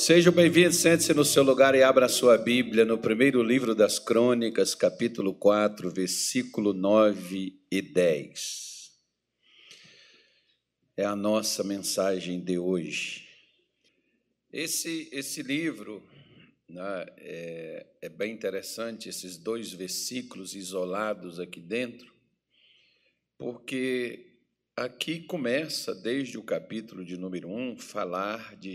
Seja 0.00 0.32
bem-vindo, 0.32 0.72
sente-se 0.72 1.12
no 1.12 1.26
seu 1.26 1.42
lugar 1.42 1.74
e 1.74 1.82
abra 1.82 2.06
a 2.06 2.08
sua 2.08 2.38
Bíblia 2.38 2.86
no 2.86 2.96
primeiro 2.96 3.42
livro 3.42 3.74
das 3.74 3.98
Crônicas, 3.98 4.74
capítulo 4.74 5.34
4, 5.34 5.90
versículo 5.90 6.72
9 6.72 7.60
e 7.70 7.82
10. 7.82 8.92
É 10.96 11.04
a 11.04 11.14
nossa 11.14 11.62
mensagem 11.62 12.40
de 12.40 12.58
hoje. 12.58 13.28
Esse, 14.50 15.06
esse 15.12 15.42
livro 15.42 16.02
né, 16.66 17.06
é, 17.18 17.86
é 18.00 18.08
bem 18.08 18.32
interessante, 18.32 19.06
esses 19.06 19.36
dois 19.36 19.70
versículos 19.70 20.54
isolados 20.54 21.38
aqui 21.38 21.60
dentro, 21.60 22.10
porque 23.36 24.29
Aqui 24.80 25.20
começa, 25.20 25.94
desde 25.94 26.38
o 26.38 26.42
capítulo 26.42 27.04
de 27.04 27.18
número 27.18 27.50
1, 27.50 27.76
falar 27.76 28.56
de 28.56 28.74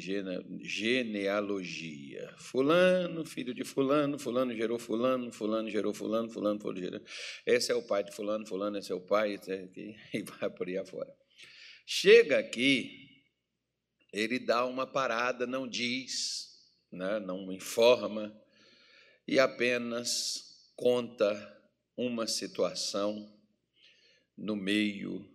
genealogia. 0.62 2.32
Fulano, 2.38 3.26
filho 3.26 3.56
de 3.56 3.64
Fulano, 3.64 4.20
Fulano 4.20 4.54
gerou 4.54 4.78
Fulano, 4.78 5.32
Fulano 5.32 5.68
gerou 5.68 5.96
Fulano, 5.96 6.30
Fulano, 6.30 6.60
Fulano 6.60 6.80
gerou. 6.80 7.02
Esse 7.44 7.72
é 7.72 7.76
o 7.76 7.82
pai 7.82 8.04
de 8.04 8.12
Fulano, 8.12 8.46
Fulano, 8.46 8.78
esse 8.78 8.92
é 8.92 8.96
o 8.96 9.02
pai, 9.02 9.40
e 10.14 10.22
vai 10.22 10.48
por 10.52 10.68
aí 10.68 10.78
afora. 10.78 11.12
Chega 11.88 12.38
aqui, 12.38 13.24
ele 14.14 14.38
dá 14.38 14.64
uma 14.64 14.86
parada, 14.86 15.48
não 15.48 15.68
diz, 15.68 16.52
né, 16.92 17.20
não 17.20 17.52
informa, 17.52 18.32
e 19.28 19.40
apenas 19.40 20.70
conta 20.76 21.60
uma 21.98 22.28
situação 22.28 23.28
no 24.38 24.56
meio 24.56 25.34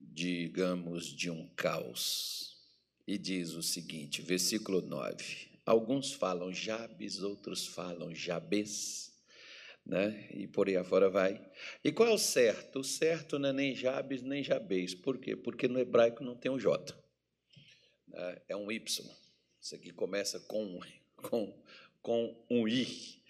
digamos, 0.00 1.06
de 1.06 1.30
um 1.30 1.48
caos. 1.56 2.56
E 3.06 3.16
diz 3.16 3.54
o 3.54 3.62
seguinte, 3.62 4.20
versículo 4.20 4.82
9: 4.82 5.48
Alguns 5.64 6.12
falam 6.12 6.52
Jabes, 6.52 7.22
outros 7.22 7.66
falam 7.66 8.14
Jabes, 8.14 9.12
né? 9.84 10.28
e 10.32 10.46
por 10.46 10.68
aí 10.68 10.76
afora 10.76 11.08
vai. 11.08 11.40
E 11.82 11.90
qual 11.90 12.08
é 12.08 12.12
o 12.12 12.18
certo? 12.18 12.80
O 12.80 12.84
certo 12.84 13.38
não 13.38 13.48
é 13.48 13.52
nem 13.52 13.74
Jabes 13.74 14.22
nem 14.22 14.44
Jabes. 14.44 14.94
Por 14.94 15.18
quê? 15.18 15.34
Porque 15.34 15.66
no 15.66 15.78
hebraico 15.78 16.22
não 16.22 16.36
tem 16.36 16.50
um 16.50 16.58
J, 16.58 16.94
né? 18.06 18.42
é 18.48 18.56
um 18.56 18.70
Y. 18.70 19.10
Isso 19.60 19.74
aqui 19.74 19.90
começa 19.90 20.38
com, 20.40 20.80
com, 21.16 21.62
com 22.02 22.44
um 22.50 22.68
I, 22.68 23.22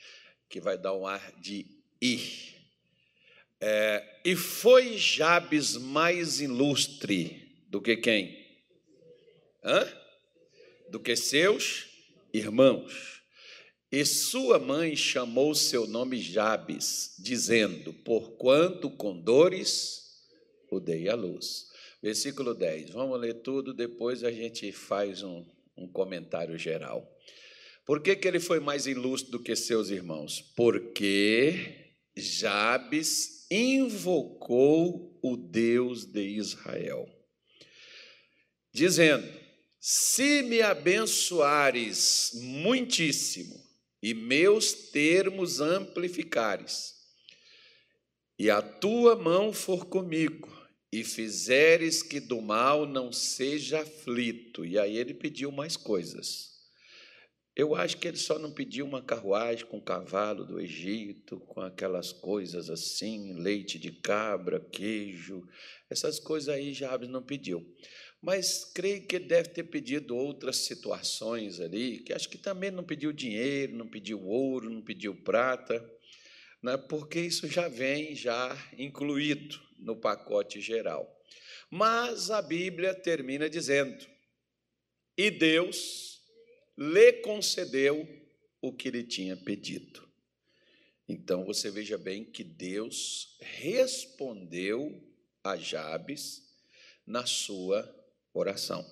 que 0.48 0.60
vai 0.60 0.76
dar 0.76 0.94
um 0.94 1.06
ar 1.06 1.32
de 1.40 1.66
I. 2.02 2.57
É, 3.60 4.20
e 4.24 4.36
foi 4.36 4.96
Jabes 4.96 5.76
mais 5.76 6.40
ilustre 6.40 7.64
do 7.68 7.80
que 7.80 7.96
quem? 7.96 8.38
Hã? 9.64 9.86
Do 10.90 11.00
que 11.00 11.16
seus 11.16 11.86
irmãos. 12.32 13.22
E 13.90 14.04
sua 14.04 14.58
mãe 14.58 14.94
chamou 14.94 15.54
seu 15.54 15.86
nome 15.86 16.18
Jabes, 16.18 17.14
dizendo: 17.18 17.92
Porquanto 17.92 18.90
com 18.90 19.18
dores 19.18 19.98
o 20.70 20.78
dei 20.78 21.08
à 21.08 21.14
luz. 21.14 21.68
Versículo 22.02 22.54
10. 22.54 22.90
Vamos 22.90 23.18
ler 23.18 23.42
tudo, 23.42 23.74
depois 23.74 24.22
a 24.22 24.30
gente 24.30 24.70
faz 24.70 25.22
um, 25.22 25.44
um 25.76 25.88
comentário 25.88 26.56
geral. 26.56 27.10
Por 27.84 28.02
que, 28.02 28.14
que 28.14 28.28
ele 28.28 28.38
foi 28.38 28.60
mais 28.60 28.86
ilustre 28.86 29.30
do 29.30 29.42
que 29.42 29.56
seus 29.56 29.88
irmãos? 29.88 30.42
Porque 30.54 31.92
Jabes 32.14 33.37
invocou 33.50 35.18
o 35.22 35.36
Deus 35.36 36.04
de 36.04 36.22
Israel, 36.22 37.08
dizendo: 38.72 39.26
Se 39.80 40.42
me 40.42 40.60
abençoares 40.62 42.32
muitíssimo 42.34 43.58
e 44.02 44.14
meus 44.14 44.72
termos 44.72 45.60
amplificares, 45.60 46.94
e 48.38 48.50
a 48.50 48.62
tua 48.62 49.16
mão 49.16 49.52
for 49.52 49.86
comigo, 49.86 50.56
e 50.90 51.04
fizeres 51.04 52.02
que 52.02 52.18
do 52.18 52.40
mal 52.40 52.86
não 52.86 53.12
seja 53.12 53.80
aflito. 53.82 54.64
E 54.64 54.78
aí 54.78 54.96
ele 54.96 55.12
pediu 55.12 55.52
mais 55.52 55.76
coisas. 55.76 56.57
Eu 57.58 57.74
acho 57.74 57.96
que 57.96 58.06
ele 58.06 58.16
só 58.16 58.38
não 58.38 58.52
pediu 58.52 58.86
uma 58.86 59.02
carruagem 59.02 59.66
com 59.66 59.80
cavalo 59.80 60.44
do 60.44 60.60
Egito, 60.60 61.40
com 61.40 61.60
aquelas 61.60 62.12
coisas 62.12 62.70
assim, 62.70 63.32
leite 63.32 63.80
de 63.80 63.90
cabra, 63.90 64.60
queijo, 64.60 65.44
essas 65.90 66.20
coisas 66.20 66.50
aí 66.50 66.72
Jabes 66.72 67.08
não 67.08 67.20
pediu. 67.20 67.66
Mas 68.22 68.64
creio 68.64 69.04
que 69.08 69.16
ele 69.16 69.24
deve 69.24 69.48
ter 69.48 69.64
pedido 69.64 70.16
outras 70.16 70.58
situações 70.58 71.58
ali, 71.58 71.98
que 71.98 72.12
acho 72.12 72.28
que 72.28 72.38
também 72.38 72.70
não 72.70 72.84
pediu 72.84 73.12
dinheiro, 73.12 73.74
não 73.74 73.88
pediu 73.88 74.24
ouro, 74.24 74.70
não 74.70 74.80
pediu 74.80 75.16
prata, 75.24 75.84
né, 76.62 76.76
porque 76.76 77.18
isso 77.18 77.48
já 77.48 77.66
vem 77.66 78.14
já 78.14 78.56
incluído 78.78 79.60
no 79.80 79.96
pacote 79.96 80.60
geral. 80.60 81.12
Mas 81.68 82.30
a 82.30 82.40
Bíblia 82.40 82.94
termina 82.94 83.50
dizendo: 83.50 84.06
e 85.16 85.28
Deus 85.28 86.07
lhe 86.78 87.12
concedeu 87.14 88.08
o 88.62 88.72
que 88.72 88.86
ele 88.86 89.02
tinha 89.02 89.36
pedido. 89.36 90.08
Então 91.08 91.44
você 91.44 91.72
veja 91.72 91.98
bem 91.98 92.24
que 92.24 92.44
Deus 92.44 93.36
respondeu 93.40 95.02
a 95.42 95.56
Jabes 95.56 96.48
na 97.04 97.26
sua 97.26 97.82
oração. 98.32 98.88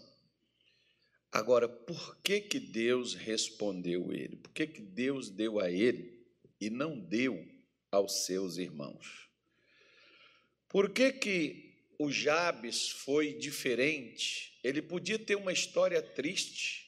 Agora, 1.31 1.69
por 1.69 2.17
que, 2.23 2.41
que 2.41 2.59
Deus 2.59 3.15
respondeu 3.15 4.13
ele? 4.13 4.37
Por 4.37 4.51
que, 4.53 4.67
que 4.67 4.81
Deus 4.81 5.31
deu 5.31 5.61
a 5.61 5.71
ele 5.71 6.27
e 6.61 6.71
não 6.71 6.99
deu 6.99 7.47
aos 7.93 8.25
seus 8.25 8.57
irmãos? 8.57 9.29
Por 10.69 10.91
que, 10.91 11.13
que 11.13 11.75
o 11.99 12.11
Jabes 12.11 12.89
foi 12.89 13.35
diferente? 13.35 14.59
Ele 14.65 14.83
podia 14.83 15.19
ter 15.19 15.37
uma 15.37 15.53
história 15.53 16.01
triste, 16.01 16.86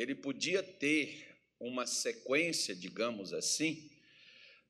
ele 0.00 0.14
podia 0.14 0.62
ter 0.62 1.36
uma 1.58 1.86
sequência, 1.86 2.74
digamos 2.74 3.32
assim, 3.32 3.90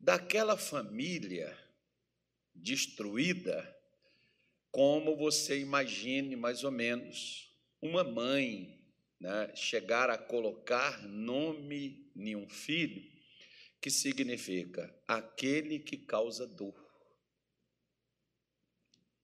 daquela 0.01 0.57
família 0.57 1.57
destruída, 2.55 3.77
como 4.71 5.17
você 5.17 5.59
imagine 5.59 6.35
mais 6.35 6.65
ou 6.65 6.71
menos 6.71 7.55
uma 7.81 8.03
mãe 8.03 8.83
né, 9.21 9.55
chegar 9.55 10.09
a 10.09 10.17
colocar 10.17 11.07
nome 11.07 12.11
em 12.17 12.35
um 12.35 12.49
filho, 12.49 13.03
que 13.81 13.91
significa 13.91 14.93
aquele 15.07 15.79
que 15.79 15.97
causa 15.97 16.47
dor. 16.47 16.75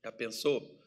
Já 0.05 0.13
pensou? 0.13 0.85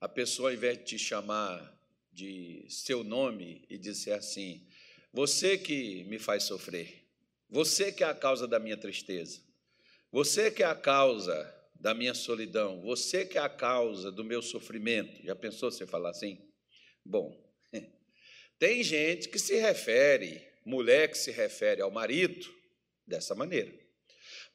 A 0.00 0.08
pessoa, 0.08 0.50
ao 0.50 0.54
invés 0.54 0.78
de 0.78 0.84
te 0.84 0.98
chamar 0.98 1.75
de 2.16 2.64
seu 2.70 3.04
nome 3.04 3.62
e 3.68 3.76
disser 3.76 4.14
assim: 4.14 4.66
Você 5.12 5.58
que 5.58 6.02
me 6.04 6.18
faz 6.18 6.44
sofrer, 6.44 7.04
você 7.48 7.92
que 7.92 8.02
é 8.02 8.06
a 8.06 8.14
causa 8.14 8.48
da 8.48 8.58
minha 8.58 8.76
tristeza, 8.76 9.42
você 10.10 10.50
que 10.50 10.62
é 10.62 10.66
a 10.66 10.74
causa 10.74 11.54
da 11.74 11.92
minha 11.92 12.14
solidão, 12.14 12.80
você 12.80 13.26
que 13.26 13.36
é 13.36 13.40
a 13.42 13.50
causa 13.50 14.10
do 14.10 14.24
meu 14.24 14.40
sofrimento. 14.40 15.22
Já 15.24 15.36
pensou 15.36 15.70
você 15.70 15.86
falar 15.86 16.08
assim? 16.08 16.40
Bom, 17.04 17.38
tem 18.58 18.82
gente 18.82 19.28
que 19.28 19.38
se 19.38 19.56
refere, 19.56 20.42
mulher 20.64 21.10
que 21.10 21.18
se 21.18 21.30
refere 21.30 21.82
ao 21.82 21.90
marido 21.90 22.46
dessa 23.06 23.34
maneira. 23.34 23.72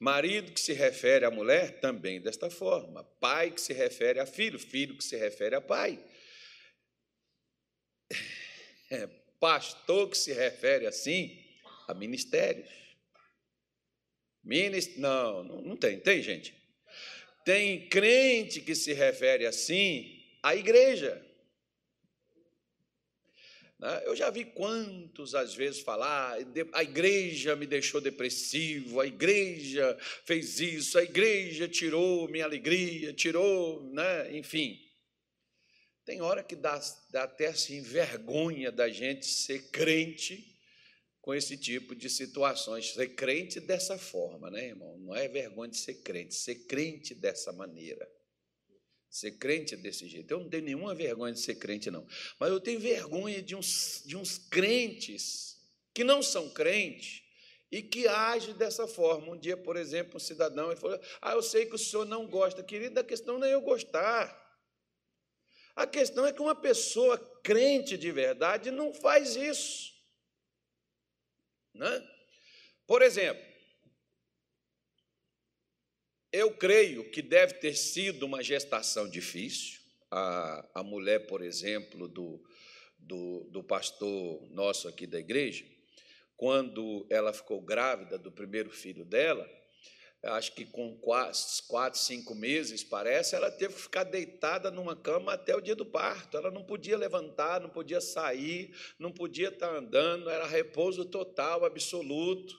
Marido 0.00 0.50
que 0.50 0.60
se 0.60 0.72
refere 0.72 1.24
à 1.24 1.30
mulher 1.30 1.78
também 1.78 2.20
desta 2.20 2.50
forma. 2.50 3.04
Pai 3.20 3.52
que 3.52 3.60
se 3.60 3.72
refere 3.72 4.18
a 4.18 4.26
filho, 4.26 4.58
filho 4.58 4.98
que 4.98 5.04
se 5.04 5.16
refere 5.16 5.54
a 5.54 5.60
pai. 5.60 6.04
É, 8.92 9.08
pastor 9.40 10.10
que 10.10 10.18
se 10.18 10.34
refere 10.34 10.86
assim 10.86 11.42
a 11.88 11.94
ministérios. 11.94 12.68
Minist... 14.44 14.98
Não, 14.98 15.42
não, 15.42 15.62
não 15.62 15.76
tem, 15.78 15.98
tem 15.98 16.22
gente. 16.22 16.54
Tem 17.42 17.88
crente 17.88 18.60
que 18.60 18.74
se 18.74 18.92
refere 18.92 19.46
assim 19.46 20.22
à 20.42 20.54
igreja. 20.54 21.24
Né? 23.78 24.02
Eu 24.04 24.14
já 24.14 24.28
vi 24.28 24.44
quantos 24.44 25.34
às 25.34 25.54
vezes 25.54 25.80
falar, 25.80 26.36
a 26.74 26.82
igreja 26.82 27.56
me 27.56 27.66
deixou 27.66 27.98
depressivo, 27.98 29.00
a 29.00 29.06
igreja 29.06 29.96
fez 30.26 30.60
isso, 30.60 30.98
a 30.98 31.02
igreja 31.02 31.66
tirou 31.66 32.28
minha 32.28 32.44
alegria, 32.44 33.14
tirou, 33.14 33.82
né? 33.90 34.36
enfim. 34.36 34.91
Tem 36.04 36.20
hora 36.20 36.42
que 36.42 36.56
dá, 36.56 36.80
dá 37.10 37.24
até 37.24 37.46
assim 37.46 37.80
vergonha 37.80 38.72
da 38.72 38.88
gente 38.88 39.26
ser 39.26 39.70
crente 39.70 40.52
com 41.20 41.32
esse 41.32 41.56
tipo 41.56 41.94
de 41.94 42.10
situações. 42.10 42.92
Ser 42.92 43.14
crente 43.14 43.60
dessa 43.60 43.96
forma, 43.96 44.50
né, 44.50 44.68
irmão? 44.68 44.98
Não 44.98 45.14
é 45.14 45.28
vergonha 45.28 45.70
de 45.70 45.78
ser 45.78 46.02
crente, 46.02 46.34
ser 46.34 46.66
crente 46.66 47.14
dessa 47.14 47.52
maneira. 47.52 48.10
Ser 49.08 49.32
crente 49.32 49.76
desse 49.76 50.08
jeito. 50.08 50.32
Eu 50.32 50.40
não 50.40 50.48
tenho 50.48 50.64
nenhuma 50.64 50.94
vergonha 50.94 51.32
de 51.32 51.40
ser 51.40 51.54
crente, 51.54 51.90
não. 51.90 52.06
Mas 52.40 52.50
eu 52.50 52.60
tenho 52.60 52.80
vergonha 52.80 53.40
de 53.40 53.54
uns, 53.54 54.02
de 54.04 54.16
uns 54.16 54.38
crentes 54.38 55.56
que 55.94 56.02
não 56.02 56.22
são 56.22 56.50
crentes 56.50 57.22
e 57.70 57.80
que 57.80 58.08
agem 58.08 58.54
dessa 58.54 58.88
forma. 58.88 59.32
Um 59.32 59.38
dia, 59.38 59.56
por 59.56 59.76
exemplo, 59.76 60.16
um 60.16 60.20
cidadão 60.20 60.72
ele 60.72 60.80
falou: 60.80 60.98
Ah, 61.20 61.32
eu 61.32 61.42
sei 61.42 61.66
que 61.66 61.74
o 61.74 61.78
senhor 61.78 62.04
não 62.06 62.26
gosta, 62.26 62.62
querido, 62.62 62.98
a 62.98 63.04
questão 63.04 63.38
não 63.38 63.46
é 63.46 63.54
eu 63.54 63.60
gostar. 63.60 64.41
A 65.74 65.86
questão 65.86 66.26
é 66.26 66.32
que 66.32 66.42
uma 66.42 66.54
pessoa 66.54 67.18
crente 67.42 67.96
de 67.96 68.10
verdade 68.12 68.70
não 68.70 68.92
faz 68.92 69.36
isso. 69.36 69.92
Né? 71.74 72.08
Por 72.86 73.00
exemplo, 73.00 73.42
eu 76.30 76.54
creio 76.56 77.10
que 77.10 77.22
deve 77.22 77.54
ter 77.54 77.74
sido 77.74 78.24
uma 78.24 78.42
gestação 78.42 79.08
difícil. 79.08 79.80
A, 80.10 80.68
a 80.74 80.82
mulher, 80.82 81.26
por 81.26 81.42
exemplo, 81.42 82.06
do, 82.06 82.42
do, 82.98 83.44
do 83.50 83.62
pastor 83.62 84.46
nosso 84.50 84.88
aqui 84.88 85.06
da 85.06 85.18
igreja, 85.18 85.64
quando 86.36 87.06
ela 87.08 87.32
ficou 87.32 87.62
grávida 87.62 88.18
do 88.18 88.30
primeiro 88.30 88.70
filho 88.70 89.04
dela, 89.04 89.48
acho 90.24 90.54
que 90.54 90.64
com 90.64 90.96
quatro, 90.98 91.98
cinco 91.98 92.34
meses, 92.34 92.84
parece, 92.84 93.34
ela 93.34 93.50
teve 93.50 93.74
que 93.74 93.80
ficar 93.80 94.04
deitada 94.04 94.70
numa 94.70 94.94
cama 94.94 95.32
até 95.32 95.54
o 95.56 95.60
dia 95.60 95.74
do 95.74 95.84
parto. 95.84 96.36
Ela 96.36 96.50
não 96.50 96.64
podia 96.64 96.96
levantar, 96.96 97.60
não 97.60 97.68
podia 97.68 98.00
sair, 98.00 98.72
não 98.98 99.10
podia 99.10 99.48
estar 99.48 99.74
andando, 99.74 100.30
era 100.30 100.46
repouso 100.46 101.04
total, 101.06 101.64
absoluto, 101.64 102.54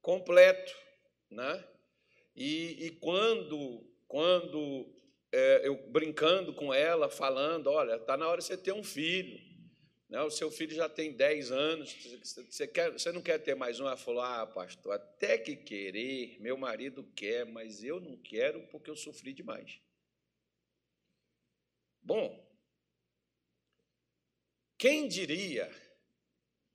completo. 0.00 0.74
Né? 1.30 1.64
E, 2.34 2.86
e 2.86 2.90
quando, 2.90 3.88
quando 4.08 4.92
é, 5.30 5.66
eu 5.66 5.76
brincando 5.88 6.52
com 6.52 6.74
ela, 6.74 7.08
falando, 7.08 7.68
olha, 7.68 7.94
está 7.94 8.16
na 8.16 8.28
hora 8.28 8.40
de 8.40 8.44
você 8.46 8.56
ter 8.56 8.72
um 8.72 8.82
filho. 8.82 9.51
Né? 10.12 10.20
O 10.20 10.30
seu 10.30 10.50
filho 10.50 10.76
já 10.76 10.90
tem 10.90 11.14
10 11.14 11.50
anos, 11.50 11.96
você, 12.22 12.68
quer, 12.68 12.92
você 12.92 13.10
não 13.10 13.22
quer 13.22 13.38
ter 13.38 13.54
mais 13.54 13.80
um? 13.80 13.86
Ela 13.86 13.96
falou: 13.96 14.20
Ah, 14.20 14.46
pastor, 14.46 14.92
até 14.92 15.38
que 15.38 15.56
querer, 15.56 16.38
meu 16.38 16.54
marido 16.58 17.02
quer, 17.16 17.46
mas 17.46 17.82
eu 17.82 17.98
não 17.98 18.18
quero 18.18 18.66
porque 18.66 18.90
eu 18.90 18.94
sofri 18.94 19.32
demais. 19.32 19.80
Bom, 22.02 22.46
quem 24.76 25.08
diria 25.08 25.74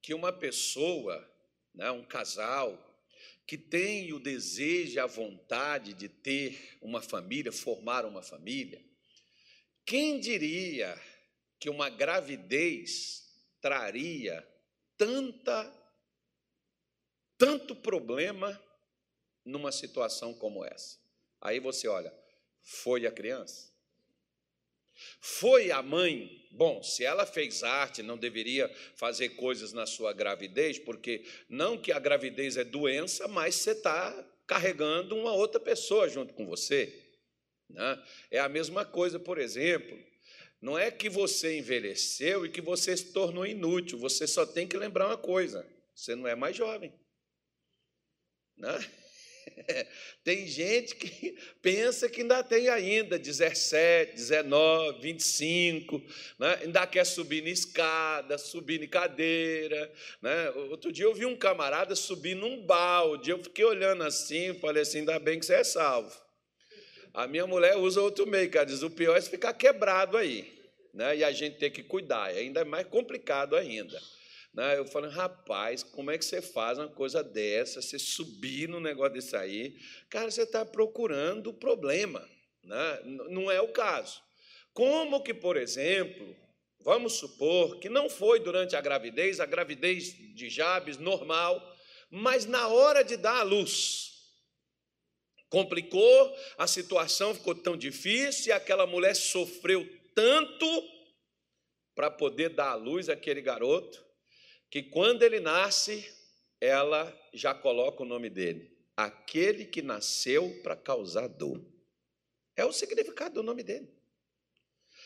que 0.01 0.15
uma 0.15 0.33
pessoa, 0.33 1.23
né, 1.75 1.91
um 1.91 2.03
casal, 2.03 2.83
que 3.45 3.55
tem 3.55 4.13
o 4.13 4.19
desejo 4.19 4.99
a 4.99 5.05
vontade 5.05 5.93
de 5.93 6.09
ter 6.09 6.79
uma 6.81 7.03
família, 7.03 7.51
formar 7.51 8.03
uma 8.03 8.23
família, 8.23 8.83
quem 9.85 10.19
diria 10.19 10.99
que 11.59 11.69
uma 11.69 11.87
gravidez 11.87 13.26
traria 13.67 14.47
tanta 14.95 15.73
tanto 17.37 17.75
problema 17.75 18.59
numa 19.43 19.73
situação 19.73 20.33
como 20.33 20.63
essa. 20.63 20.97
Aí 21.41 21.59
você 21.59 21.87
olha, 21.87 22.13
foi 22.61 23.05
a 23.05 23.11
criança? 23.11 23.69
Foi 25.19 25.69
a 25.69 25.83
mãe? 25.83 26.47
Bom, 26.51 26.81
se 26.81 27.03
ela 27.03 27.25
fez 27.25 27.61
arte, 27.61 28.01
não 28.01 28.17
deveria 28.17 28.73
fazer 28.95 29.29
coisas 29.29 29.73
na 29.73 29.85
sua 29.85 30.13
gravidez, 30.13 30.79
porque 30.79 31.25
não 31.49 31.77
que 31.77 31.91
a 31.91 31.99
gravidez 31.99 32.55
é 32.55 32.63
doença, 32.63 33.27
mas 33.27 33.55
você 33.55 33.71
está 33.71 34.11
carregando 34.47 35.13
uma 35.13 35.33
outra 35.33 35.59
pessoa 35.59 36.07
junto 36.07 36.33
com 36.33 36.47
você. 36.47 37.05
Né? 37.69 38.03
É 38.31 38.39
a 38.39 38.47
mesma 38.47 38.85
coisa, 38.85 39.19
por 39.19 39.37
exemplo, 39.37 40.01
não 40.61 40.77
é 40.77 40.89
que 40.89 41.09
você 41.09 41.57
envelheceu 41.57 42.45
e 42.45 42.49
que 42.49 42.61
você 42.61 42.95
se 42.97 43.11
tornou 43.13 43.45
inútil. 43.45 43.99
Você 43.99 44.25
só 44.25 44.45
tem 44.45 44.67
que 44.67 44.77
lembrar 44.77 45.07
uma 45.07 45.17
coisa: 45.17 45.65
você 45.93 46.15
não 46.15 46.27
é 46.27 46.35
mais 46.35 46.55
jovem. 46.55 46.93
Né? 48.57 48.91
Tem 50.23 50.45
gente 50.47 50.95
que 50.95 51.37
pensa 51.61 52.09
que 52.09 52.21
ainda 52.21 52.43
tem 52.43 52.67
ainda 52.69 53.17
17, 53.17 54.13
19, 54.13 55.01
25, 55.01 56.03
né? 56.39 56.59
ainda 56.63 56.85
quer 56.85 57.05
subir 57.05 57.43
na 57.43 57.49
escada, 57.49 58.37
subir 58.37 58.81
em 58.83 58.87
cadeira. 58.87 59.91
Né? 60.21 60.49
Outro 60.69 60.91
dia 60.91 61.05
eu 61.05 61.13
vi 61.13 61.25
um 61.25 61.35
camarada 61.37 61.95
subir 61.95 62.35
num 62.35 62.65
balde, 62.65 63.29
eu 63.29 63.41
fiquei 63.41 63.63
olhando 63.63 64.03
assim, 64.03 64.53
falei 64.59 64.81
assim, 64.81 64.99
ainda 64.99 65.19
bem 65.19 65.39
que 65.39 65.45
você 65.45 65.55
é 65.55 65.63
salvo. 65.63 66.26
A 67.17 67.25
minha 67.25 67.47
mulher 67.47 67.75
usa 67.77 67.99
outro 67.99 68.27
meio, 68.27 68.47
cara, 68.51 68.67
diz, 68.67 68.83
o 68.83 68.91
pior 68.91 69.17
é 69.17 69.21
ficar 69.23 69.51
quebrado 69.51 70.17
aí, 70.17 70.53
né? 70.93 71.17
e 71.17 71.23
a 71.23 71.31
gente 71.31 71.57
tem 71.57 71.71
que 71.71 71.81
cuidar, 71.81 72.31
é 72.31 72.37
ainda 72.41 72.63
mais 72.63 72.85
complicado 72.85 73.55
ainda. 73.55 73.99
Né? 74.53 74.77
Eu 74.77 74.85
falei, 74.85 75.09
rapaz, 75.09 75.81
como 75.81 76.11
é 76.11 76.17
que 76.19 76.23
você 76.23 76.43
faz 76.43 76.77
uma 76.77 76.89
coisa 76.89 77.23
dessa, 77.23 77.81
você 77.81 77.97
subir 77.97 78.69
no 78.69 78.79
negócio 78.79 79.13
desse 79.13 79.35
aí? 79.35 79.75
Cara, 80.11 80.29
você 80.29 80.43
está 80.43 80.63
procurando 80.63 81.51
problema, 81.51 82.23
né? 82.63 83.01
não 83.03 83.49
é 83.49 83.59
o 83.59 83.69
caso. 83.69 84.21
Como 84.71 85.23
que, 85.23 85.33
por 85.33 85.57
exemplo, 85.57 86.35
vamos 86.81 87.13
supor 87.13 87.79
que 87.79 87.89
não 87.89 88.11
foi 88.11 88.39
durante 88.41 88.75
a 88.75 88.81
gravidez, 88.81 89.39
a 89.39 89.45
gravidez 89.47 90.13
de 90.35 90.51
Jabes 90.51 90.99
normal, 90.99 91.59
mas 92.11 92.45
na 92.45 92.67
hora 92.67 93.03
de 93.03 93.17
dar 93.17 93.39
a 93.39 93.43
luz, 93.43 94.06
complicou, 95.49 96.35
a 96.57 96.67
situação 96.67 97.33
ficou 97.33 97.55
tão 97.55 97.77
difícil, 97.77 98.49
e 98.49 98.51
aquela 98.51 98.85
mulher 98.85 99.15
sofreu 99.15 99.87
tanto 100.13 100.65
para 101.95 102.11
poder 102.11 102.49
dar 102.49 102.71
à 102.71 102.75
luz 102.75 103.09
àquele 103.09 103.41
garoto, 103.41 104.05
que 104.69 104.83
quando 104.83 105.23
ele 105.23 105.39
nasce, 105.39 106.13
ela 106.59 107.15
já 107.33 107.53
coloca 107.53 108.03
o 108.03 108.05
nome 108.05 108.29
dele, 108.29 108.75
aquele 108.95 109.65
que 109.65 109.81
nasceu 109.81 110.59
para 110.61 110.75
causar 110.75 111.27
dor. 111.27 111.63
É 112.55 112.65
o 112.65 112.73
significado 112.73 113.35
do 113.35 113.43
nome 113.43 113.63
dele. 113.63 113.87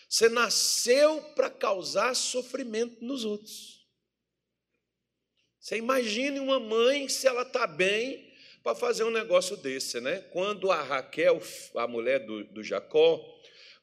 Você 0.07 0.27
nasceu 0.27 1.21
para 1.35 1.49
causar 1.49 2.13
sofrimento 2.15 3.03
nos 3.03 3.23
outros. 3.23 3.85
Você 5.59 5.77
imagine 5.77 6.39
uma 6.39 6.59
mãe, 6.59 7.07
se 7.07 7.27
ela 7.27 7.43
está 7.43 7.67
bem, 7.67 8.30
para 8.63 8.75
fazer 8.75 9.03
um 9.03 9.11
negócio 9.11 9.57
desse, 9.57 9.99
né? 9.99 10.19
Quando 10.31 10.71
a 10.71 10.81
Raquel, 10.81 11.41
a 11.75 11.87
mulher 11.87 12.25
do, 12.25 12.43
do 12.45 12.63
Jacó, 12.63 13.19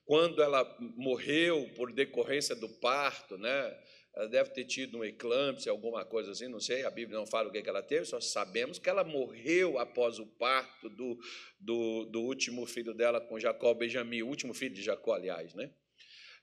quando 0.05 0.43
ela 0.43 0.65
morreu 0.97 1.69
por 1.77 1.93
decorrência 1.93 2.55
do 2.55 2.69
parto, 2.69 3.37
né? 3.37 3.79
Ela 4.15 4.29
deve 4.29 4.51
ter 4.51 4.65
tido 4.65 4.99
um 4.99 5.05
eclâmpsia, 5.05 5.71
alguma 5.71 6.05
coisa 6.05 6.33
assim, 6.33 6.49
não 6.49 6.59
sei, 6.59 6.85
a 6.85 6.91
Bíblia 6.91 7.19
não 7.19 7.27
fala 7.27 7.49
o 7.49 7.53
que 7.53 7.69
ela 7.69 7.83
teve, 7.83 8.05
só 8.05 8.21
sabemos 8.21 8.79
que 8.79 8.89
ela 8.89 9.05
morreu 9.05 9.79
após 9.79 10.19
o 10.19 10.27
parto 10.27 10.89
do, 10.89 11.19
do, 11.61 12.05
do 12.07 12.23
último 12.23 12.67
filho 12.67 12.95
dela 12.95 13.21
com 13.21 13.39
Jacó, 13.39 13.75
Benjamim, 13.75 14.23
o 14.23 14.29
último 14.29 14.55
filho 14.55 14.75
de 14.75 14.83
Jacó, 14.83 15.13
aliás, 15.13 15.55
né? 15.55 15.71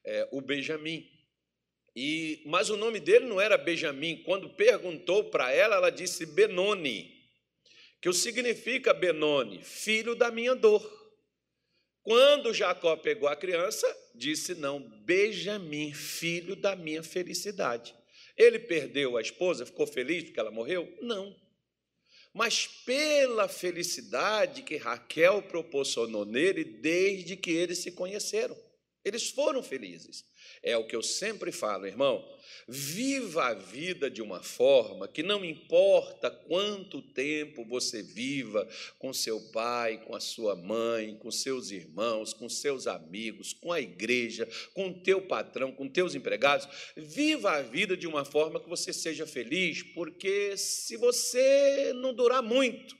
É, 0.06 0.28
o 0.32 0.42
Benjamim. 0.42 1.10
E, 1.96 2.44
mas 2.46 2.70
o 2.70 2.78
nome 2.78 3.00
dele 3.00 3.26
não 3.26 3.40
era 3.42 3.58
Benjamim. 3.58 4.22
Quando 4.24 4.56
perguntou 4.56 5.30
para 5.30 5.52
ela, 5.52 5.78
ela 5.78 5.90
disse 5.90 6.26
Benoni 6.26 7.15
que 8.06 8.10
o 8.10 8.14
significa 8.14 8.94
Benoni, 8.94 9.64
filho 9.64 10.14
da 10.14 10.30
minha 10.30 10.54
dor. 10.54 10.80
Quando 12.04 12.54
Jacó 12.54 12.96
pegou 12.96 13.28
a 13.28 13.36
criança, 13.36 13.88
disse 14.14 14.54
não, 14.54 14.80
Benjamim, 14.80 15.92
filho 15.92 16.56
da 16.56 16.76
minha 16.76 17.02
felicidade. 17.02 17.96
Ele 18.38 18.60
perdeu 18.60 19.18
a 19.18 19.22
esposa, 19.22 19.66
ficou 19.66 19.88
feliz 19.88 20.26
porque 20.26 20.40
ela 20.40 20.52
morreu? 20.52 20.88
Não. 21.02 21.36
Mas 22.32 22.68
pela 22.68 23.48
felicidade 23.48 24.62
que 24.62 24.78
Raquel 24.78 25.42
proporcionou 25.42 26.26
nele 26.26 26.64
desde 26.64 27.36
que 27.36 27.50
eles 27.50 27.80
se 27.80 27.92
conheceram. 27.92 28.56
Eles 29.06 29.30
foram 29.30 29.62
felizes. 29.62 30.26
É 30.64 30.76
o 30.76 30.88
que 30.88 30.96
eu 30.96 31.04
sempre 31.04 31.52
falo, 31.52 31.86
irmão. 31.86 32.28
Viva 32.68 33.50
a 33.50 33.54
vida 33.54 34.10
de 34.10 34.20
uma 34.20 34.42
forma 34.42 35.08
que 35.08 35.22
não 35.22 35.46
importa 35.46 36.32
quanto 36.32 37.04
tempo 37.04 37.64
você 37.64 38.02
viva 38.02 38.68
com 38.98 39.14
seu 39.14 39.40
pai, 39.52 40.04
com 40.04 40.16
a 40.16 40.20
sua 40.20 40.56
mãe, 40.56 41.16
com 41.18 41.30
seus 41.30 41.70
irmãos, 41.70 42.34
com 42.34 42.50
seus 42.50 42.88
amigos, 42.88 43.54
com 43.54 43.72
a 43.72 43.80
igreja, 43.80 44.50
com 44.74 44.92
teu 44.92 45.22
patrão, 45.22 45.72
com 45.72 45.88
teus 45.88 46.16
empregados, 46.16 46.68
viva 46.98 47.52
a 47.52 47.62
vida 47.62 47.96
de 47.96 48.08
uma 48.08 48.26
forma 48.26 48.60
que 48.60 48.68
você 48.70 48.92
seja 48.92 49.28
feliz, 49.28 49.84
porque 49.84 50.58
se 50.58 50.98
você 50.98 51.94
não 51.94 52.12
durar 52.12 52.42
muito, 52.42 52.98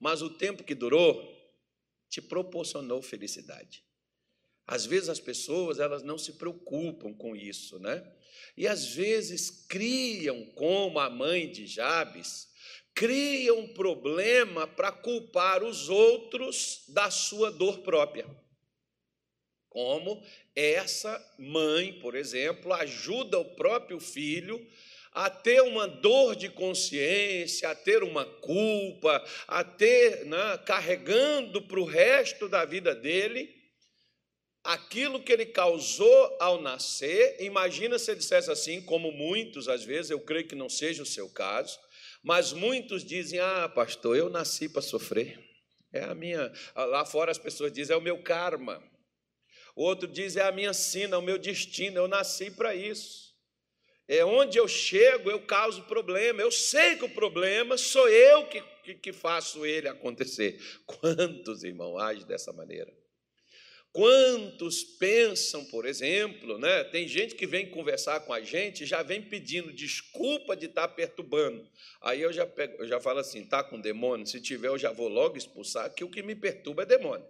mas 0.00 0.20
o 0.20 0.30
tempo 0.30 0.64
que 0.64 0.74
durou 0.74 1.32
te 2.08 2.20
proporcionou 2.20 3.00
felicidade. 3.00 3.84
Às 4.66 4.86
vezes 4.86 5.08
as 5.08 5.20
pessoas 5.20 5.78
elas 5.78 6.02
não 6.02 6.16
se 6.16 6.34
preocupam 6.34 7.12
com 7.12 7.34
isso, 7.34 7.78
né? 7.78 8.04
E 8.56 8.66
às 8.66 8.86
vezes 8.94 9.66
criam, 9.68 10.44
como 10.54 10.98
a 10.98 11.08
mãe 11.08 11.50
de 11.50 11.66
Jabes, 11.66 12.48
criam 12.94 13.60
um 13.60 13.68
problema 13.68 14.66
para 14.66 14.92
culpar 14.92 15.62
os 15.62 15.88
outros 15.88 16.84
da 16.88 17.10
sua 17.10 17.50
dor 17.50 17.78
própria. 17.78 18.26
Como 19.68 20.22
essa 20.54 21.18
mãe, 21.38 21.98
por 22.00 22.14
exemplo, 22.14 22.72
ajuda 22.74 23.38
o 23.38 23.54
próprio 23.56 23.98
filho 23.98 24.64
a 25.12 25.28
ter 25.28 25.62
uma 25.62 25.86
dor 25.86 26.36
de 26.36 26.48
consciência, 26.48 27.70
a 27.70 27.74
ter 27.74 28.02
uma 28.02 28.24
culpa, 28.24 29.22
a 29.46 29.64
ter, 29.64 30.24
né, 30.26 30.58
carregando 30.64 31.62
para 31.62 31.80
o 31.80 31.84
resto 31.84 32.48
da 32.48 32.64
vida 32.64 32.94
dele 32.94 33.61
aquilo 34.64 35.22
que 35.22 35.32
ele 35.32 35.46
causou 35.46 36.36
ao 36.40 36.60
nascer. 36.60 37.36
Imagina 37.40 37.98
se 37.98 38.10
ele 38.10 38.18
dissesse 38.18 38.50
assim, 38.50 38.80
como 38.80 39.10
muitos 39.10 39.68
às 39.68 39.84
vezes, 39.84 40.10
eu 40.10 40.20
creio 40.20 40.46
que 40.46 40.54
não 40.54 40.68
seja 40.68 41.02
o 41.02 41.06
seu 41.06 41.28
caso, 41.28 41.78
mas 42.22 42.52
muitos 42.52 43.04
dizem: 43.04 43.40
Ah, 43.40 43.68
pastor, 43.68 44.16
eu 44.16 44.30
nasci 44.30 44.68
para 44.68 44.82
sofrer. 44.82 45.38
É 45.92 46.04
a 46.04 46.14
minha. 46.14 46.52
Lá 46.74 47.04
fora 47.04 47.30
as 47.30 47.38
pessoas 47.38 47.72
dizem: 47.72 47.94
É 47.94 47.98
o 47.98 48.02
meu 48.02 48.22
karma. 48.22 48.82
O 49.74 49.82
outro 49.82 50.06
diz: 50.06 50.36
É 50.36 50.42
a 50.42 50.52
minha 50.52 50.72
sina, 50.72 51.18
o 51.18 51.22
meu 51.22 51.38
destino, 51.38 51.98
eu 51.98 52.08
nasci 52.08 52.50
para 52.50 52.74
isso. 52.74 53.32
É 54.08 54.24
onde 54.24 54.58
eu 54.58 54.68
chego, 54.68 55.30
eu 55.30 55.40
causo 55.46 55.84
problema. 55.84 56.42
Eu 56.42 56.50
sei 56.50 56.96
que 56.96 57.04
o 57.04 57.14
problema 57.14 57.78
sou 57.78 58.08
eu 58.08 58.46
que, 58.46 58.60
que, 58.84 58.94
que 58.94 59.12
faço 59.12 59.64
ele 59.64 59.88
acontecer. 59.88 60.60
Quantos 60.84 61.62
irmãos 61.64 61.98
agem 61.98 62.26
dessa 62.26 62.52
maneira? 62.52 62.92
Quantos 63.92 64.82
pensam, 64.82 65.66
por 65.66 65.84
exemplo, 65.84 66.56
né? 66.56 66.82
Tem 66.84 67.06
gente 67.06 67.34
que 67.34 67.46
vem 67.46 67.68
conversar 67.68 68.20
com 68.20 68.32
a 68.32 68.40
gente 68.40 68.86
já 68.86 69.02
vem 69.02 69.20
pedindo 69.20 69.70
desculpa 69.70 70.56
de 70.56 70.64
estar 70.64 70.88
perturbando. 70.88 71.68
Aí 72.00 72.22
eu 72.22 72.32
já, 72.32 72.46
pego, 72.46 72.82
eu 72.82 72.88
já 72.88 72.98
falo 72.98 73.18
assim: 73.18 73.44
tá 73.44 73.62
com 73.62 73.78
demônio? 73.78 74.26
Se 74.26 74.40
tiver, 74.40 74.68
eu 74.68 74.78
já 74.78 74.90
vou 74.90 75.08
logo 75.08 75.36
expulsar, 75.36 75.92
que 75.92 76.02
o 76.02 76.08
que 76.08 76.22
me 76.22 76.34
perturba 76.34 76.84
é 76.84 76.86
demônio. 76.86 77.26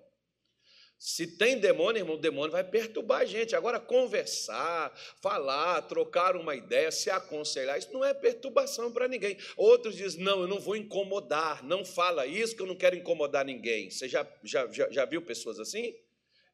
Se 0.96 1.26
tem 1.26 1.58
demônio, 1.58 1.98
irmão, 1.98 2.14
o 2.14 2.20
demônio 2.20 2.52
vai 2.52 2.62
perturbar 2.62 3.22
a 3.22 3.24
gente. 3.24 3.56
Agora, 3.56 3.80
conversar, 3.80 4.96
falar, 5.20 5.82
trocar 5.82 6.36
uma 6.36 6.54
ideia, 6.54 6.92
se 6.92 7.10
aconselhar, 7.10 7.76
isso 7.76 7.92
não 7.92 8.04
é 8.04 8.14
perturbação 8.14 8.92
para 8.92 9.08
ninguém. 9.08 9.36
Outros 9.56 9.96
dizem, 9.96 10.22
não, 10.22 10.42
eu 10.42 10.46
não 10.46 10.60
vou 10.60 10.76
incomodar, 10.76 11.64
não 11.64 11.84
fala 11.84 12.24
isso 12.24 12.54
que 12.54 12.62
eu 12.62 12.66
não 12.66 12.76
quero 12.76 12.94
incomodar 12.94 13.44
ninguém. 13.44 13.90
Você 13.90 14.08
já, 14.08 14.24
já, 14.44 14.68
já, 14.70 14.88
já 14.92 15.04
viu 15.04 15.20
pessoas 15.20 15.58
assim? 15.58 15.92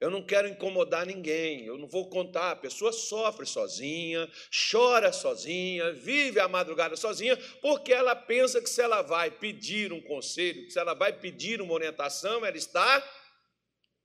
Eu 0.01 0.11
não 0.11 0.25
quero 0.25 0.47
incomodar 0.47 1.05
ninguém, 1.05 1.65
eu 1.65 1.77
não 1.77 1.89
vou 1.89 2.09
contar. 2.09 2.53
A 2.53 2.57
pessoa 2.57 2.93
sofre 2.93 3.45
sozinha, 3.45 4.31
chora 4.71 5.13
sozinha, 5.13 5.93
vive 5.93 6.39
a 6.39 6.47
madrugada 6.47 6.95
sozinha, 6.95 7.37
porque 7.61 7.93
ela 7.93 8.15
pensa 8.15 8.61
que 8.61 8.71
se 8.71 8.81
ela 8.81 9.03
vai 9.03 9.31
pedir 9.31 9.93
um 9.93 10.01
conselho, 10.01 10.65
que 10.67 10.71
se 10.71 10.79
ela 10.79 10.95
vai 10.95 11.13
pedir 11.13 11.61
uma 11.61 11.75
orientação, 11.75 12.47
ela 12.47 12.57
está 12.57 13.05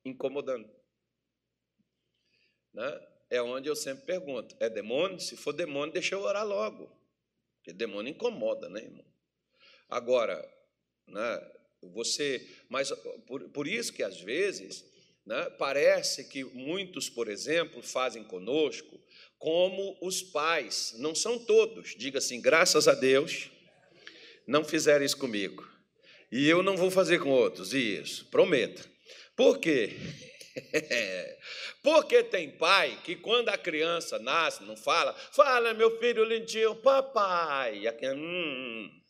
incomodando. 0.03 0.67
Né? 2.73 3.07
É 3.29 3.41
onde 3.41 3.69
eu 3.69 3.75
sempre 3.75 4.05
pergunto: 4.05 4.55
é 4.59 4.69
demônio? 4.69 5.19
Se 5.19 5.37
for 5.37 5.53
demônio, 5.53 5.93
deixa 5.93 6.15
eu 6.15 6.21
orar 6.21 6.45
logo. 6.45 6.91
Porque 7.57 7.71
demônio 7.71 8.11
incomoda, 8.11 8.67
né, 8.67 8.81
irmão? 8.81 9.05
Agora, 9.87 10.43
né, 11.07 11.51
você. 11.81 12.47
Mas 12.67 12.91
por, 13.27 13.47
por 13.49 13.67
isso 13.67 13.93
que 13.93 14.01
às 14.01 14.19
vezes. 14.19 14.91
Né, 15.25 15.49
parece 15.57 16.25
que 16.25 16.43
muitos, 16.43 17.09
por 17.09 17.29
exemplo, 17.29 17.81
fazem 17.81 18.23
conosco 18.25 18.99
como 19.39 19.97
os 20.01 20.21
pais, 20.21 20.95
não 20.97 21.15
são 21.15 21.39
todos, 21.39 21.95
diga 21.97 22.17
assim, 22.17 22.41
graças 22.41 22.87
a 22.87 22.93
Deus, 22.93 23.49
não 24.47 24.63
fizeram 24.63 25.03
isso 25.03 25.17
comigo. 25.17 25.67
E 26.31 26.47
eu 26.47 26.63
não 26.63 26.75
vou 26.75 26.89
fazer 26.89 27.19
com 27.19 27.29
outros, 27.29 27.73
isso, 27.73 28.25
prometo. 28.29 28.89
Por 29.35 29.59
quê? 29.59 29.95
Porque 31.83 32.23
tem 32.23 32.49
pai 32.51 32.99
que 33.03 33.15
quando 33.15 33.49
a 33.49 33.57
criança 33.57 34.19
nasce, 34.19 34.63
não 34.63 34.77
fala, 34.77 35.13
fala, 35.31 35.73
meu 35.73 35.99
filho 35.99 36.23
lindinho, 36.23 36.75
papai. 36.75 37.83
Hum. 38.15 39.02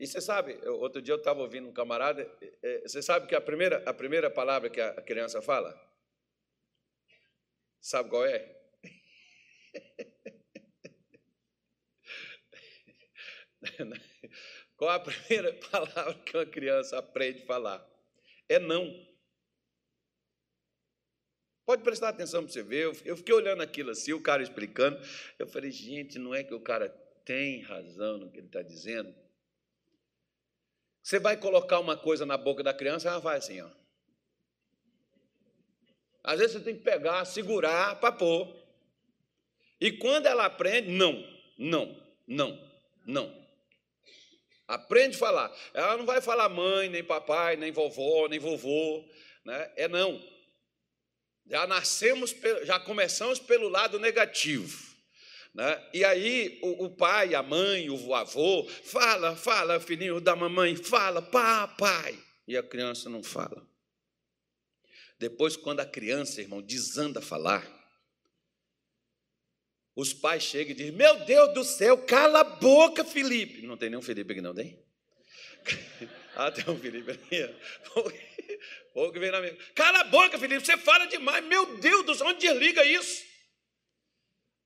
E 0.00 0.06
você 0.06 0.18
sabe, 0.18 0.54
outro 0.66 1.02
dia 1.02 1.12
eu 1.12 1.18
estava 1.18 1.42
ouvindo 1.42 1.68
um 1.68 1.74
camarada, 1.74 2.26
você 2.82 3.02
sabe 3.02 3.26
que 3.26 3.34
a 3.34 3.40
primeira, 3.40 3.82
a 3.84 3.92
primeira 3.92 4.30
palavra 4.30 4.70
que 4.70 4.80
a 4.80 5.02
criança 5.02 5.42
fala? 5.42 5.78
Sabe 7.82 8.08
qual 8.08 8.24
é? 8.24 8.58
Qual 14.74 14.90
a 14.90 14.98
primeira 14.98 15.52
palavra 15.70 16.14
que 16.24 16.34
uma 16.34 16.46
criança 16.46 16.98
aprende 16.98 17.42
a 17.42 17.46
falar? 17.46 17.86
É 18.48 18.58
não. 18.58 19.06
Pode 21.66 21.82
prestar 21.82 22.08
atenção 22.08 22.42
para 22.42 22.50
você 22.50 22.62
ver. 22.62 22.98
Eu 23.04 23.16
fiquei 23.18 23.34
olhando 23.34 23.62
aquilo 23.62 23.90
assim, 23.90 24.14
o 24.14 24.22
cara 24.22 24.42
explicando. 24.42 24.98
Eu 25.38 25.46
falei, 25.46 25.70
gente, 25.70 26.18
não 26.18 26.34
é 26.34 26.42
que 26.42 26.54
o 26.54 26.60
cara 26.60 26.88
tem 27.26 27.60
razão 27.60 28.16
no 28.16 28.30
que 28.30 28.38
ele 28.38 28.46
está 28.46 28.62
dizendo? 28.62 29.14
Você 31.02 31.18
vai 31.18 31.36
colocar 31.36 31.78
uma 31.78 31.96
coisa 31.96 32.26
na 32.26 32.36
boca 32.36 32.62
da 32.62 32.74
criança, 32.74 33.08
ela 33.08 33.18
vai 33.18 33.38
assim, 33.38 33.60
ó. 33.60 33.68
Às 36.22 36.38
vezes 36.38 36.56
você 36.56 36.60
tem 36.64 36.76
que 36.76 36.82
pegar, 36.82 37.24
segurar 37.24 37.98
para 37.98 38.12
pôr. 38.12 38.54
E 39.80 39.90
quando 39.92 40.26
ela 40.26 40.44
aprende, 40.44 40.90
não, 40.90 41.24
não, 41.56 41.96
não, 42.26 42.70
não. 43.06 43.40
Aprende 44.68 45.16
a 45.16 45.18
falar. 45.18 45.56
Ela 45.72 45.96
não 45.96 46.04
vai 46.04 46.20
falar 46.20 46.48
mãe, 46.48 46.88
nem 46.88 47.02
papai, 47.02 47.56
nem 47.56 47.72
vovó, 47.72 48.28
nem 48.28 48.38
vovô. 48.38 49.04
Né? 49.44 49.72
É 49.76 49.88
não. 49.88 50.22
Já 51.46 51.66
nascemos, 51.66 52.36
já 52.64 52.78
começamos 52.78 53.40
pelo 53.40 53.68
lado 53.68 53.98
negativo. 53.98 54.89
Né? 55.54 55.88
E 55.92 56.04
aí 56.04 56.58
o, 56.62 56.84
o, 56.84 56.90
pai, 56.90 57.34
a 57.34 57.42
mãe, 57.42 57.90
o 57.90 58.14
avô, 58.14 58.66
fala, 58.84 59.36
fala, 59.36 59.80
filhinho 59.80 60.20
da 60.20 60.36
mamãe, 60.36 60.76
fala, 60.76 61.20
papai. 61.20 62.18
E 62.46 62.56
a 62.56 62.62
criança 62.62 63.08
não 63.08 63.22
fala. 63.22 63.68
Depois, 65.18 65.56
quando 65.56 65.80
a 65.80 65.86
criança, 65.86 66.40
irmão, 66.40 66.62
desanda 66.62 67.20
falar, 67.20 67.68
os 69.94 70.14
pais 70.14 70.42
chegam 70.42 70.72
e 70.72 70.74
dizem: 70.74 70.92
Meu 70.92 71.24
Deus 71.26 71.52
do 71.52 71.62
céu, 71.62 71.98
cala 71.98 72.40
a 72.40 72.44
boca, 72.44 73.04
Felipe. 73.04 73.66
Não 73.66 73.76
tem 73.76 73.90
nenhum 73.90 74.00
Felipe 74.00 74.32
aqui, 74.32 74.40
não 74.40 74.54
tem? 74.54 74.82
ah, 76.36 76.50
tem 76.50 76.64
um 76.72 76.78
Felipe 76.78 77.10
ali. 77.10 77.54
Pouco 78.94 79.20
vem 79.20 79.30
na 79.30 79.40
minha. 79.40 79.54
Cala 79.74 80.00
a 80.00 80.04
boca, 80.04 80.38
Felipe, 80.38 80.64
você 80.64 80.76
fala 80.78 81.06
demais. 81.06 81.44
Meu 81.44 81.76
Deus 81.78 82.06
do 82.06 82.14
céu, 82.14 82.26
onde 82.28 82.40
desliga 82.40 82.84
isso? 82.84 83.29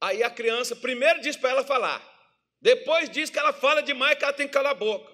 Aí 0.00 0.22
a 0.22 0.30
criança 0.30 0.76
primeiro 0.76 1.20
diz 1.20 1.36
para 1.36 1.50
ela 1.50 1.64
falar. 1.64 2.02
Depois 2.60 3.10
diz 3.10 3.30
que 3.30 3.38
ela 3.38 3.52
fala 3.52 3.82
demais, 3.82 4.16
que 4.16 4.24
ela 4.24 4.32
tem 4.32 4.46
que 4.46 4.52
calar 4.52 4.72
a 4.72 4.74
boca. 4.74 5.12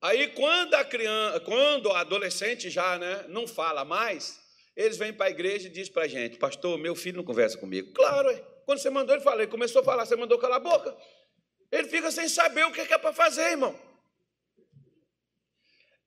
Aí 0.00 0.28
quando 0.28 0.74
a 0.74 0.84
criança, 0.84 1.40
quando 1.40 1.86
o 1.86 1.92
adolescente 1.92 2.68
já 2.68 2.98
né, 2.98 3.24
não 3.28 3.46
fala 3.46 3.84
mais, 3.84 4.40
eles 4.76 4.96
vêm 4.96 5.12
para 5.12 5.26
a 5.26 5.30
igreja 5.30 5.68
e 5.68 5.70
dizem 5.70 5.92
para 5.92 6.04
a 6.04 6.08
gente, 6.08 6.38
pastor, 6.38 6.78
meu 6.78 6.94
filho 6.94 7.18
não 7.18 7.24
conversa 7.24 7.58
comigo. 7.58 7.92
Claro, 7.92 8.34
quando 8.64 8.78
você 8.78 8.90
mandou 8.90 9.14
ele 9.14 9.22
falar, 9.22 9.42
ele 9.42 9.50
começou 9.50 9.82
a 9.82 9.84
falar, 9.84 10.06
você 10.06 10.16
mandou 10.16 10.38
calar 10.38 10.56
a 10.56 10.60
boca. 10.60 10.96
Ele 11.70 11.88
fica 11.88 12.10
sem 12.10 12.28
saber 12.28 12.66
o 12.66 12.72
que 12.72 12.80
é 12.80 12.98
para 12.98 13.12
fazer, 13.12 13.50
irmão. 13.50 13.78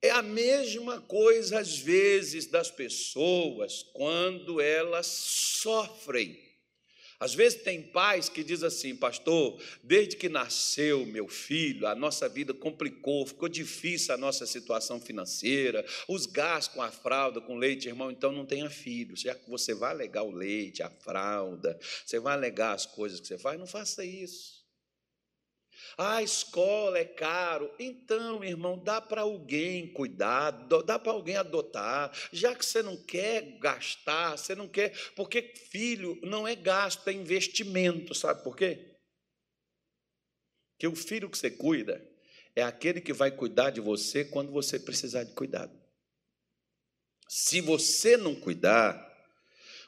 É 0.02 0.10
a 0.10 0.22
mesma 0.22 1.00
coisa, 1.00 1.58
às 1.58 1.78
vezes, 1.78 2.46
das 2.46 2.70
pessoas 2.70 3.82
quando 3.94 4.60
elas 4.60 5.06
sofrem. 5.06 6.45
Às 7.18 7.34
vezes 7.34 7.62
tem 7.62 7.82
pais 7.82 8.28
que 8.28 8.44
dizem 8.44 8.66
assim, 8.66 8.94
pastor, 8.94 9.60
desde 9.82 10.16
que 10.16 10.28
nasceu 10.28 11.06
meu 11.06 11.28
filho, 11.28 11.86
a 11.86 11.94
nossa 11.94 12.28
vida 12.28 12.52
complicou, 12.52 13.26
ficou 13.26 13.48
difícil 13.48 14.14
a 14.14 14.18
nossa 14.18 14.46
situação 14.46 15.00
financeira, 15.00 15.84
os 16.08 16.26
gastos 16.26 16.74
com 16.74 16.82
a 16.82 16.90
fralda, 16.90 17.40
com 17.40 17.56
leite, 17.56 17.88
irmão, 17.88 18.10
então 18.10 18.32
não 18.32 18.44
tenha 18.44 18.68
filho. 18.68 19.14
Que 19.16 19.50
você 19.50 19.74
vai 19.74 19.92
alegar 19.92 20.22
o 20.22 20.30
leite, 20.30 20.82
a 20.82 20.90
fralda, 20.90 21.78
você 22.04 22.18
vai 22.18 22.34
alegar 22.34 22.74
as 22.74 22.86
coisas 22.86 23.20
que 23.20 23.26
você 23.26 23.38
faz, 23.38 23.58
não 23.58 23.66
faça 23.66 24.04
isso. 24.04 24.55
A 25.98 26.22
escola 26.22 26.98
é 26.98 27.06
caro. 27.06 27.72
Então, 27.78 28.44
irmão, 28.44 28.78
dá 28.78 29.00
para 29.00 29.22
alguém 29.22 29.90
cuidar, 29.92 30.50
dá 30.50 30.98
para 30.98 31.12
alguém 31.12 31.36
adotar. 31.36 32.12
Já 32.30 32.54
que 32.54 32.66
você 32.66 32.82
não 32.82 32.96
quer 33.02 33.58
gastar, 33.58 34.36
você 34.36 34.54
não 34.54 34.68
quer. 34.68 34.94
Porque 35.14 35.54
filho 35.70 36.20
não 36.22 36.46
é 36.46 36.54
gasto, 36.54 37.08
é 37.08 37.12
investimento. 37.12 38.14
Sabe 38.14 38.44
por 38.44 38.54
quê? 38.54 38.94
Que 40.78 40.86
o 40.86 40.94
filho 40.94 41.30
que 41.30 41.38
você 41.38 41.50
cuida 41.50 42.06
é 42.54 42.62
aquele 42.62 43.00
que 43.00 43.14
vai 43.14 43.30
cuidar 43.30 43.70
de 43.70 43.80
você 43.80 44.22
quando 44.22 44.52
você 44.52 44.78
precisar 44.78 45.24
de 45.24 45.32
cuidado. 45.32 45.72
Se 47.26 47.62
você 47.62 48.18
não 48.18 48.34
cuidar, 48.34 49.02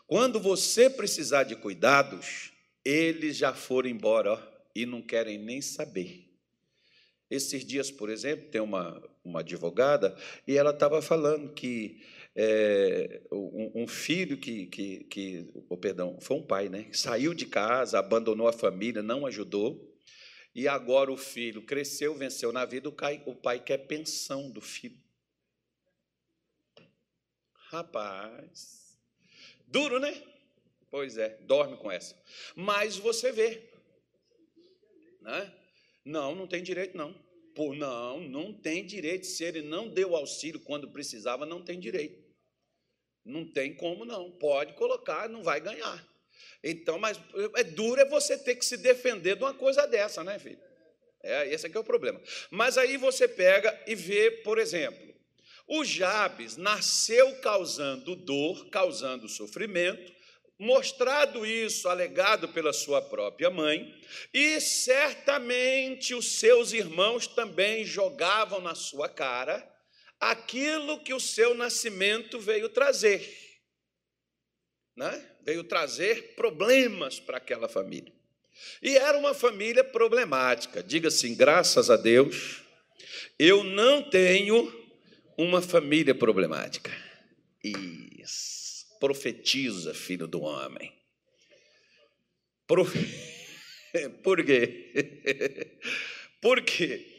quando 0.07 0.41
você 0.41 0.89
precisar 0.89 1.45
de 1.45 1.55
cuidados, 1.55 2.51
eles 2.83 3.37
já 3.37 3.53
foram 3.53 3.91
embora, 3.91 4.33
ó 4.33 4.58
e 4.83 4.87
não 4.87 5.03
querem 5.03 5.39
nem 5.39 5.61
saber. 5.61 6.29
Esses 7.29 7.65
dias, 7.65 7.91
por 7.91 8.09
exemplo, 8.09 8.49
tem 8.49 8.61
uma, 8.61 9.03
uma 9.25 9.41
advogada 9.41 10.17
e 10.47 10.57
ela 10.57 10.71
estava 10.71 11.03
falando 11.03 11.53
que 11.53 12.01
é, 12.35 13.21
um, 13.33 13.83
um, 13.83 13.87
filho 13.89 14.39
que, 14.39 14.67
que, 14.67 15.05
que 15.05 15.51
oh, 15.69 15.77
perdão, 15.77 16.19
foi 16.21 16.37
um 16.37 16.47
pai, 16.47 16.69
né? 16.69 16.89
Saiu 16.93 17.35
de 17.35 17.45
casa, 17.45 17.99
abandonou 17.99 18.47
a 18.47 18.53
família, 18.53 19.03
não 19.03 19.27
ajudou. 19.27 19.85
E 20.55 20.69
agora 20.69 21.13
o 21.13 21.17
filho 21.17 21.63
cresceu, 21.63 22.15
venceu 22.15 22.53
na 22.53 22.65
vida, 22.65 22.89
o 22.89 23.35
pai 23.35 23.61
quer 23.61 23.79
pensão 23.79 24.49
do 24.49 24.61
filho. 24.61 24.99
Rapaz, 27.71 28.97
duro, 29.67 29.99
né? 29.99 30.23
Pois 30.91 31.19
é, 31.19 31.37
dorme 31.43 31.77
com 31.77 31.91
essa. 31.91 32.17
Mas 32.57 32.97
você 32.97 33.31
vê, 33.31 33.69
né? 35.29 35.53
Não, 36.05 36.35
não 36.35 36.47
tem 36.47 36.63
direito, 36.63 36.97
não. 36.97 37.15
Pô, 37.55 37.75
não, 37.75 38.21
não 38.21 38.53
tem 38.53 38.85
direito. 38.85 39.27
Se 39.27 39.45
ele 39.45 39.63
não 39.63 39.89
deu 39.89 40.17
auxílio 40.17 40.61
quando 40.61 40.91
precisava, 40.91 41.45
não 41.45 41.63
tem 41.63 41.79
direito. 41.79 42.19
Não 43.25 43.45
tem 43.45 43.75
como 43.75 44.05
não. 44.05 44.31
Pode 44.31 44.73
colocar, 44.75 45.29
não 45.29 45.43
vai 45.43 45.61
ganhar. 45.61 46.07
Então, 46.65 46.99
mas 46.99 47.21
é 47.57 47.63
duro 47.63 48.01
é 48.01 48.05
você 48.05 48.39
ter 48.39 48.57
que 48.57 48.65
se 48.65 48.77
defender 48.77 49.37
de 49.37 49.43
uma 49.43 49.55
coisa 49.55 49.87
dessa, 49.87 50.25
né, 50.25 50.39
filho? 50.39 50.61
É, 51.23 51.53
esse 51.53 51.67
aqui 51.67 51.77
é 51.77 51.81
o 51.81 51.85
problema. 51.85 52.21
Mas 52.51 52.79
aí 52.79 52.97
você 52.97 53.29
pega 53.29 53.79
e 53.87 53.95
vê, 53.95 54.31
por 54.31 54.59
exemplo, 54.59 55.15
o 55.67 55.85
Jabes 55.85 56.57
nasceu 56.57 57.41
causando 57.41 58.17
dor, 58.17 58.71
causando 58.71 59.29
sofrimento, 59.29 60.13
mostrado 60.59 61.47
isso, 61.47 61.89
alegado 61.89 62.49
pela 62.49 62.73
sua 62.73 63.01
própria 63.01 63.49
mãe, 63.49 63.95
e 64.35 64.61
certamente 64.61 66.15
os 66.15 66.39
seus 66.39 66.73
irmãos 66.73 67.27
também 67.27 67.85
jogavam 67.85 68.61
na 68.61 68.75
sua 68.75 69.09
cara 69.09 69.67
aquilo 70.19 71.01
que 71.01 71.15
o 71.15 71.21
seu 71.21 71.55
nascimento 71.55 72.41
veio 72.41 72.69
trazer. 72.69 73.37
Né? 74.97 75.25
Veio 75.45 75.63
trazer 75.63 76.35
problemas 76.35 77.21
para 77.21 77.37
aquela 77.37 77.69
família. 77.69 78.13
E 78.83 78.97
era 78.97 79.17
uma 79.17 79.33
família 79.33 79.85
problemática. 79.85 80.83
Diga 80.83 81.07
assim: 81.07 81.37
graças 81.37 81.89
a 81.89 81.97
Deus, 81.97 82.63
eu 83.39 83.63
não 83.63 84.03
tenho 84.03 84.73
uma 85.37 85.63
família 85.63 86.13
problemática. 86.13 86.91
Isso 87.63 88.58
profetiza, 88.99 89.95
filho 89.95 90.27
do 90.27 90.41
homem. 90.43 90.93
Por, 94.23 94.45
quê? 94.45 94.93
Por 96.41 96.63
quê? 96.63 97.19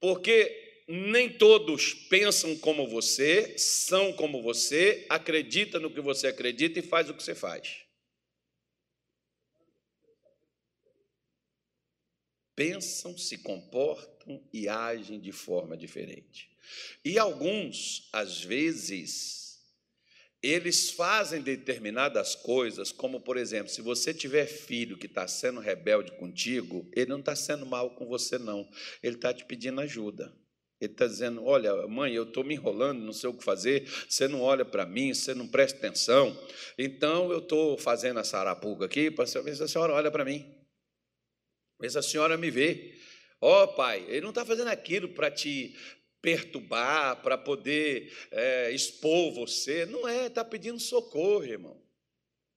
Porque 0.00 0.84
nem 0.88 1.30
todos 1.30 1.92
pensam 1.92 2.56
como 2.56 2.88
você, 2.88 3.58
são 3.58 4.12
como 4.14 4.42
você, 4.42 5.04
acreditam 5.08 5.80
no 5.80 5.90
que 5.90 6.00
você 6.00 6.28
acredita 6.28 6.78
e 6.78 6.82
faz 6.82 7.10
o 7.10 7.14
que 7.14 7.22
você 7.22 7.34
faz. 7.34 7.82
Pensam, 12.56 13.16
se 13.16 13.38
comportam 13.38 14.42
e 14.52 14.68
agem 14.68 15.20
de 15.20 15.30
forma 15.30 15.76
diferente. 15.76 16.50
E 17.04 17.18
alguns, 17.18 18.08
às 18.12 18.42
vezes, 18.42 19.37
eles 20.42 20.90
fazem 20.90 21.42
determinadas 21.42 22.34
coisas, 22.34 22.92
como 22.92 23.20
por 23.20 23.36
exemplo, 23.36 23.70
se 23.70 23.82
você 23.82 24.14
tiver 24.14 24.46
filho 24.46 24.96
que 24.96 25.06
está 25.06 25.26
sendo 25.26 25.60
rebelde 25.60 26.12
contigo, 26.12 26.88
ele 26.94 27.10
não 27.10 27.18
está 27.18 27.34
sendo 27.34 27.66
mal 27.66 27.94
com 27.96 28.06
você, 28.06 28.38
não. 28.38 28.68
Ele 29.02 29.16
está 29.16 29.34
te 29.34 29.44
pedindo 29.44 29.80
ajuda. 29.80 30.32
Ele 30.80 30.92
está 30.92 31.06
dizendo: 31.06 31.44
Olha, 31.44 31.86
mãe, 31.88 32.14
eu 32.14 32.22
estou 32.22 32.44
me 32.44 32.54
enrolando, 32.54 33.00
não 33.00 33.12
sei 33.12 33.28
o 33.28 33.34
que 33.34 33.42
fazer, 33.42 33.88
você 34.08 34.28
não 34.28 34.40
olha 34.40 34.64
para 34.64 34.86
mim, 34.86 35.12
você 35.12 35.34
não 35.34 35.48
presta 35.48 35.78
atenção. 35.78 36.36
Então 36.78 37.32
eu 37.32 37.38
estou 37.38 37.76
fazendo 37.76 38.20
essa 38.20 38.38
arapuca 38.38 38.84
aqui 38.84 39.10
para 39.10 39.24
ver 39.42 39.56
se 39.56 39.62
a 39.62 39.68
senhora 39.68 39.92
olha 39.92 40.10
para 40.10 40.24
mim. 40.24 40.54
Ver 41.80 41.90
se 41.90 41.98
a 41.98 42.02
senhora 42.02 42.36
me 42.36 42.50
vê. 42.50 42.94
Ó 43.40 43.64
oh, 43.64 43.68
pai, 43.68 44.04
ele 44.08 44.22
não 44.22 44.30
está 44.30 44.44
fazendo 44.44 44.68
aquilo 44.68 45.10
para 45.10 45.30
te 45.30 45.76
perturbar, 46.20 47.22
para 47.22 47.38
poder 47.38 48.12
é, 48.30 48.70
expor 48.70 49.32
você. 49.32 49.86
Não 49.86 50.06
é, 50.06 50.26
está 50.26 50.44
pedindo 50.44 50.80
socorro, 50.80 51.44
irmão. 51.44 51.80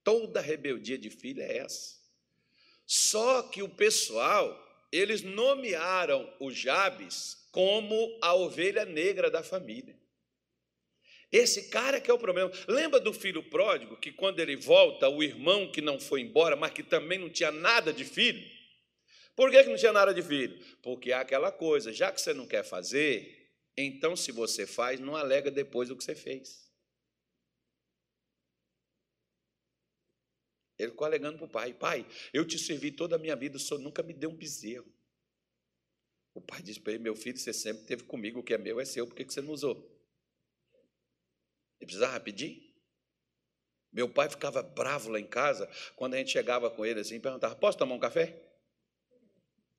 Toda 0.04 0.42
rebeldia 0.42 0.98
de 0.98 1.10
filho 1.10 1.42
é 1.42 1.58
essa. 1.58 2.00
Só 2.86 3.44
que 3.44 3.62
o 3.62 3.70
pessoal, 3.70 4.88
eles 4.92 5.22
nomearam 5.22 6.32
o 6.40 6.52
Jabes 6.52 7.48
como 7.52 8.18
a 8.22 8.34
ovelha 8.34 8.86
negra 8.86 9.30
da 9.30 9.44
família. 9.44 10.00
Esse 11.32 11.70
cara 11.70 12.02
que 12.02 12.12
é 12.12 12.14
o 12.14 12.20
problema. 12.20 12.52
Lembra 12.68 13.00
do 13.00 13.14
filho 13.14 13.42
pródigo, 13.44 13.96
que 13.96 14.12
quando 14.12 14.40
ele 14.40 14.58
volta, 14.58 15.08
o 15.08 15.24
irmão 15.24 15.72
que 15.72 15.80
não 15.80 16.00
foi 16.00 16.22
embora, 16.22 16.58
mas 16.58 16.74
que 16.74 16.84
também 16.84 17.18
não 17.18 17.30
tinha 17.30 17.52
nada 17.52 17.94
de 17.94 18.04
filho? 18.04 18.46
Por 19.36 19.50
que, 19.50 19.64
que 19.64 19.70
não 19.70 19.78
tinha 19.78 19.94
nada 19.94 20.14
de 20.14 20.22
filho? 20.22 20.60
Porque 20.82 21.12
é 21.12 21.16
aquela 21.16 21.52
coisa, 21.52 21.94
já 21.94 22.12
que 22.12 22.20
você 22.20 22.34
não 22.34 22.46
quer 22.46 22.64
fazer, 22.64 23.41
então, 23.78 24.16
se 24.16 24.32
você 24.32 24.68
faz, 24.68 25.00
não 25.00 25.16
alega 25.16 25.50
depois 25.50 25.90
o 25.90 25.96
que 25.96 26.04
você 26.04 26.16
fez. 26.16 26.70
Ele 30.78 30.92
ficou 30.92 31.06
alegando 31.06 31.38
para 31.38 31.46
o 31.46 31.50
pai: 31.50 31.74
Pai, 31.74 32.06
eu 32.34 32.46
te 32.46 32.58
servi 32.58 32.92
toda 32.92 33.16
a 33.16 33.20
minha 33.20 33.36
vida, 33.36 33.58
o 33.58 33.60
senhor 33.60 33.80
nunca 33.80 34.02
me 34.02 34.14
deu 34.14 34.30
um 34.30 34.36
bezerro. 34.36 34.92
O 36.34 36.42
pai 36.42 36.62
disse 36.62 36.80
para 36.80 36.94
ele: 36.94 37.04
Meu 37.04 37.16
filho, 37.16 37.38
você 37.38 37.54
sempre 37.54 37.86
teve 37.86 38.04
comigo, 38.04 38.40
o 38.40 38.44
que 38.44 38.54
é 38.54 38.58
meu 38.58 38.80
é 38.80 38.86
seu, 38.86 39.06
por 39.06 39.16
que 39.16 39.24
você 39.24 39.42
não 39.42 39.54
usou? 39.54 39.78
Ele 41.80 41.86
precisava 41.86 42.20
pedir? 42.20 42.72
Meu 43.92 44.10
pai 44.10 44.30
ficava 44.30 44.64
bravo 44.64 45.10
lá 45.10 45.20
em 45.20 45.28
casa 45.28 45.70
quando 45.96 46.14
a 46.14 46.18
gente 46.18 46.32
chegava 46.32 46.70
com 46.72 46.86
ele 46.86 47.00
assim 47.00 47.20
perguntava: 47.20 47.56
Posso 47.56 47.78
tomar 47.78 47.96
um 47.96 48.00
café? 48.00 48.51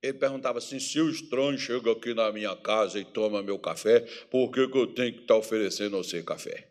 Ele 0.03 0.15
perguntava 0.15 0.59
assim: 0.59 0.81
se 0.81 1.01
o 1.01 1.09
estranho 1.09 1.57
chega 1.57 1.93
aqui 1.93 2.13
na 2.13 2.33
minha 2.33 2.57
casa 2.57 2.99
e 2.99 3.05
toma 3.05 3.43
meu 3.43 3.59
café, 3.59 4.01
por 4.31 4.51
que, 4.51 4.67
que 4.67 4.77
eu 4.77 4.87
tenho 4.89 5.15
que 5.15 5.21
estar 5.21 5.37
oferecendo 5.37 5.97
a 5.97 6.03
você 6.03 6.23
café? 6.23 6.69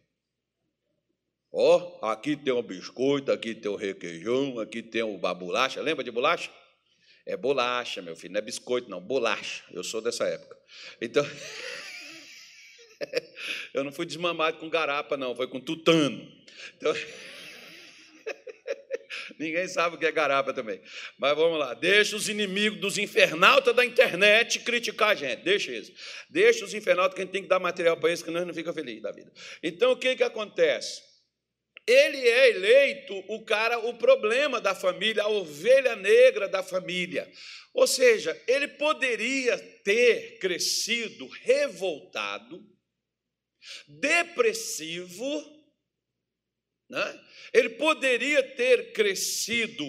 Ó, 1.53 1.99
oh, 2.01 2.05
aqui 2.05 2.35
tem 2.35 2.53
um 2.53 2.61
biscoito, 2.61 3.31
aqui 3.31 3.55
tem 3.55 3.71
um 3.71 3.75
requeijão, 3.75 4.59
aqui 4.59 4.81
tem 4.81 5.03
o 5.03 5.25
a 5.25 5.33
bolacha. 5.33 5.81
Lembra 5.81 6.03
de 6.03 6.11
bolacha? 6.11 6.49
É 7.25 7.37
bolacha, 7.37 8.01
meu 8.01 8.15
filho, 8.15 8.33
não 8.33 8.39
é 8.39 8.41
biscoito, 8.41 8.89
não, 8.89 8.99
bolacha. 8.99 9.63
Eu 9.71 9.83
sou 9.83 10.01
dessa 10.01 10.25
época. 10.25 10.57
Então, 11.01 11.23
eu 13.73 13.83
não 13.83 13.91
fui 13.91 14.05
desmamado 14.05 14.57
com 14.57 14.69
garapa, 14.69 15.17
não, 15.17 15.35
foi 15.35 15.47
com 15.47 15.59
tutano. 15.59 16.29
Então. 16.77 16.93
Ninguém 19.37 19.67
sabe 19.67 19.95
o 19.95 19.99
que 19.99 20.05
é 20.05 20.11
garapa 20.11 20.53
também. 20.53 20.81
Mas 21.17 21.35
vamos 21.35 21.59
lá. 21.59 21.73
Deixa 21.73 22.15
os 22.15 22.29
inimigos 22.29 22.79
dos 22.79 22.97
infernautas 22.97 23.75
da 23.75 23.85
internet 23.85 24.59
criticar 24.59 25.09
a 25.09 25.15
gente. 25.15 25.43
Deixa 25.43 25.71
isso. 25.71 25.93
Deixa 26.29 26.65
os 26.65 26.73
infernautas 26.73 27.15
que 27.15 27.21
a 27.21 27.25
gente 27.25 27.33
tem 27.33 27.43
que 27.43 27.49
dar 27.49 27.59
material 27.59 27.97
para 27.97 28.09
eles, 28.09 28.23
que 28.23 28.31
nós 28.31 28.45
não 28.45 28.53
fica 28.53 28.73
feliz 28.73 29.01
da 29.01 29.11
vida. 29.11 29.31
Então, 29.61 29.91
o 29.91 29.97
que, 29.97 30.15
que 30.15 30.23
acontece? 30.23 31.01
Ele 31.87 32.17
é 32.17 32.49
eleito 32.49 33.13
o 33.27 33.43
cara, 33.43 33.79
o 33.79 33.95
problema 33.95 34.61
da 34.61 34.75
família, 34.75 35.23
a 35.23 35.29
ovelha 35.29 35.95
negra 35.95 36.47
da 36.47 36.61
família. 36.61 37.29
Ou 37.73 37.87
seja, 37.87 38.39
ele 38.47 38.67
poderia 38.67 39.57
ter 39.83 40.37
crescido 40.39 41.27
revoltado, 41.27 42.63
depressivo, 43.87 45.60
né? 46.91 47.25
Ele 47.53 47.69
poderia 47.69 48.43
ter 48.55 48.91
crescido 48.91 49.85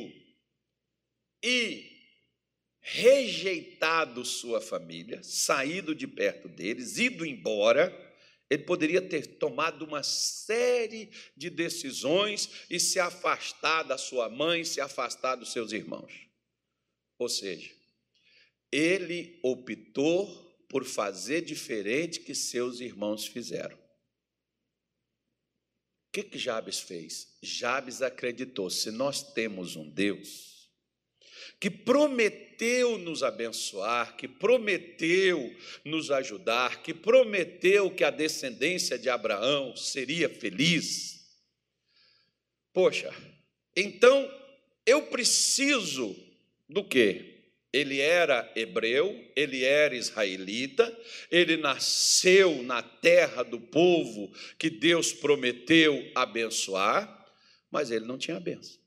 e 1.43 1.91
rejeitado 2.81 4.25
sua 4.25 4.61
família, 4.61 5.21
saído 5.23 5.95
de 5.95 6.07
perto 6.07 6.49
deles, 6.49 6.99
ido 6.99 7.27
embora. 7.27 7.93
Ele 8.49 8.62
poderia 8.62 9.03
ter 9.03 9.38
tomado 9.38 9.85
uma 9.85 10.03
série 10.03 11.11
de 11.37 11.51
decisões 11.51 12.67
e 12.71 12.79
se 12.79 13.01
afastar 13.01 13.83
da 13.83 13.99
sua 13.99 14.29
mãe, 14.29 14.65
se 14.65 14.81
afastar 14.81 15.37
dos 15.37 15.53
seus 15.53 15.73
irmãos. 15.73 16.29
Ou 17.19 17.29
seja, 17.29 17.71
ele 18.71 19.41
optou 19.43 20.51
por 20.69 20.85
fazer 20.85 21.43
diferente 21.43 22.21
que 22.21 22.35
seus 22.35 22.81
irmãos 22.81 23.27
fizeram 23.27 23.82
que, 26.12 26.22
que 26.22 26.38
Jabes 26.38 26.79
fez? 26.79 27.29
Jabes 27.42 28.03
acreditou: 28.03 28.68
se 28.68 28.90
nós 28.90 29.22
temos 29.33 29.77
um 29.77 29.88
Deus 29.88 30.53
que 31.59 31.70
prometeu 31.70 32.98
nos 32.98 33.22
abençoar, 33.22 34.16
que 34.16 34.27
prometeu 34.27 35.57
nos 35.85 36.11
ajudar, 36.11 36.83
que 36.83 36.92
prometeu 36.92 37.90
que 37.90 38.03
a 38.03 38.11
descendência 38.11 38.98
de 38.98 39.09
Abraão 39.09 39.77
seria 39.77 40.29
feliz, 40.29 41.25
poxa, 42.72 43.14
então 43.77 44.29
eu 44.85 45.07
preciso 45.07 46.16
do 46.68 46.83
quê? 46.85 47.32
Ele 47.73 48.01
era 48.01 48.53
hebreu, 48.55 49.31
ele 49.35 49.65
era 49.65 49.95
israelita, 49.95 50.95
ele 51.31 51.57
nasceu 51.57 52.63
na 52.63 52.83
terra 52.83 53.43
do 53.43 53.59
povo 53.59 54.31
que 54.59 54.69
Deus 54.69 55.13
prometeu 55.13 56.11
abençoar, 56.15 57.27
mas 57.71 57.91
ele 57.91 58.05
não 58.05 58.19
tinha 58.19 58.39
benção. 58.39 58.83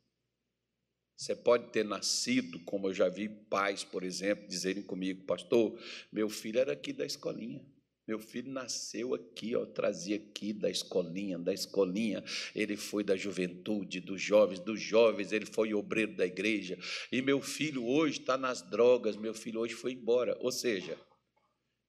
Você 1.18 1.36
pode 1.36 1.72
ter 1.72 1.86
nascido, 1.86 2.60
como 2.60 2.90
eu 2.90 2.94
já 2.94 3.08
vi 3.08 3.30
pais, 3.30 3.84
por 3.84 4.04
exemplo, 4.04 4.48
dizerem 4.48 4.84
comigo, 4.84 5.24
pastor, 5.24 5.80
meu 6.12 6.30
filho 6.30 6.60
era 6.60 6.74
aqui 6.74 6.92
da 6.92 7.06
escolinha. 7.06 7.66
Meu 8.08 8.20
filho 8.20 8.52
nasceu 8.52 9.16
aqui, 9.16 9.56
ó, 9.56 9.66
trazia 9.66 10.18
aqui 10.18 10.54
da 10.54 10.70
escolinha, 10.70 11.40
da 11.40 11.52
escolinha. 11.52 12.24
Ele 12.54 12.78
foi 12.78 13.04
da 13.04 13.16
juventude, 13.16 14.00
dos 14.00 14.22
jovens, 14.22 14.60
dos 14.60 14.80
jovens, 14.80 15.32
ele 15.32 15.46
foi 15.46 15.74
obreiro 15.74 16.16
da 16.16 16.26
igreja. 16.26 16.78
E 17.12 17.20
meu 17.22 17.42
filho 17.42 17.84
hoje 17.84 18.20
está 18.20 18.38
nas 18.38 18.62
drogas, 18.62 19.16
meu 19.16 19.34
filho 19.34 19.60
hoje 19.60 19.74
foi 19.74 19.94
embora. 19.94 20.38
Ou 20.40 20.52
seja, 20.52 20.96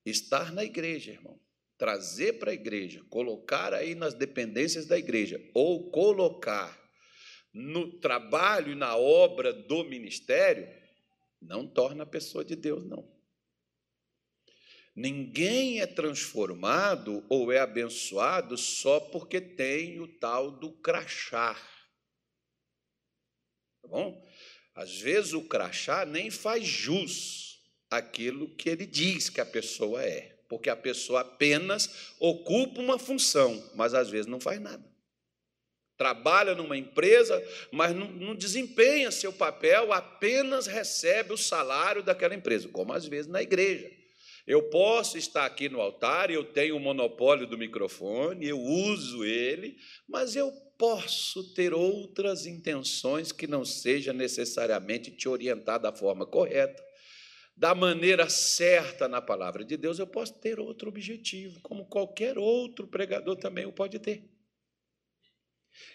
estar 0.06 0.52
na 0.52 0.64
igreja, 0.64 1.12
irmão, 1.12 1.38
trazer 1.76 2.38
para 2.38 2.50
a 2.50 2.54
igreja, 2.54 3.04
colocar 3.10 3.74
aí 3.74 3.94
nas 3.94 4.14
dependências 4.14 4.86
da 4.86 4.96
igreja, 4.96 5.38
ou 5.52 5.90
colocar 5.90 6.80
no 7.52 8.00
trabalho 8.00 8.72
e 8.72 8.74
na 8.74 8.96
obra 8.96 9.52
do 9.52 9.84
ministério, 9.84 10.66
não 11.42 11.66
torna 11.66 12.04
a 12.04 12.06
pessoa 12.06 12.42
de 12.42 12.56
Deus, 12.56 12.86
não. 12.86 13.15
Ninguém 14.96 15.82
é 15.82 15.86
transformado 15.86 17.22
ou 17.28 17.52
é 17.52 17.58
abençoado 17.58 18.56
só 18.56 18.98
porque 18.98 19.42
tem 19.42 20.00
o 20.00 20.08
tal 20.08 20.50
do 20.50 20.72
crachá. 20.72 21.54
Tá 23.82 23.88
bom? 23.88 24.26
Às 24.74 24.98
vezes 24.98 25.34
o 25.34 25.42
crachá 25.42 26.06
nem 26.06 26.30
faz 26.30 26.66
jus 26.66 27.62
aquilo 27.90 28.48
que 28.56 28.70
ele 28.70 28.86
diz 28.86 29.28
que 29.28 29.38
a 29.38 29.44
pessoa 29.44 30.02
é, 30.02 30.34
porque 30.48 30.70
a 30.70 30.76
pessoa 30.76 31.20
apenas 31.20 32.14
ocupa 32.18 32.80
uma 32.80 32.98
função, 32.98 33.70
mas 33.74 33.92
às 33.92 34.08
vezes 34.08 34.26
não 34.26 34.40
faz 34.40 34.58
nada. 34.58 34.84
Trabalha 35.98 36.54
numa 36.54 36.76
empresa, 36.76 37.42
mas 37.70 37.94
não, 37.94 38.08
não 38.12 38.34
desempenha 38.34 39.10
seu 39.10 39.32
papel, 39.32 39.92
apenas 39.92 40.66
recebe 40.66 41.34
o 41.34 41.38
salário 41.38 42.02
daquela 42.02 42.34
empresa, 42.34 42.68
como 42.68 42.94
às 42.94 43.04
vezes 43.04 43.26
na 43.26 43.42
igreja. 43.42 43.95
Eu 44.46 44.62
posso 44.70 45.18
estar 45.18 45.44
aqui 45.44 45.68
no 45.68 45.80
altar, 45.80 46.30
eu 46.30 46.44
tenho 46.44 46.76
o 46.76 46.80
monopólio 46.80 47.46
do 47.46 47.58
microfone, 47.58 48.46
eu 48.46 48.60
uso 48.60 49.24
ele, 49.24 49.76
mas 50.08 50.36
eu 50.36 50.52
posso 50.78 51.52
ter 51.54 51.74
outras 51.74 52.46
intenções 52.46 53.32
que 53.32 53.46
não 53.46 53.64
seja 53.64 54.12
necessariamente 54.12 55.10
te 55.10 55.28
orientar 55.28 55.80
da 55.80 55.92
forma 55.92 56.24
correta, 56.24 56.84
da 57.56 57.74
maneira 57.74 58.28
certa 58.28 59.08
na 59.08 59.20
palavra 59.20 59.64
de 59.64 59.76
Deus. 59.76 59.98
Eu 59.98 60.06
posso 60.06 60.38
ter 60.38 60.60
outro 60.60 60.90
objetivo, 60.90 61.60
como 61.60 61.86
qualquer 61.86 62.38
outro 62.38 62.86
pregador 62.86 63.36
também 63.36 63.66
o 63.66 63.72
pode 63.72 63.98
ter. 63.98 64.30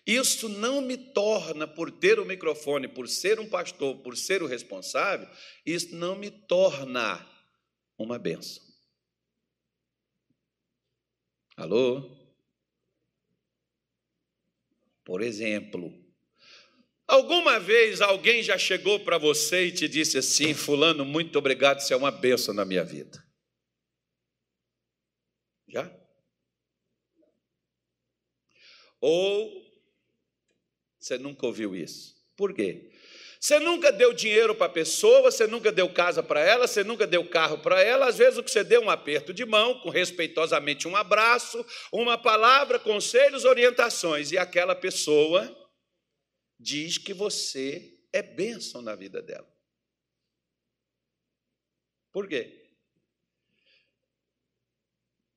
Isso 0.05 0.49
não 0.49 0.81
me 0.81 0.97
torna, 0.97 1.67
por 1.67 1.89
ter 1.89 2.19
o 2.19 2.25
microfone, 2.25 2.87
por 2.87 3.07
ser 3.07 3.39
um 3.39 3.47
pastor, 3.47 3.97
por 3.99 4.17
ser 4.17 4.43
o 4.43 4.47
responsável, 4.47 5.27
isso 5.65 5.95
não 5.95 6.15
me 6.15 6.29
torna 6.29 7.30
uma 8.01 8.19
benção. 8.19 8.63
Alô? 11.55 12.17
Por 15.03 15.21
exemplo, 15.21 15.93
alguma 17.07 17.59
vez 17.59 18.01
alguém 18.01 18.41
já 18.41 18.57
chegou 18.57 18.99
para 19.01 19.17
você 19.17 19.65
e 19.65 19.71
te 19.71 19.87
disse 19.87 20.17
assim: 20.17 20.53
Fulano, 20.53 21.03
muito 21.03 21.37
obrigado, 21.37 21.79
você 21.79 21.93
é 21.93 21.97
uma 21.97 22.11
benção 22.11 22.53
na 22.53 22.65
minha 22.65 22.83
vida? 22.83 23.23
Já? 25.67 25.91
Ou 28.99 29.61
você 30.99 31.17
nunca 31.17 31.47
ouviu 31.47 31.75
isso? 31.75 32.15
Por 32.35 32.53
quê? 32.53 32.90
Você 33.41 33.59
nunca 33.59 33.91
deu 33.91 34.13
dinheiro 34.13 34.53
para 34.53 34.67
a 34.67 34.69
pessoa, 34.69 35.23
você 35.23 35.47
nunca 35.47 35.71
deu 35.71 35.91
casa 35.91 36.21
para 36.21 36.39
ela, 36.41 36.67
você 36.67 36.83
nunca 36.83 37.07
deu 37.07 37.27
carro 37.27 37.57
para 37.57 37.81
ela. 37.81 38.07
Às 38.07 38.19
vezes 38.19 38.37
o 38.37 38.43
que 38.43 38.51
você 38.51 38.63
deu 38.63 38.83
é 38.83 38.85
um 38.85 38.89
aperto 38.89 39.33
de 39.33 39.43
mão, 39.43 39.79
com 39.79 39.89
respeitosamente 39.89 40.87
um 40.87 40.95
abraço, 40.95 41.65
uma 41.91 42.19
palavra, 42.19 42.77
conselhos, 42.77 43.43
orientações. 43.43 44.31
E 44.31 44.37
aquela 44.37 44.75
pessoa 44.75 45.57
diz 46.59 46.99
que 46.99 47.15
você 47.15 47.99
é 48.13 48.21
bênção 48.21 48.79
na 48.79 48.93
vida 48.93 49.23
dela. 49.23 49.51
Por 52.11 52.27
quê? 52.27 52.69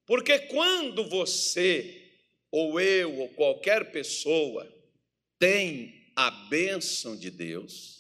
Porque 0.05 0.41
quando 0.41 1.09
você, 1.09 2.13
ou 2.51 2.79
eu, 2.79 3.19
ou 3.19 3.31
qualquer 3.31 3.91
pessoa, 3.93 4.71
tem 5.39 6.13
a 6.15 6.31
bênção 6.31 7.17
de 7.17 7.31
Deus. 7.31 7.94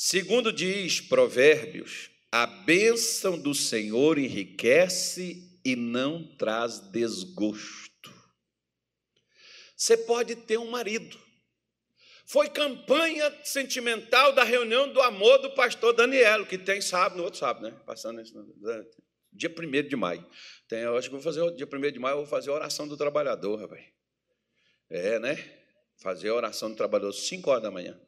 Segundo 0.00 0.52
diz 0.52 1.00
Provérbios, 1.00 2.08
a 2.30 2.46
bênção 2.46 3.36
do 3.36 3.52
Senhor 3.52 4.16
enriquece 4.16 5.60
e 5.64 5.74
não 5.74 6.22
traz 6.36 6.78
desgosto. 6.78 8.14
Você 9.76 9.96
pode 9.96 10.36
ter 10.36 10.56
um 10.56 10.70
marido. 10.70 11.18
Foi 12.26 12.48
campanha 12.48 13.36
sentimental 13.42 14.32
da 14.32 14.44
reunião 14.44 14.92
do 14.92 15.02
amor 15.02 15.38
do 15.38 15.50
pastor 15.56 15.92
Daniel, 15.92 16.46
que 16.46 16.56
tem 16.56 16.80
sábado, 16.80 17.16
no 17.16 17.24
outro 17.24 17.40
sábado, 17.40 17.68
né? 17.68 17.76
Passando 17.84 18.20
esse, 18.20 18.32
dia 19.32 19.50
1 19.50 19.88
de 19.88 19.96
maio. 19.96 20.24
Tem, 20.68 20.78
eu 20.78 20.96
acho 20.96 21.08
que 21.08 21.14
vou 21.14 21.20
fazer 21.20 21.40
dia 21.56 21.66
1 21.66 21.90
de 21.90 21.98
maio, 21.98 22.12
eu 22.12 22.18
vou 22.18 22.26
fazer 22.26 22.50
a 22.50 22.54
oração 22.54 22.86
do 22.86 22.96
trabalhador, 22.96 23.62
rapaz. 23.62 23.84
É, 24.88 25.18
né? 25.18 25.58
fazer 25.96 26.28
a 26.28 26.34
oração 26.34 26.70
do 26.70 26.76
trabalhador 26.76 27.08
às 27.08 27.26
5 27.26 27.50
horas 27.50 27.64
da 27.64 27.70
manhã. 27.72 28.00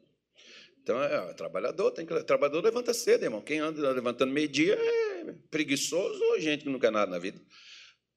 Então, 0.91 1.01
é, 1.01 1.33
trabalhador, 1.33 1.91
tem 1.91 2.05
que, 2.05 2.23
trabalhador 2.23 2.61
levanta 2.61 2.93
cedo, 2.93 3.23
irmão. 3.23 3.41
Quem 3.41 3.59
anda 3.59 3.91
levantando 3.91 4.33
meio-dia 4.33 4.75
é 4.75 5.33
preguiçoso 5.49 6.21
ou 6.21 6.39
gente 6.39 6.65
que 6.65 6.69
não 6.69 6.79
quer 6.79 6.91
nada 6.91 7.09
na 7.09 7.17
vida. 7.17 7.39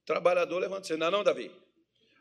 Trabalhador 0.04 0.58
levanta 0.58 0.88
cedo. 0.88 0.98
Não, 0.98 1.06
é 1.06 1.10
não, 1.12 1.22
Davi. 1.22 1.52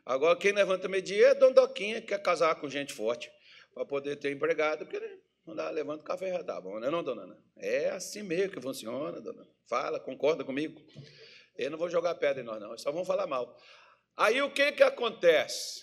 Agora, 0.06 0.38
quem 0.38 0.52
levanta 0.52 0.86
meio-dia 0.86 1.28
é 1.28 1.34
Dondoquinha, 1.34 2.00
que 2.00 2.06
quer 2.06 2.22
casar 2.22 2.54
com 2.60 2.68
gente 2.68 2.92
forte, 2.92 3.32
para 3.74 3.84
poder 3.84 4.14
ter 4.16 4.30
empregado, 4.30 4.86
porque 4.86 5.18
não 5.44 5.56
dá, 5.56 5.68
levanta 5.70 6.02
o 6.02 6.04
café 6.04 6.30
já 6.30 6.44
tá 6.44 6.60
bom, 6.60 6.78
não 6.78 6.86
é 6.86 6.90
não, 6.90 7.02
dona 7.02 7.22
Ana? 7.22 7.38
É 7.56 7.90
assim 7.90 8.22
mesmo 8.22 8.52
que 8.52 8.60
funciona, 8.60 9.20
dona. 9.20 9.48
Fala, 9.66 9.98
concorda 9.98 10.44
comigo? 10.44 10.80
Eu 11.56 11.70
não 11.70 11.78
vou 11.78 11.90
jogar 11.90 12.14
pedra 12.14 12.42
em 12.42 12.44
nós, 12.44 12.60
não, 12.60 12.78
só 12.78 12.92
vamos 12.92 13.08
falar 13.08 13.26
mal. 13.26 13.58
Aí 14.16 14.40
o 14.40 14.52
que, 14.52 14.70
que 14.72 14.82
acontece? 14.84 15.82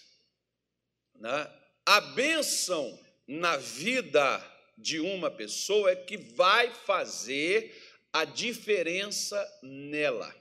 Né? 1.15 1.51
A 1.85 1.99
bênção 1.99 2.97
na 3.27 3.57
vida 3.57 4.50
de 4.81 4.99
uma 4.99 5.29
pessoa 5.29 5.91
é 5.91 5.95
que 5.95 6.17
vai 6.17 6.73
fazer 6.73 7.73
a 8.11 8.25
diferença 8.25 9.59
nela. 9.61 10.35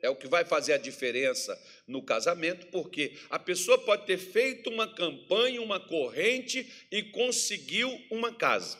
É 0.00 0.10
o 0.10 0.16
que 0.16 0.28
vai 0.28 0.44
fazer 0.44 0.74
a 0.74 0.78
diferença 0.78 1.58
no 1.86 2.02
casamento, 2.02 2.66
porque 2.66 3.18
a 3.30 3.38
pessoa 3.38 3.78
pode 3.78 4.06
ter 4.06 4.18
feito 4.18 4.70
uma 4.70 4.92
campanha, 4.94 5.62
uma 5.62 5.80
corrente 5.80 6.86
e 6.90 7.02
conseguiu 7.02 7.90
uma 8.10 8.32
casa. 8.32 8.78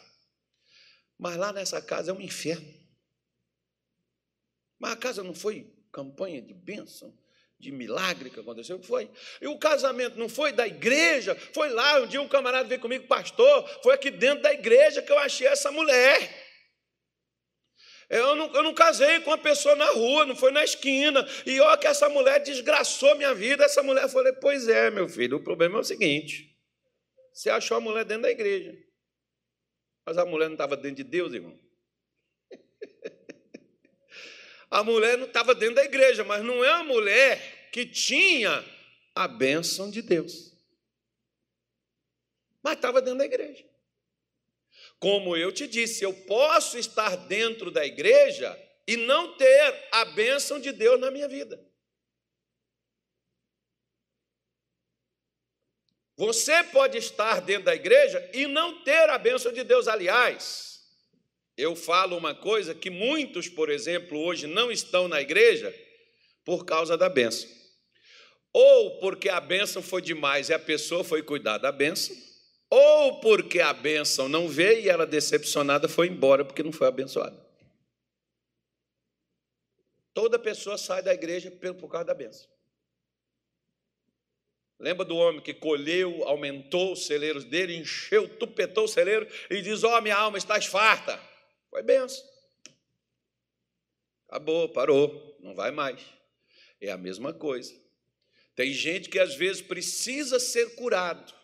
Mas 1.18 1.36
lá 1.36 1.52
nessa 1.52 1.80
casa 1.80 2.10
é 2.10 2.14
um 2.14 2.20
inferno. 2.20 2.72
Mas 4.78 4.92
a 4.92 4.96
casa 4.96 5.22
não 5.22 5.34
foi 5.34 5.72
campanha 5.90 6.42
de 6.42 6.52
bênção? 6.52 7.16
De 7.58 7.72
milagre 7.72 8.30
que 8.30 8.40
aconteceu, 8.40 8.82
foi. 8.82 9.10
E 9.40 9.46
o 9.46 9.58
casamento 9.58 10.18
não 10.18 10.28
foi 10.28 10.52
da 10.52 10.66
igreja, 10.66 11.34
foi 11.54 11.70
lá, 11.70 12.00
um 12.00 12.06
dia 12.06 12.20
um 12.20 12.28
camarada 12.28 12.68
veio 12.68 12.80
comigo, 12.80 13.06
pastor, 13.06 13.66
foi 13.82 13.94
aqui 13.94 14.10
dentro 14.10 14.42
da 14.42 14.52
igreja 14.52 15.02
que 15.02 15.10
eu 15.10 15.18
achei 15.18 15.46
essa 15.46 15.70
mulher. 15.72 16.44
Eu 18.08 18.36
não, 18.36 18.54
eu 18.54 18.62
não 18.62 18.72
casei 18.72 19.20
com 19.20 19.30
uma 19.30 19.38
pessoa 19.38 19.74
na 19.74 19.90
rua, 19.90 20.24
não 20.24 20.36
foi 20.36 20.52
na 20.52 20.62
esquina. 20.62 21.26
E 21.44 21.58
ó, 21.60 21.76
que 21.76 21.88
essa 21.88 22.08
mulher 22.08 22.40
desgraçou 22.40 23.16
minha 23.16 23.34
vida. 23.34 23.64
Essa 23.64 23.82
mulher 23.82 24.08
falou: 24.08 24.32
Pois 24.34 24.68
é, 24.68 24.90
meu 24.90 25.08
filho, 25.08 25.38
o 25.38 25.42
problema 25.42 25.78
é 25.78 25.80
o 25.80 25.84
seguinte: 25.84 26.56
você 27.32 27.50
achou 27.50 27.76
a 27.76 27.80
mulher 27.80 28.04
dentro 28.04 28.22
da 28.22 28.30
igreja, 28.30 28.72
mas 30.06 30.16
a 30.18 30.24
mulher 30.24 30.46
não 30.46 30.54
estava 30.54 30.76
dentro 30.76 30.96
de 30.96 31.04
Deus, 31.04 31.32
irmão. 31.32 31.65
A 34.70 34.82
mulher 34.82 35.16
não 35.16 35.26
estava 35.26 35.54
dentro 35.54 35.76
da 35.76 35.84
igreja, 35.84 36.24
mas 36.24 36.42
não 36.44 36.64
é 36.64 36.70
a 36.70 36.84
mulher 36.84 37.70
que 37.70 37.86
tinha 37.86 38.64
a 39.14 39.28
bênção 39.28 39.90
de 39.90 40.02
Deus. 40.02 40.52
Mas 42.62 42.74
estava 42.74 43.00
dentro 43.00 43.18
da 43.18 43.24
igreja. 43.24 43.64
Como 44.98 45.36
eu 45.36 45.52
te 45.52 45.66
disse, 45.66 46.04
eu 46.04 46.12
posso 46.12 46.78
estar 46.78 47.16
dentro 47.16 47.70
da 47.70 47.84
igreja 47.84 48.58
e 48.86 48.96
não 48.96 49.36
ter 49.36 49.88
a 49.92 50.04
bênção 50.04 50.58
de 50.58 50.72
Deus 50.72 50.98
na 50.98 51.10
minha 51.10 51.28
vida. 51.28 51.62
Você 56.16 56.64
pode 56.64 56.96
estar 56.96 57.42
dentro 57.42 57.64
da 57.64 57.74
igreja 57.74 58.30
e 58.32 58.46
não 58.46 58.82
ter 58.82 59.10
a 59.10 59.18
bênção 59.18 59.52
de 59.52 59.62
Deus. 59.62 59.86
Aliás, 59.86 60.75
eu 61.56 61.74
falo 61.74 62.16
uma 62.16 62.34
coisa 62.34 62.74
que 62.74 62.90
muitos, 62.90 63.48
por 63.48 63.70
exemplo, 63.70 64.18
hoje 64.18 64.46
não 64.46 64.70
estão 64.70 65.08
na 65.08 65.20
igreja 65.20 65.74
por 66.44 66.64
causa 66.64 66.96
da 66.96 67.08
bênção. 67.08 67.48
Ou 68.52 68.98
porque 69.00 69.28
a 69.28 69.40
bênção 69.40 69.82
foi 69.82 70.02
demais 70.02 70.48
e 70.48 70.54
a 70.54 70.58
pessoa 70.58 71.02
foi 71.02 71.22
cuidar 71.22 71.58
da 71.58 71.72
bênção, 71.72 72.16
ou 72.70 73.20
porque 73.20 73.60
a 73.60 73.72
bênção 73.72 74.28
não 74.28 74.48
veio 74.48 74.80
e 74.80 74.88
ela 74.88 75.06
decepcionada 75.06 75.88
foi 75.88 76.08
embora 76.08 76.44
porque 76.44 76.62
não 76.62 76.72
foi 76.72 76.86
abençoada. 76.86 77.44
Toda 80.12 80.38
pessoa 80.38 80.78
sai 80.78 81.02
da 81.02 81.12
igreja 81.12 81.50
por 81.50 81.90
causa 81.90 82.06
da 82.06 82.14
bênção. 82.14 82.48
Lembra 84.78 85.06
do 85.06 85.16
homem 85.16 85.40
que 85.40 85.54
colheu, 85.54 86.22
aumentou 86.24 86.92
os 86.92 87.06
celeiros 87.06 87.44
dele, 87.44 87.76
encheu, 87.76 88.28
tupetou 88.28 88.84
o 88.84 88.88
celeiro 88.88 89.26
e 89.50 89.62
diz: 89.62 89.84
Ó, 89.84 89.96
oh, 89.96 90.02
minha 90.02 90.16
alma 90.16 90.36
está 90.36 90.60
farta. 90.60 91.18
Foi 91.76 91.82
benção. 91.82 92.26
Acabou, 94.26 94.66
parou, 94.70 95.36
não 95.40 95.54
vai 95.54 95.70
mais. 95.70 96.02
É 96.80 96.90
a 96.90 96.96
mesma 96.96 97.34
coisa. 97.34 97.78
Tem 98.54 98.72
gente 98.72 99.10
que 99.10 99.18
às 99.18 99.34
vezes 99.34 99.60
precisa 99.60 100.40
ser 100.40 100.74
curado, 100.74 101.34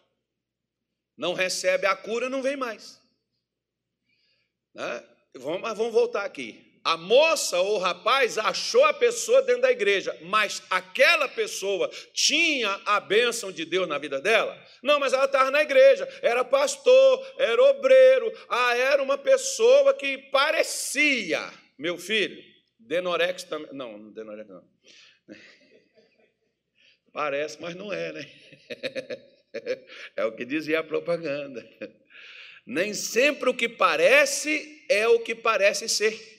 não 1.18 1.34
recebe 1.34 1.86
a 1.86 1.94
cura, 1.94 2.30
não 2.30 2.40
vem 2.40 2.56
mais. 2.56 2.98
Né? 4.72 5.06
Vamos, 5.34 5.60
mas 5.60 5.76
vamos 5.76 5.92
voltar 5.92 6.24
aqui 6.24 6.71
a 6.84 6.96
moça 6.96 7.60
ou 7.60 7.76
o 7.76 7.78
rapaz 7.78 8.38
achou 8.38 8.84
a 8.84 8.92
pessoa 8.92 9.42
dentro 9.42 9.62
da 9.62 9.70
igreja, 9.70 10.16
mas 10.22 10.62
aquela 10.68 11.28
pessoa 11.28 11.88
tinha 12.12 12.80
a 12.84 12.98
bênção 12.98 13.52
de 13.52 13.64
Deus 13.64 13.88
na 13.88 13.98
vida 13.98 14.20
dela? 14.20 14.60
Não, 14.82 14.98
mas 14.98 15.12
ela 15.12 15.26
estava 15.26 15.50
na 15.50 15.62
igreja, 15.62 16.08
era 16.22 16.44
pastor, 16.44 17.34
era 17.38 17.62
obreiro, 17.62 18.32
ah, 18.48 18.76
era 18.76 19.02
uma 19.02 19.16
pessoa 19.16 19.94
que 19.94 20.18
parecia, 20.30 21.40
meu 21.78 21.96
filho, 21.96 22.42
Denorex 22.78 23.44
também, 23.44 23.72
não, 23.72 24.10
Denorex 24.10 24.48
não. 24.48 24.64
Parece, 27.12 27.60
mas 27.60 27.74
não 27.74 27.92
é, 27.92 28.12
né? 28.12 28.26
É 30.16 30.24
o 30.24 30.32
que 30.32 30.46
dizia 30.46 30.80
a 30.80 30.82
propaganda. 30.82 31.62
Nem 32.64 32.94
sempre 32.94 33.50
o 33.50 33.54
que 33.54 33.68
parece 33.68 34.82
é 34.88 35.06
o 35.06 35.20
que 35.20 35.34
parece 35.34 35.90
ser. 35.90 36.31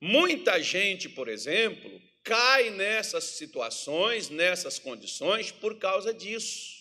Muita 0.00 0.62
gente, 0.62 1.08
por 1.08 1.28
exemplo, 1.28 2.00
cai 2.22 2.70
nessas 2.70 3.24
situações, 3.24 4.30
nessas 4.30 4.78
condições, 4.78 5.50
por 5.50 5.78
causa 5.78 6.14
disso. 6.14 6.80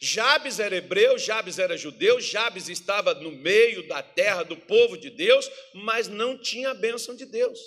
Jabes 0.00 0.58
era 0.58 0.76
hebreu, 0.76 1.18
Jabes 1.18 1.58
era 1.58 1.76
judeu, 1.76 2.20
Jabes 2.20 2.68
estava 2.68 3.14
no 3.14 3.30
meio 3.30 3.86
da 3.86 4.02
terra 4.02 4.42
do 4.42 4.56
povo 4.56 4.96
de 4.96 5.10
Deus, 5.10 5.50
mas 5.74 6.08
não 6.08 6.36
tinha 6.36 6.70
a 6.70 6.74
bênção 6.74 7.14
de 7.14 7.24
Deus. 7.24 7.60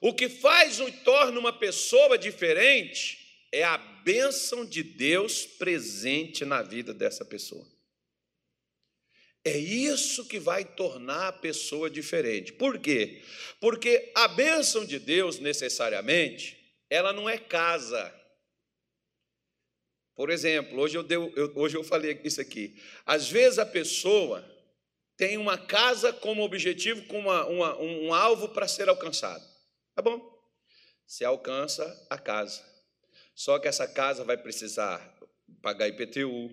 O 0.00 0.12
que 0.12 0.28
faz 0.28 0.78
e 0.80 0.92
torna 0.92 1.38
uma 1.38 1.52
pessoa 1.52 2.18
diferente 2.18 3.46
é 3.52 3.62
a 3.62 3.78
bênção 3.78 4.64
de 4.64 4.82
Deus 4.82 5.46
presente 5.46 6.44
na 6.44 6.60
vida 6.62 6.92
dessa 6.92 7.24
pessoa. 7.24 7.66
É 9.44 9.56
isso 9.58 10.26
que 10.26 10.38
vai 10.38 10.64
tornar 10.64 11.28
a 11.28 11.32
pessoa 11.32 11.90
diferente. 11.90 12.52
Por 12.52 12.78
quê? 12.78 13.22
Porque 13.60 14.10
a 14.14 14.26
bênção 14.26 14.86
de 14.86 14.98
Deus, 14.98 15.38
necessariamente, 15.38 16.58
ela 16.88 17.12
não 17.12 17.28
é 17.28 17.36
casa. 17.36 18.12
Por 20.14 20.30
exemplo, 20.30 20.80
hoje 20.80 20.96
eu, 20.96 21.02
deu, 21.02 21.30
eu, 21.36 21.52
hoje 21.56 21.76
eu 21.76 21.84
falei 21.84 22.18
isso 22.24 22.40
aqui. 22.40 22.80
Às 23.04 23.28
vezes 23.28 23.58
a 23.58 23.66
pessoa 23.66 24.42
tem 25.16 25.36
uma 25.36 25.58
casa 25.58 26.12
como 26.12 26.42
objetivo, 26.42 27.04
como 27.06 27.28
uma, 27.28 27.46
uma, 27.46 27.78
um 27.78 28.14
alvo 28.14 28.48
para 28.48 28.66
ser 28.66 28.88
alcançado. 28.88 29.44
Tá 29.94 30.00
bom? 30.00 30.22
Se 31.06 31.24
alcança 31.24 32.06
a 32.08 32.16
casa. 32.16 32.64
Só 33.34 33.58
que 33.58 33.68
essa 33.68 33.86
casa 33.86 34.24
vai 34.24 34.36
precisar 34.36 35.18
pagar 35.60 35.88
IPTU, 35.88 36.50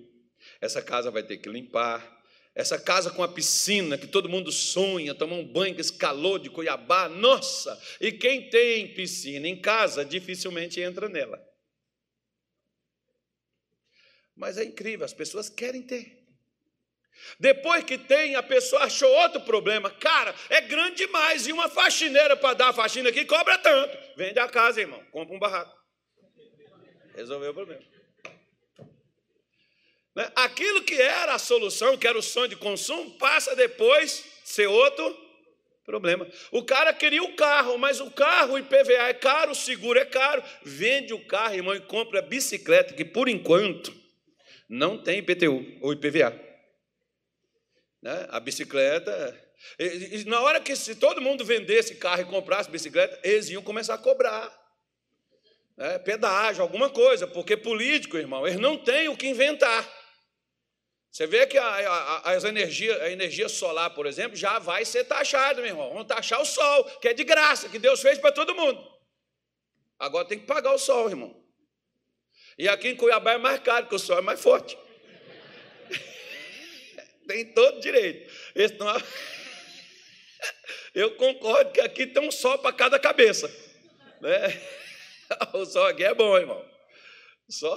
essa 0.59 0.81
casa 0.81 1.11
vai 1.11 1.23
ter 1.23 1.37
que 1.37 1.49
limpar, 1.49 2.20
essa 2.53 2.77
casa 2.77 3.09
com 3.11 3.23
a 3.23 3.27
piscina, 3.27 3.97
que 3.97 4.07
todo 4.07 4.29
mundo 4.29 4.51
sonha, 4.51 5.15
tomar 5.15 5.35
um 5.35 5.45
banho 5.45 5.73
com 5.73 5.81
esse 5.81 5.93
calor 5.93 6.39
de 6.39 6.49
Cuiabá, 6.49 7.07
nossa! 7.07 7.81
E 7.99 8.11
quem 8.11 8.49
tem 8.49 8.93
piscina 8.93 9.47
em 9.47 9.59
casa 9.59 10.03
dificilmente 10.03 10.81
entra 10.81 11.07
nela. 11.07 11.41
Mas 14.35 14.57
é 14.57 14.63
incrível, 14.63 15.05
as 15.05 15.13
pessoas 15.13 15.49
querem 15.49 15.81
ter. 15.81 16.21
Depois 17.39 17.83
que 17.83 17.97
tem, 17.97 18.35
a 18.35 18.43
pessoa 18.43 18.83
achou 18.83 19.09
outro 19.09 19.41
problema. 19.41 19.89
Cara, 19.89 20.33
é 20.49 20.61
grande 20.61 21.05
demais. 21.05 21.45
E 21.45 21.53
uma 21.53 21.69
faxineira 21.69 22.35
para 22.35 22.55
dar 22.55 22.69
a 22.69 22.73
faxina 22.73 23.09
aqui 23.09 23.25
cobra 23.25 23.57
tanto. 23.59 23.97
Vende 24.15 24.39
a 24.39 24.47
casa, 24.47 24.81
irmão. 24.81 25.03
Compra 25.11 25.35
um 25.35 25.39
barraco. 25.39 25.75
Resolveu 27.15 27.51
o 27.51 27.53
problema. 27.53 27.90
Né? 30.15 30.29
Aquilo 30.35 30.83
que 30.83 30.95
era 30.95 31.35
a 31.35 31.39
solução, 31.39 31.97
que 31.97 32.07
era 32.07 32.17
o 32.17 32.21
sonho 32.21 32.49
de 32.49 32.55
consumo, 32.55 33.11
passa 33.17 33.55
depois 33.55 34.25
a 34.43 34.47
ser 34.47 34.67
outro 34.67 35.17
problema. 35.85 36.27
O 36.51 36.63
cara 36.63 36.93
queria 36.93 37.23
o 37.23 37.35
carro, 37.35 37.77
mas 37.77 37.99
o 37.99 38.11
carro, 38.11 38.57
IPVA 38.57 39.09
é 39.09 39.13
caro, 39.13 39.51
o 39.51 39.55
seguro 39.55 39.99
é 39.99 40.05
caro. 40.05 40.43
Vende 40.63 41.13
o 41.13 41.25
carro, 41.25 41.55
irmão, 41.55 41.75
e 41.75 41.81
compra 41.81 42.19
a 42.19 42.23
bicicleta, 42.23 42.93
que 42.93 43.05
por 43.05 43.27
enquanto 43.27 43.93
não 44.69 44.97
tem 44.97 45.19
IPTU 45.19 45.79
ou 45.81 45.93
IPVA. 45.93 46.39
Né? 48.01 48.27
A 48.29 48.39
bicicleta. 48.39 49.51
Na 50.25 50.41
hora 50.41 50.59
que 50.59 50.75
se 50.75 50.95
todo 50.95 51.21
mundo 51.21 51.45
vendesse 51.45 51.95
carro 51.95 52.21
e 52.21 52.25
comprasse 52.25 52.69
bicicleta, 52.69 53.19
eles 53.23 53.49
iam 53.49 53.61
começar 53.61 53.93
a 53.93 53.97
cobrar. 53.97 54.51
Né? 55.77 55.99
Pedágio, 55.99 56.63
alguma 56.63 56.89
coisa, 56.89 57.27
porque 57.27 57.55
político, 57.55 58.17
irmão, 58.17 58.45
eles 58.47 58.59
não 58.59 58.77
têm 58.77 59.07
o 59.07 59.15
que 59.15 59.27
inventar. 59.27 60.00
Você 61.11 61.27
vê 61.27 61.45
que 61.45 61.57
a, 61.57 61.67
a, 61.67 62.31
as 62.31 62.45
energia, 62.45 63.03
a 63.03 63.11
energia 63.11 63.49
solar, 63.49 63.89
por 63.89 64.05
exemplo, 64.05 64.37
já 64.37 64.59
vai 64.59 64.85
ser 64.85 65.03
taxada, 65.03 65.61
meu 65.61 65.69
irmão. 65.69 65.89
Vamos 65.89 66.07
taxar 66.07 66.41
o 66.41 66.45
sol, 66.45 66.85
que 67.01 67.09
é 67.09 67.13
de 67.13 67.25
graça, 67.25 67.67
que 67.67 67.77
Deus 67.77 68.01
fez 68.01 68.17
para 68.17 68.31
todo 68.31 68.55
mundo. 68.55 68.81
Agora 69.99 70.25
tem 70.25 70.39
que 70.39 70.45
pagar 70.45 70.73
o 70.73 70.77
sol, 70.77 71.09
irmão. 71.09 71.35
E 72.57 72.69
aqui 72.69 72.87
em 72.87 72.95
Cuiabá 72.95 73.33
é 73.33 73.37
mais 73.37 73.59
caro, 73.59 73.83
porque 73.83 73.97
o 73.97 73.99
sol 73.99 74.19
é 74.19 74.21
mais 74.21 74.41
forte. 74.41 74.77
tem 77.27 77.53
todo 77.53 77.81
direito. 77.81 78.31
Não... 78.79 78.95
Eu 80.95 81.15
concordo 81.15 81.73
que 81.73 81.81
aqui 81.81 82.07
tem 82.07 82.25
um 82.25 82.31
sol 82.31 82.57
para 82.59 82.73
cada 82.73 82.97
cabeça. 82.97 83.53
Né? 84.21 84.47
O 85.53 85.65
sol 85.65 85.85
aqui 85.85 86.03
é 86.03 86.13
bom, 86.13 86.37
irmão. 86.37 86.70
Só, 87.51 87.75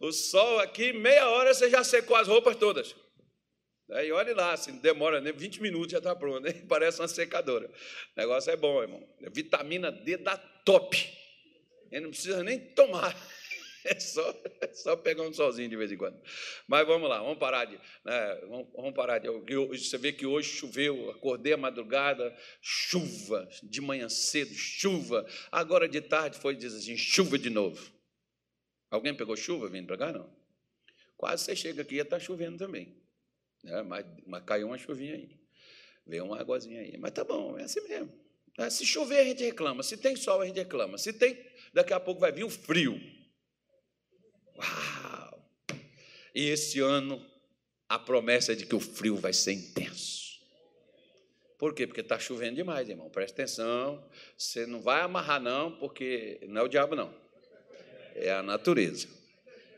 o 0.00 0.12
sol 0.12 0.60
aqui, 0.60 0.92
meia 0.92 1.28
hora 1.28 1.52
você 1.52 1.68
já 1.68 1.82
secou 1.82 2.16
as 2.16 2.28
roupas 2.28 2.56
todas. 2.56 2.94
Aí 3.92 4.12
olhe 4.12 4.32
lá, 4.32 4.56
se 4.56 4.70
demora 4.72 5.20
né, 5.20 5.32
20 5.32 5.60
minutos 5.60 5.90
já 5.90 5.98
está 5.98 6.14
pronto, 6.14 6.40
né? 6.40 6.52
parece 6.68 7.00
uma 7.00 7.08
secadora. 7.08 7.66
O 8.16 8.20
negócio 8.20 8.50
é 8.50 8.56
bom, 8.56 8.80
irmão. 8.80 9.02
Vitamina 9.32 9.90
D 9.90 10.16
da 10.16 10.36
top. 10.36 10.96
Ele 11.90 12.02
não 12.02 12.10
precisa 12.10 12.42
nem 12.42 12.58
tomar. 12.74 13.14
É 13.82 13.98
só, 13.98 14.42
é 14.60 14.74
só 14.74 14.94
pegar 14.94 15.22
um 15.22 15.32
solzinho 15.32 15.70
de 15.70 15.74
vez 15.74 15.90
em 15.90 15.96
quando. 15.96 16.20
Mas 16.68 16.86
vamos 16.86 17.08
lá, 17.08 17.18
vamos 17.20 17.38
parar 17.38 17.64
de. 17.64 17.80
Né, 18.04 18.40
vamos, 18.42 18.68
vamos, 18.74 18.92
parar 18.92 19.18
de. 19.18 19.26
Você 19.28 19.96
vê 19.96 20.12
que 20.12 20.26
hoje 20.26 20.50
choveu, 20.50 21.10
acordei 21.10 21.54
a 21.54 21.56
madrugada, 21.56 22.30
chuva, 22.60 23.48
de 23.62 23.80
manhã 23.80 24.06
cedo, 24.06 24.52
chuva. 24.52 25.26
Agora 25.50 25.88
de 25.88 25.98
tarde 26.02 26.38
foi 26.38 26.54
dizer 26.54 26.76
assim, 26.76 26.94
chuva 26.94 27.38
de 27.38 27.48
novo. 27.48 27.90
Alguém 28.90 29.14
pegou 29.14 29.36
chuva 29.36 29.68
vindo 29.68 29.86
para 29.86 29.96
cá? 29.96 30.12
Não. 30.12 30.28
Quase 31.16 31.44
você 31.44 31.54
chega 31.54 31.82
aqui 31.82 31.96
e 31.96 31.98
está 31.98 32.18
chovendo 32.18 32.58
também. 32.58 32.96
Né? 33.62 33.82
Mas, 33.82 34.06
mas 34.26 34.42
caiu 34.44 34.66
uma 34.66 34.78
chuvinha 34.78 35.14
aí. 35.14 35.38
Veio 36.04 36.24
uma 36.24 36.40
águazinha 36.40 36.80
aí. 36.80 36.96
Mas 36.98 37.12
tá 37.12 37.22
bom, 37.22 37.56
é 37.56 37.64
assim 37.64 37.80
mesmo. 37.86 38.12
É, 38.58 38.68
se 38.68 38.84
chover, 38.84 39.20
a 39.20 39.24
gente 39.24 39.44
reclama. 39.44 39.82
Se 39.82 39.96
tem 39.96 40.16
sol, 40.16 40.40
a 40.40 40.46
gente 40.46 40.56
reclama. 40.56 40.98
Se 40.98 41.12
tem, 41.12 41.38
daqui 41.72 41.92
a 41.92 42.00
pouco 42.00 42.20
vai 42.20 42.32
vir 42.32 42.42
o 42.42 42.50
frio. 42.50 43.00
Uau! 44.56 45.50
E 46.34 46.48
esse 46.48 46.80
ano, 46.80 47.24
a 47.88 47.98
promessa 47.98 48.52
é 48.52 48.54
de 48.56 48.66
que 48.66 48.74
o 48.74 48.80
frio 48.80 49.16
vai 49.16 49.32
ser 49.32 49.52
intenso. 49.52 50.40
Por 51.58 51.74
quê? 51.74 51.86
Porque 51.86 52.00
está 52.00 52.18
chovendo 52.18 52.56
demais, 52.56 52.88
irmão. 52.88 53.08
Presta 53.10 53.42
atenção. 53.42 54.04
Você 54.36 54.66
não 54.66 54.80
vai 54.80 55.02
amarrar, 55.02 55.40
não, 55.40 55.78
porque 55.78 56.40
não 56.48 56.62
é 56.62 56.64
o 56.64 56.68
diabo, 56.68 56.96
não 56.96 57.29
é 58.14 58.32
a 58.32 58.42
natureza. 58.42 59.08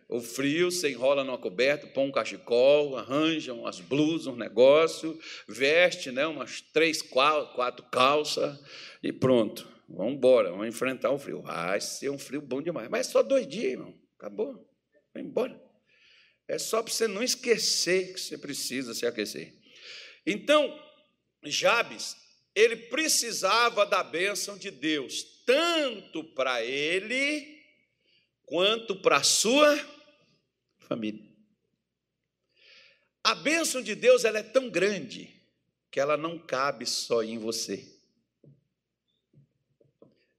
O 0.08 0.20
frio, 0.20 0.70
você 0.70 0.90
enrola 0.90 1.24
numa 1.24 1.38
coberta, 1.38 1.86
põe 1.86 2.06
um 2.06 2.12
cachecol, 2.12 2.98
arranja 2.98 3.54
umas 3.54 3.80
blusas, 3.80 4.26
um 4.26 4.36
negócio, 4.36 5.18
veste 5.48 6.10
né, 6.10 6.26
umas 6.26 6.60
três, 6.60 7.00
quatro 7.00 7.82
calças 7.90 8.58
e 9.02 9.10
pronto. 9.10 9.66
Vamos 9.88 10.14
embora, 10.14 10.50
vamos 10.50 10.66
enfrentar 10.66 11.10
o 11.10 11.18
frio. 11.18 11.40
Vai 11.40 11.80
ser 11.80 12.10
um 12.10 12.18
frio 12.18 12.42
bom 12.42 12.60
demais. 12.60 12.88
Mas 12.90 13.08
é 13.08 13.10
só 13.10 13.22
dois 13.22 13.48
dias, 13.48 13.72
irmão. 13.72 13.94
Acabou. 14.18 14.68
Vai 15.14 15.22
embora. 15.22 15.58
É 16.46 16.58
só 16.58 16.82
para 16.82 16.92
você 16.92 17.08
não 17.08 17.22
esquecer 17.22 18.12
que 18.12 18.20
você 18.20 18.36
precisa 18.36 18.92
se 18.94 19.06
aquecer. 19.06 19.54
Então, 20.26 20.78
Jabes, 21.44 22.16
ele 22.54 22.76
precisava 22.76 23.86
da 23.86 24.02
bênção 24.02 24.58
de 24.58 24.70
Deus, 24.70 25.24
tanto 25.46 26.22
para 26.34 26.62
ele 26.62 27.51
quanto 28.46 28.96
para 28.96 29.18
a 29.18 29.22
sua 29.22 29.78
família. 30.80 31.32
A 33.24 33.34
bênção 33.34 33.80
de 33.80 33.94
Deus 33.94 34.24
ela 34.24 34.38
é 34.38 34.42
tão 34.42 34.68
grande 34.68 35.32
que 35.90 36.00
ela 36.00 36.16
não 36.16 36.38
cabe 36.38 36.86
só 36.86 37.22
em 37.22 37.38
você. 37.38 37.86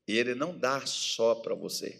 E 0.08 0.18
Ele 0.18 0.36
não 0.36 0.58
dá 0.58 0.86
só 0.86 1.36
para 1.36 1.56
você. 1.56 2.00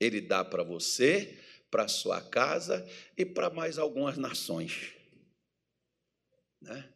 Ele 0.00 0.20
dá 0.20 0.44
para 0.44 0.62
você, 0.62 1.38
para 1.70 1.86
sua 1.86 2.20
casa 2.20 2.88
e 3.16 3.24
para 3.24 3.50
mais 3.50 3.78
algumas 3.78 4.16
nações. 4.16 4.94
Né? 6.60 6.92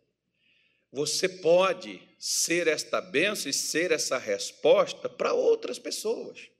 Você 0.90 1.28
pode 1.28 2.00
ser 2.18 2.66
esta 2.66 3.00
bênção 3.00 3.50
e 3.50 3.54
ser 3.54 3.92
essa 3.92 4.18
resposta 4.18 5.08
para 5.08 5.32
outras 5.32 5.78
pessoas. 5.78 6.51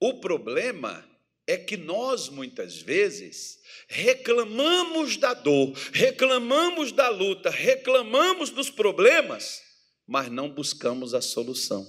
O 0.00 0.20
problema 0.20 1.04
é 1.46 1.56
que 1.56 1.76
nós, 1.76 2.28
muitas 2.28 2.76
vezes, 2.80 3.60
reclamamos 3.88 5.16
da 5.16 5.32
dor, 5.32 5.72
reclamamos 5.92 6.92
da 6.92 7.08
luta, 7.08 7.50
reclamamos 7.50 8.50
dos 8.50 8.68
problemas, 8.68 9.62
mas 10.06 10.28
não 10.28 10.50
buscamos 10.50 11.14
a 11.14 11.22
solução. 11.22 11.86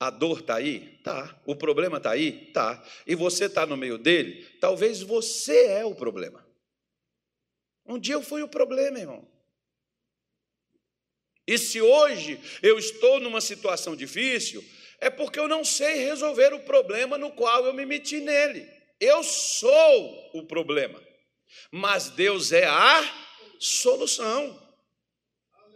A 0.00 0.10
dor 0.10 0.40
está 0.40 0.56
aí? 0.56 0.98
Tá. 1.04 1.40
O 1.46 1.54
problema 1.54 1.98
está 1.98 2.10
aí? 2.10 2.50
Tá. 2.52 2.84
E 3.06 3.14
você 3.14 3.44
está 3.44 3.64
no 3.64 3.76
meio 3.76 3.96
dele? 3.96 4.44
Talvez 4.60 5.00
você 5.00 5.66
é 5.66 5.84
o 5.84 5.94
problema. 5.94 6.44
Um 7.86 7.98
dia 7.98 8.14
eu 8.14 8.22
fui 8.22 8.42
o 8.42 8.48
problema, 8.48 8.98
irmão. 8.98 9.28
E 11.46 11.56
se 11.56 11.80
hoje 11.80 12.40
eu 12.62 12.78
estou 12.78 13.20
numa 13.20 13.40
situação 13.40 13.94
difícil, 13.94 14.64
é 15.02 15.10
porque 15.10 15.38
eu 15.38 15.48
não 15.48 15.64
sei 15.64 15.96
resolver 15.96 16.54
o 16.54 16.60
problema 16.60 17.18
no 17.18 17.32
qual 17.32 17.66
eu 17.66 17.74
me 17.74 17.84
meti 17.84 18.20
nele. 18.20 18.68
Eu 19.00 19.24
sou 19.24 20.30
o 20.32 20.44
problema, 20.44 21.02
mas 21.72 22.08
Deus 22.08 22.52
é 22.52 22.64
a 22.64 23.12
solução. 23.58 24.62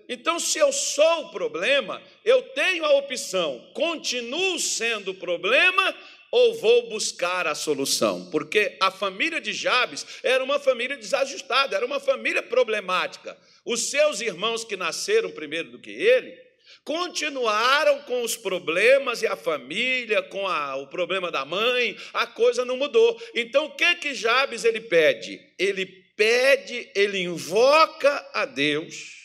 Então, 0.09 0.39
se 0.39 0.61
eu 0.61 0.73
sou 0.73 1.25
o 1.25 1.31
problema, 1.33 2.01
eu 2.25 2.41
tenho 2.41 2.85
a 2.85 2.95
opção: 2.99 3.69
continuo 3.75 4.61
sendo 4.61 5.11
o 5.11 5.15
problema 5.15 5.93
ou 6.31 6.55
vou 6.55 6.89
buscar 6.89 7.49
a 7.49 7.55
solução? 7.57 8.31
Porque 8.31 8.77
a 8.81 8.93
família 8.93 9.41
de 9.41 9.53
Jabes 9.53 10.07
era 10.23 10.45
uma 10.45 10.61
família 10.61 10.97
desajustada, 10.97 11.75
era 11.75 11.85
uma 11.85 11.99
família 11.99 12.45
problemática. 12.45 13.37
Os 13.65 13.91
seus 13.91 14.21
irmãos 14.21 14.63
que 14.63 14.77
nasceram 14.77 15.33
primeiro 15.33 15.73
do 15.73 15.81
que 15.81 15.91
ele 15.91 16.46
continuaram 16.85 18.01
com 18.03 18.23
os 18.23 18.37
problemas 18.37 19.23
e 19.23 19.27
a 19.27 19.37
família, 19.37 20.23
com 20.23 20.47
a, 20.47 20.77
o 20.77 20.87
problema 20.87 21.31
da 21.31 21.45
mãe, 21.45 21.97
a 22.13 22.27
coisa 22.27 22.65
não 22.65 22.77
mudou. 22.77 23.21
Então 23.35 23.67
o 23.67 23.75
que 23.75 23.95
que 23.97 24.15
Jabes 24.15 24.65
ele 24.65 24.81
pede? 24.81 25.41
Ele 25.59 25.87
pede, 26.17 26.91
ele 26.95 27.19
invoca 27.19 28.27
a 28.33 28.45
Deus. 28.45 29.17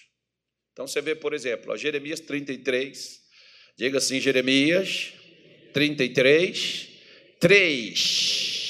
Então 0.74 0.88
você 0.88 1.02
vê, 1.02 1.16
por 1.16 1.34
exemplo, 1.34 1.72
ó, 1.72 1.78
Jeremias 1.78 2.20
33. 2.20 3.22
Diga 3.78 3.98
assim, 3.98 4.20
Jeremias 4.20 5.14
33, 5.74 6.88
3. 7.40 8.62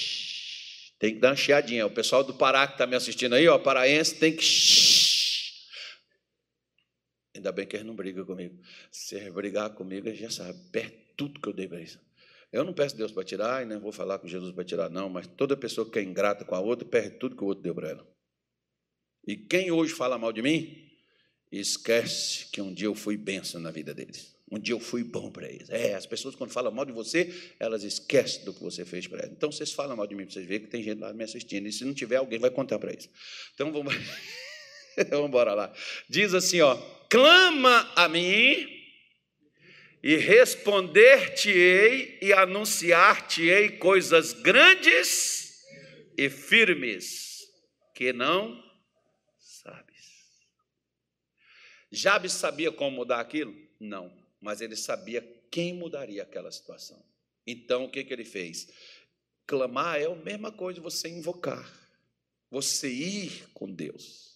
Tem 1.00 1.16
que 1.16 1.20
dar 1.20 1.30
uma 1.30 1.36
chiadinha. 1.36 1.86
O 1.86 1.90
pessoal 1.92 2.24
do 2.24 2.34
Pará 2.34 2.68
que 2.68 2.74
está 2.74 2.86
me 2.86 2.96
assistindo 2.96 3.34
aí, 3.34 3.48
ó, 3.48 3.58
paraense, 3.58 4.16
tem 4.16 4.32
que 4.32 4.44
Ainda 7.42 7.52
bem 7.52 7.66
que 7.66 7.76
eles 7.76 7.88
não 7.88 7.96
brigam 7.96 8.24
comigo. 8.24 8.56
Se 8.92 9.16
eles 9.16 9.34
brigar 9.34 9.72
comigo, 9.72 10.08
eles 10.08 10.20
já 10.20 10.30
sabem, 10.30 10.62
perde 10.72 10.94
tudo 11.18 11.40
que 11.40 11.50
eu 11.50 11.54
dei 11.54 11.68
para 11.68 11.80
eles. 11.80 11.98
Eu 12.52 12.64
não 12.64 12.72
peço 12.72 12.96
Deus 12.96 13.12
para 13.12 13.24
tirar 13.24 13.64
e 13.64 13.66
nem 13.66 13.80
vou 13.80 13.92
falar 13.92 14.20
com 14.20 14.28
Jesus 14.28 14.54
para 14.54 14.64
tirar, 14.64 14.90
não, 14.92 15.10
mas 15.10 15.26
toda 15.26 15.58
pessoa 15.58 15.90
que 15.90 15.98
é 15.98 16.04
ingrata 16.04 16.46
com 16.46 16.54
a 16.54 16.60
outra 16.60 16.88
perde 16.88 17.18
tudo 17.18 17.36
que 17.36 17.44
o 17.44 17.48
outro 17.48 17.64
deu 17.64 17.74
para 17.74 17.90
ela. 17.90 18.08
E 19.26 19.36
quem 19.36 19.72
hoje 19.72 19.92
fala 19.92 20.20
mal 20.20 20.32
de 20.32 20.44
mim, 20.44 20.88
esquece 21.52 22.46
que 22.52 22.62
um 22.62 22.72
dia 22.72 22.86
eu 22.86 22.94
fui 22.94 23.18
bênção 23.18 23.60
na 23.60 23.72
vida 23.72 23.92
deles. 23.92 24.36
Um 24.52 24.60
dia 24.60 24.76
eu 24.76 24.80
fui 24.80 25.04
bom 25.04 25.32
para 25.32 25.50
eles. 25.50 25.68
É, 25.72 25.96
as 25.96 26.06
pessoas, 26.06 26.36
quando 26.36 26.52
falam 26.52 26.72
mal 26.72 26.86
de 26.86 26.92
você, 26.92 27.34
elas 27.60 27.84
esquecem 27.84 28.46
do 28.46 28.54
que 28.54 28.62
você 28.62 28.86
fez 28.86 29.08
para 29.08 29.22
elas. 29.22 29.32
Então, 29.32 29.52
vocês 29.52 29.72
falam 29.72 29.98
mal 29.98 30.06
de 30.06 30.14
mim 30.14 30.26
para 30.26 30.34
vocês 30.34 30.46
verem 30.46 30.66
que 30.66 30.72
tem 30.72 30.84
gente 30.84 31.00
lá 31.00 31.12
me 31.12 31.24
assistindo. 31.24 31.68
E 31.68 31.72
se 31.72 31.86
não 31.86 31.94
tiver, 31.94 32.18
alguém 32.18 32.38
vai 32.38 32.52
contar 32.52 32.78
para 32.78 32.92
eles. 32.92 33.10
Então, 33.56 33.72
vamos. 33.72 33.96
vamos 35.10 35.28
embora 35.28 35.54
lá. 35.54 35.74
Diz 36.08 36.34
assim, 36.34 36.60
ó 36.62 37.01
clama 37.12 37.92
a 37.94 38.08
mim 38.08 38.70
e 40.02 40.16
responder-te-ei 40.16 42.18
e 42.22 42.32
anunciar-te-ei 42.32 43.78
coisas 43.78 44.32
grandes 44.32 45.62
e 46.18 46.30
firmes 46.30 47.52
que 47.94 48.14
não 48.14 48.64
sabes. 49.38 50.40
Jabes 51.92 52.32
sabia 52.32 52.72
como 52.72 52.96
mudar 52.96 53.20
aquilo? 53.20 53.54
Não, 53.78 54.10
mas 54.40 54.62
ele 54.62 54.78
sabia 54.78 55.22
quem 55.52 55.74
mudaria 55.74 56.24
aquela 56.24 56.50
situação. 56.50 57.06
Então 57.46 57.84
o 57.84 57.92
que, 57.92 58.06
que 58.06 58.14
ele 58.14 58.24
fez? 58.24 58.70
Clamar 59.46 60.00
é 60.00 60.06
a 60.06 60.16
mesma 60.16 60.50
coisa 60.50 60.76
de 60.76 60.82
você 60.82 61.10
invocar, 61.10 61.70
você 62.50 62.90
ir 62.90 63.50
com 63.54 63.70
Deus. 63.70 64.31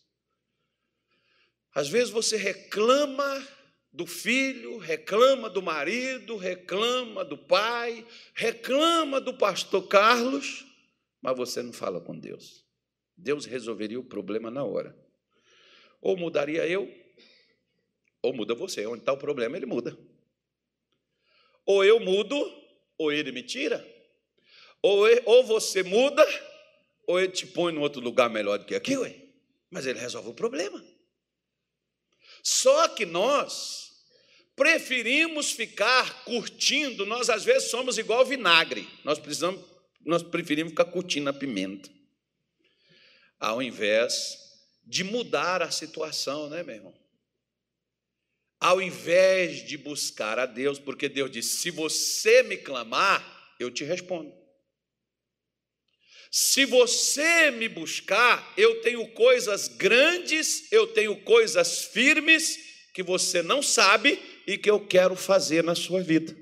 Às 1.75 1.89
vezes 1.89 2.09
você 2.09 2.37
reclama 2.37 3.45
do 3.91 4.07
filho, 4.07 4.77
reclama 4.77 5.49
do 5.49 5.61
marido, 5.61 6.37
reclama 6.37 7.25
do 7.25 7.37
pai, 7.37 8.07
reclama 8.33 9.19
do 9.19 9.33
pastor 9.33 9.85
Carlos, 9.89 10.65
mas 11.21 11.35
você 11.35 11.61
não 11.61 11.73
fala 11.73 11.99
com 11.99 12.17
Deus. 12.17 12.65
Deus 13.17 13.45
resolveria 13.45 13.99
o 13.99 14.03
problema 14.05 14.49
na 14.49 14.63
hora. 14.63 14.97
Ou 16.01 16.15
mudaria 16.15 16.65
eu, 16.65 16.89
ou 18.21 18.33
muda 18.33 18.55
você. 18.55 18.85
Onde 18.85 18.99
está 18.99 19.11
o 19.11 19.17
problema, 19.17 19.57
ele 19.57 19.65
muda. 19.65 19.97
Ou 21.65 21.83
eu 21.83 21.99
mudo, 21.99 22.35
ou 22.97 23.11
ele 23.11 23.33
me 23.33 23.43
tira. 23.43 23.85
Ou, 24.81 25.05
ou 25.25 25.43
você 25.43 25.83
muda, 25.83 26.25
ou 27.05 27.19
ele 27.19 27.33
te 27.33 27.45
põe 27.47 27.73
em 27.73 27.79
outro 27.79 28.01
lugar 28.01 28.29
melhor 28.29 28.59
do 28.59 28.65
que 28.65 28.75
aqui, 28.75 28.97
ué. 28.97 29.15
Mas 29.69 29.85
ele 29.85 29.99
resolve 29.99 30.29
o 30.29 30.33
problema. 30.33 30.94
Só 32.45 32.87
que 32.89 33.07
nós 33.07 33.91
preferimos 34.55 35.51
ficar 35.51 36.23
curtindo, 36.25 37.03
nós 37.03 37.27
às 37.27 37.43
vezes 37.43 37.71
somos 37.71 37.97
igual 37.97 38.23
vinagre. 38.23 38.87
Nós 39.03 39.17
precisamos, 39.17 39.65
nós 40.05 40.21
preferimos 40.21 40.69
ficar 40.69 40.85
curtindo 40.85 41.27
a 41.27 41.33
pimenta. 41.33 41.89
Ao 43.39 43.63
invés 43.63 44.37
de 44.85 45.03
mudar 45.03 45.63
a 45.63 45.71
situação, 45.71 46.47
né, 46.47 46.61
meu 46.61 46.75
irmão? 46.75 46.93
Ao 48.59 48.79
invés 48.79 49.65
de 49.65 49.75
buscar 49.75 50.37
a 50.37 50.45
Deus, 50.45 50.77
porque 50.77 51.09
Deus 51.09 51.31
disse: 51.31 51.57
se 51.57 51.71
você 51.71 52.43
me 52.43 52.57
clamar, 52.57 53.55
eu 53.59 53.71
te 53.71 53.83
respondo. 53.83 54.31
Se 56.31 56.65
você 56.65 57.51
me 57.51 57.69
buscar, 57.69 58.53
eu 58.57 58.81
tenho 58.81 59.07
coisas 59.13 59.67
grandes, 59.67 60.71
eu 60.71 60.87
tenho 60.87 61.21
coisas 61.23 61.85
firmes 61.85 62.57
que 62.93 63.03
você 63.03 63.41
não 63.41 63.61
sabe 63.61 64.21
e 64.47 64.57
que 64.57 64.69
eu 64.69 64.85
quero 64.85 65.15
fazer 65.15 65.63
na 65.63 65.75
sua 65.75 66.01
vida. 66.01 66.35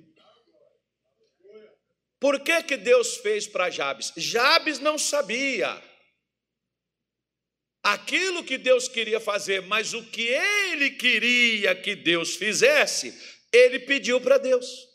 Por 2.20 2.40
que, 2.40 2.64
que 2.64 2.78
Deus 2.78 3.18
fez 3.18 3.48
para 3.48 3.70
Jabes? 3.70 4.14
Jabes 4.16 4.80
não 4.80 4.98
sabia 4.98 5.82
aquilo 7.84 8.44
que 8.44 8.58
Deus 8.58 8.88
queria 8.88 9.20
fazer, 9.20 9.62
mas 9.64 9.94
o 9.94 10.04
que 10.06 10.28
ele 10.28 10.92
queria 10.92 11.76
que 11.76 11.96
Deus 11.96 12.36
fizesse, 12.36 13.14
ele 13.52 13.80
pediu 13.80 14.22
para 14.22 14.38
Deus. 14.38 14.93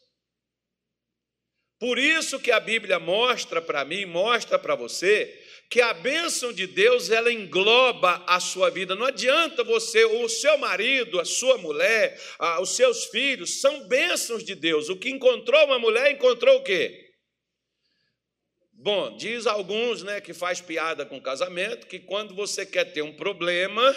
Por 1.78 1.98
isso 1.98 2.40
que 2.40 2.50
a 2.50 2.58
Bíblia 2.58 2.98
mostra 2.98 3.62
para 3.62 3.84
mim, 3.84 4.04
mostra 4.04 4.58
para 4.58 4.74
você, 4.74 5.32
que 5.70 5.80
a 5.80 5.92
bênção 5.92 6.52
de 6.52 6.66
Deus 6.66 7.10
ela 7.10 7.32
engloba 7.32 8.24
a 8.26 8.40
sua 8.40 8.70
vida. 8.70 8.96
Não 8.96 9.06
adianta 9.06 9.62
você, 9.62 10.04
o 10.04 10.28
seu 10.28 10.58
marido, 10.58 11.20
a 11.20 11.24
sua 11.24 11.56
mulher, 11.58 12.18
os 12.60 12.70
seus 12.70 13.04
filhos 13.06 13.60
são 13.60 13.86
bênçãos 13.86 14.42
de 14.42 14.54
Deus. 14.54 14.88
O 14.88 14.96
que 14.96 15.10
encontrou 15.10 15.66
uma 15.66 15.78
mulher 15.78 16.10
encontrou 16.10 16.56
o 16.56 16.62
quê? 16.64 17.06
Bom, 18.72 19.16
diz 19.16 19.46
alguns, 19.46 20.02
né, 20.02 20.20
que 20.20 20.32
faz 20.32 20.60
piada 20.60 21.04
com 21.04 21.20
casamento, 21.20 21.86
que 21.86 21.98
quando 21.98 22.34
você 22.34 22.64
quer 22.64 22.92
ter 22.92 23.02
um 23.02 23.12
problema 23.12 23.94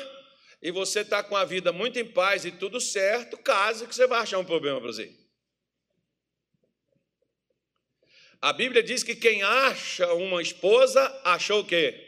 e 0.62 0.72
você 0.72 1.02
está 1.02 1.24
com 1.24 1.36
a 1.36 1.46
vida 1.46 1.72
muito 1.72 1.98
em 1.98 2.06
paz 2.06 2.46
e 2.46 2.52
tudo 2.52 2.82
certo, 2.82 3.38
case 3.38 3.88
que 3.88 3.96
você 3.96 4.06
vai 4.06 4.20
achar 4.20 4.40
um 4.40 4.46
problema 4.46 4.80
para 4.80 4.92
você. 4.92 5.21
A 8.42 8.52
Bíblia 8.52 8.82
diz 8.82 9.04
que 9.04 9.16
quem 9.16 9.44
acha 9.44 10.12
uma 10.16 10.42
esposa, 10.42 11.00
achou 11.24 11.60
o 11.60 11.66
quê? 11.66 12.08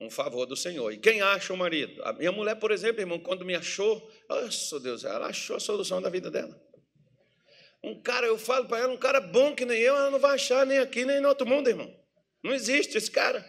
Um 0.00 0.08
favor 0.08 0.46
do 0.46 0.56
Senhor. 0.56 0.92
E 0.92 0.98
quem 0.98 1.20
acha 1.20 1.52
um 1.52 1.56
marido? 1.56 2.00
A 2.04 2.12
minha 2.12 2.30
mulher, 2.30 2.54
por 2.54 2.70
exemplo, 2.70 3.00
irmão, 3.00 3.18
quando 3.18 3.44
me 3.44 3.56
achou, 3.56 4.08
oh 4.28 4.78
Deus, 4.78 5.04
ela 5.04 5.26
achou 5.26 5.56
a 5.56 5.60
solução 5.60 6.00
da 6.00 6.08
vida 6.08 6.30
dela. 6.30 6.56
Um 7.82 8.00
cara, 8.00 8.26
eu 8.26 8.38
falo 8.38 8.66
para 8.66 8.78
ela, 8.78 8.92
um 8.92 8.96
cara 8.96 9.20
bom 9.20 9.52
que 9.52 9.64
nem 9.64 9.80
eu, 9.80 9.96
ela 9.96 10.10
não 10.10 10.18
vai 10.20 10.36
achar 10.36 10.64
nem 10.64 10.78
aqui, 10.78 11.04
nem 11.04 11.20
no 11.20 11.28
outro 11.28 11.46
mundo, 11.46 11.68
irmão. 11.68 11.92
Não 12.42 12.54
existe 12.54 12.96
esse 12.96 13.10
cara. 13.10 13.44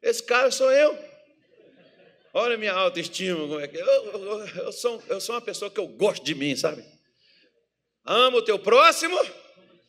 Esse 0.00 0.22
cara 0.22 0.50
sou 0.52 0.70
eu. 0.70 0.96
Olha 2.32 2.54
a 2.54 2.58
minha 2.58 2.72
autoestima, 2.72 3.40
como 3.40 3.60
é 3.60 3.66
que 3.66 3.76
eu, 3.76 3.86
eu, 3.86 4.46
eu, 4.46 4.72
sou, 4.72 5.02
eu 5.08 5.20
sou 5.20 5.34
uma 5.34 5.40
pessoa 5.40 5.70
que 5.70 5.80
eu 5.80 5.88
gosto 5.88 6.24
de 6.24 6.34
mim, 6.34 6.54
sabe? 6.54 6.84
Ama 8.04 8.38
o 8.38 8.42
teu 8.42 8.58
próximo 8.58 9.18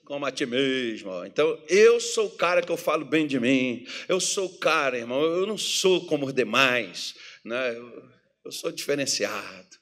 como 0.06 0.26
a 0.26 0.32
ti 0.32 0.46
mesmo. 0.46 1.26
Então, 1.26 1.62
eu 1.68 2.00
sou 2.00 2.28
o 2.28 2.38
cara 2.38 2.62
que 2.62 2.72
eu 2.72 2.78
falo 2.78 3.04
bem 3.04 3.26
de 3.26 3.40
mim. 3.40 3.86
Eu 4.08 4.20
sou 4.20 4.46
o 4.46 4.58
cara, 4.58 4.98
irmão. 4.98 5.22
Eu 5.22 5.48
não 5.48 5.58
sou 5.58 6.06
como 6.06 6.28
os 6.28 6.34
demais. 6.34 7.16
Né? 7.44 7.76
Eu, 7.76 8.10
eu 8.46 8.52
sou 8.52 8.72
diferenciado. 8.72 9.76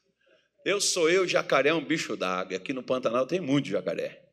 Eu 0.65 0.79
sou 0.79 1.09
eu, 1.09 1.27
jacaré 1.27 1.69
é 1.69 1.73
um 1.73 1.83
bicho 1.83 2.15
d'água. 2.15 2.55
Aqui 2.55 2.71
no 2.71 2.81
Pantanal 2.81 3.27
tem 3.27 3.41
muito 3.41 3.67
jacaré. 3.67 4.23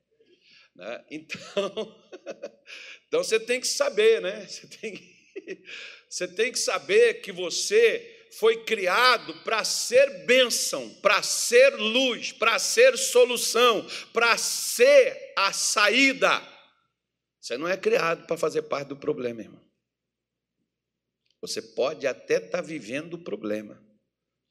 Né? 0.76 1.04
Então, 1.10 1.96
então 3.08 3.22
você 3.22 3.40
tem 3.40 3.60
que 3.60 3.66
saber, 3.66 4.22
né? 4.22 4.46
Você 4.46 4.68
tem 4.68 4.94
que, 4.94 5.64
você 6.08 6.28
tem 6.28 6.52
que 6.52 6.58
saber 6.58 7.14
que 7.14 7.32
você 7.32 8.19
foi 8.30 8.64
criado 8.64 9.34
para 9.42 9.64
ser 9.64 10.24
bênção, 10.24 10.88
para 11.00 11.22
ser 11.22 11.70
luz, 11.76 12.32
para 12.32 12.58
ser 12.58 12.96
solução, 12.96 13.84
para 14.12 14.36
ser 14.38 15.32
a 15.36 15.52
saída. 15.52 16.40
Você 17.40 17.56
não 17.56 17.66
é 17.66 17.76
criado 17.76 18.26
para 18.26 18.36
fazer 18.36 18.62
parte 18.62 18.88
do 18.88 18.96
problema, 18.96 19.40
irmão. 19.40 19.60
Você 21.40 21.60
pode 21.60 22.06
até 22.06 22.36
estar 22.36 22.58
tá 22.58 22.60
vivendo 22.60 23.14
o 23.14 23.24
problema, 23.24 23.82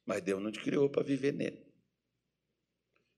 mas 0.06 0.22
Deus 0.22 0.42
não 0.42 0.52
te 0.52 0.60
criou 0.60 0.90
para 0.90 1.04
viver 1.04 1.34
nele. 1.34 1.66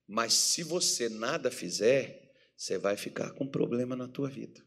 Mas 0.07 0.33
se 0.33 0.61
você 0.61 1.07
nada 1.09 1.49
fizer, 1.49 2.33
você 2.55 2.77
vai 2.77 2.97
ficar 2.97 3.31
com 3.31 3.47
problema 3.47 3.95
na 3.95 4.07
tua 4.07 4.29
vida, 4.29 4.63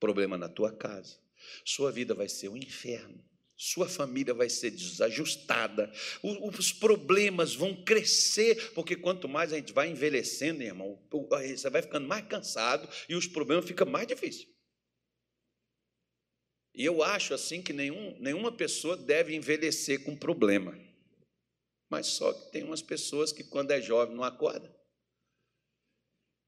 problema 0.00 0.36
na 0.38 0.48
tua 0.48 0.74
casa. 0.74 1.20
Sua 1.64 1.92
vida 1.92 2.14
vai 2.14 2.28
ser 2.28 2.48
um 2.48 2.56
inferno 2.56 3.29
sua 3.62 3.86
família 3.86 4.32
vai 4.32 4.48
ser 4.48 4.70
desajustada, 4.70 5.92
os 6.22 6.72
problemas 6.72 7.54
vão 7.54 7.84
crescer, 7.84 8.72
porque 8.72 8.96
quanto 8.96 9.28
mais 9.28 9.52
a 9.52 9.56
gente 9.56 9.74
vai 9.74 9.90
envelhecendo, 9.90 10.62
irmão, 10.62 10.98
você 11.10 11.68
vai 11.68 11.82
ficando 11.82 12.08
mais 12.08 12.26
cansado 12.26 12.88
e 13.06 13.14
os 13.14 13.26
problemas 13.26 13.66
ficam 13.66 13.86
mais 13.86 14.06
difíceis. 14.06 14.48
E 16.74 16.86
eu 16.86 17.02
acho 17.02 17.34
assim 17.34 17.60
que 17.60 17.74
nenhum, 17.74 18.18
nenhuma 18.18 18.50
pessoa 18.50 18.96
deve 18.96 19.36
envelhecer 19.36 20.04
com 20.04 20.16
problema. 20.16 20.74
Mas 21.90 22.06
só 22.06 22.32
que 22.32 22.52
tem 22.52 22.62
umas 22.62 22.80
pessoas 22.80 23.30
que, 23.30 23.44
quando 23.44 23.72
é 23.72 23.82
jovem, 23.82 24.16
não 24.16 24.24
acorda. 24.24 24.74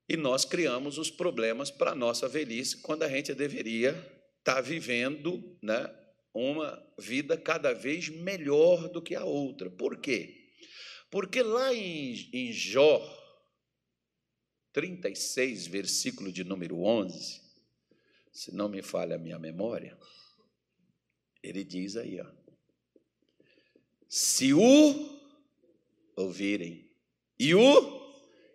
E 0.08 0.16
nós 0.16 0.46
criamos 0.46 0.96
os 0.96 1.10
problemas 1.10 1.70
para 1.70 1.90
a 1.90 1.94
nossa 1.94 2.26
velhice, 2.26 2.78
quando 2.78 3.02
a 3.02 3.08
gente 3.08 3.34
deveria 3.34 3.90
estar 4.38 4.54
tá 4.54 4.60
vivendo 4.62 5.58
né, 5.62 6.01
uma 6.34 6.82
vida 6.98 7.36
cada 7.36 7.72
vez 7.72 8.08
melhor 8.08 8.88
do 8.88 9.02
que 9.02 9.14
a 9.14 9.24
outra. 9.24 9.70
Por 9.70 9.98
quê? 10.00 10.50
Porque 11.10 11.42
lá 11.42 11.74
em, 11.74 12.28
em 12.32 12.52
Jó 12.52 13.00
36, 14.72 15.66
versículo 15.66 16.32
de 16.32 16.42
número 16.42 16.82
11, 16.82 17.42
se 18.32 18.54
não 18.54 18.68
me 18.68 18.82
falha 18.82 19.16
a 19.16 19.18
minha 19.18 19.38
memória, 19.38 19.98
ele 21.42 21.62
diz 21.62 21.96
aí, 21.96 22.18
ó, 22.20 22.26
se 24.08 24.54
o 24.54 25.20
ouvirem 26.16 26.90
e 27.38 27.54
o 27.54 28.02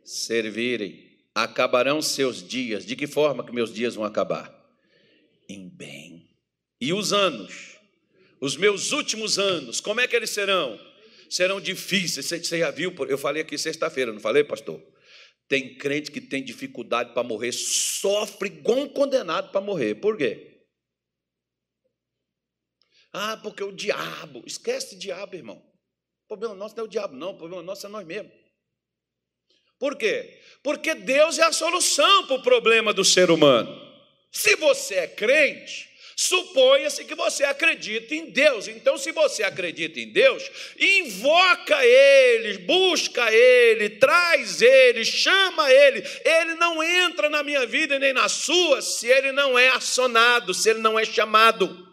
servirem, 0.03 1.05
acabarão 1.35 2.01
seus 2.01 2.41
dias. 2.41 2.85
De 2.85 2.95
que 2.95 3.05
forma 3.05 3.45
que 3.45 3.51
meus 3.51 3.73
dias 3.73 3.95
vão 3.95 4.05
acabar? 4.05 4.55
Em 5.49 5.67
bem 5.67 6.27
e 6.79 6.93
os 6.93 7.11
anos, 7.11 7.66
os 8.39 8.55
meus 8.55 8.91
últimos 8.91 9.39
anos, 9.39 9.79
como 9.79 9.99
é 9.99 10.07
que 10.07 10.15
eles 10.15 10.29
serão? 10.29 10.79
Serão 11.29 11.59
difíceis. 11.59 12.25
Você 12.25 12.59
já 12.59 12.71
viu? 12.71 12.93
Eu 13.07 13.17
falei 13.17 13.41
aqui 13.41 13.57
sexta-feira, 13.57 14.13
não 14.13 14.19
falei, 14.19 14.43
pastor? 14.43 14.81
Tem 15.47 15.77
crente 15.77 16.11
que 16.11 16.21
tem 16.21 16.43
dificuldade 16.43 17.13
para 17.13 17.23
morrer, 17.23 17.51
sofre 17.51 18.49
igual 18.49 18.79
um 18.79 18.89
condenado 18.89 19.51
para 19.51 19.61
morrer. 19.61 19.95
Por 19.95 20.17
quê? 20.17 20.65
Ah, 23.13 23.37
porque 23.37 23.63
o 23.63 23.71
diabo. 23.71 24.43
Esquece 24.45 24.95
o 24.95 24.99
diabo, 24.99 25.35
irmão. 25.35 25.57
O 26.25 26.27
problema 26.27 26.53
nosso 26.53 26.75
não 26.75 26.83
é 26.83 26.87
o 26.87 26.89
diabo, 26.89 27.15
não. 27.15 27.31
O 27.31 27.37
problema 27.37 27.63
nosso 27.63 27.85
é 27.85 27.89
nós 27.89 28.05
mesmos. 28.05 28.33
Por 29.79 29.97
quê? 29.97 30.41
Porque 30.63 30.93
Deus 30.95 31.37
é 31.39 31.43
a 31.43 31.53
solução 31.53 32.27
para 32.27 32.35
o 32.35 32.43
problema 32.43 32.93
do 32.93 33.05
ser 33.05 33.31
humano. 33.31 33.69
Se 34.31 34.55
você 34.55 34.95
é 34.95 35.07
crente, 35.07 35.89
Suponha-se 36.19 37.05
que 37.05 37.13
você 37.13 37.43
acredita 37.43 38.15
em 38.15 38.31
Deus. 38.31 38.67
Então, 38.67 38.97
se 38.97 39.11
você 39.11 39.43
acredita 39.43 39.99
em 39.99 40.11
Deus, 40.11 40.49
invoca 40.79 41.85
Ele, 41.85 42.57
busca 42.59 43.31
Ele, 43.31 43.87
traz 43.91 44.59
Ele, 44.59 45.05
chama 45.05 45.71
Ele. 45.71 46.03
Ele 46.25 46.55
não 46.55 46.81
entra 46.81 47.29
na 47.29 47.43
minha 47.43 47.67
vida 47.67 47.99
nem 47.99 48.13
na 48.13 48.27
sua 48.27 48.81
se 48.81 49.05
Ele 49.05 49.31
não 49.31 49.59
é 49.59 49.69
acionado, 49.69 50.55
se 50.55 50.71
Ele 50.71 50.79
não 50.79 50.97
é 50.97 51.05
chamado. 51.05 51.85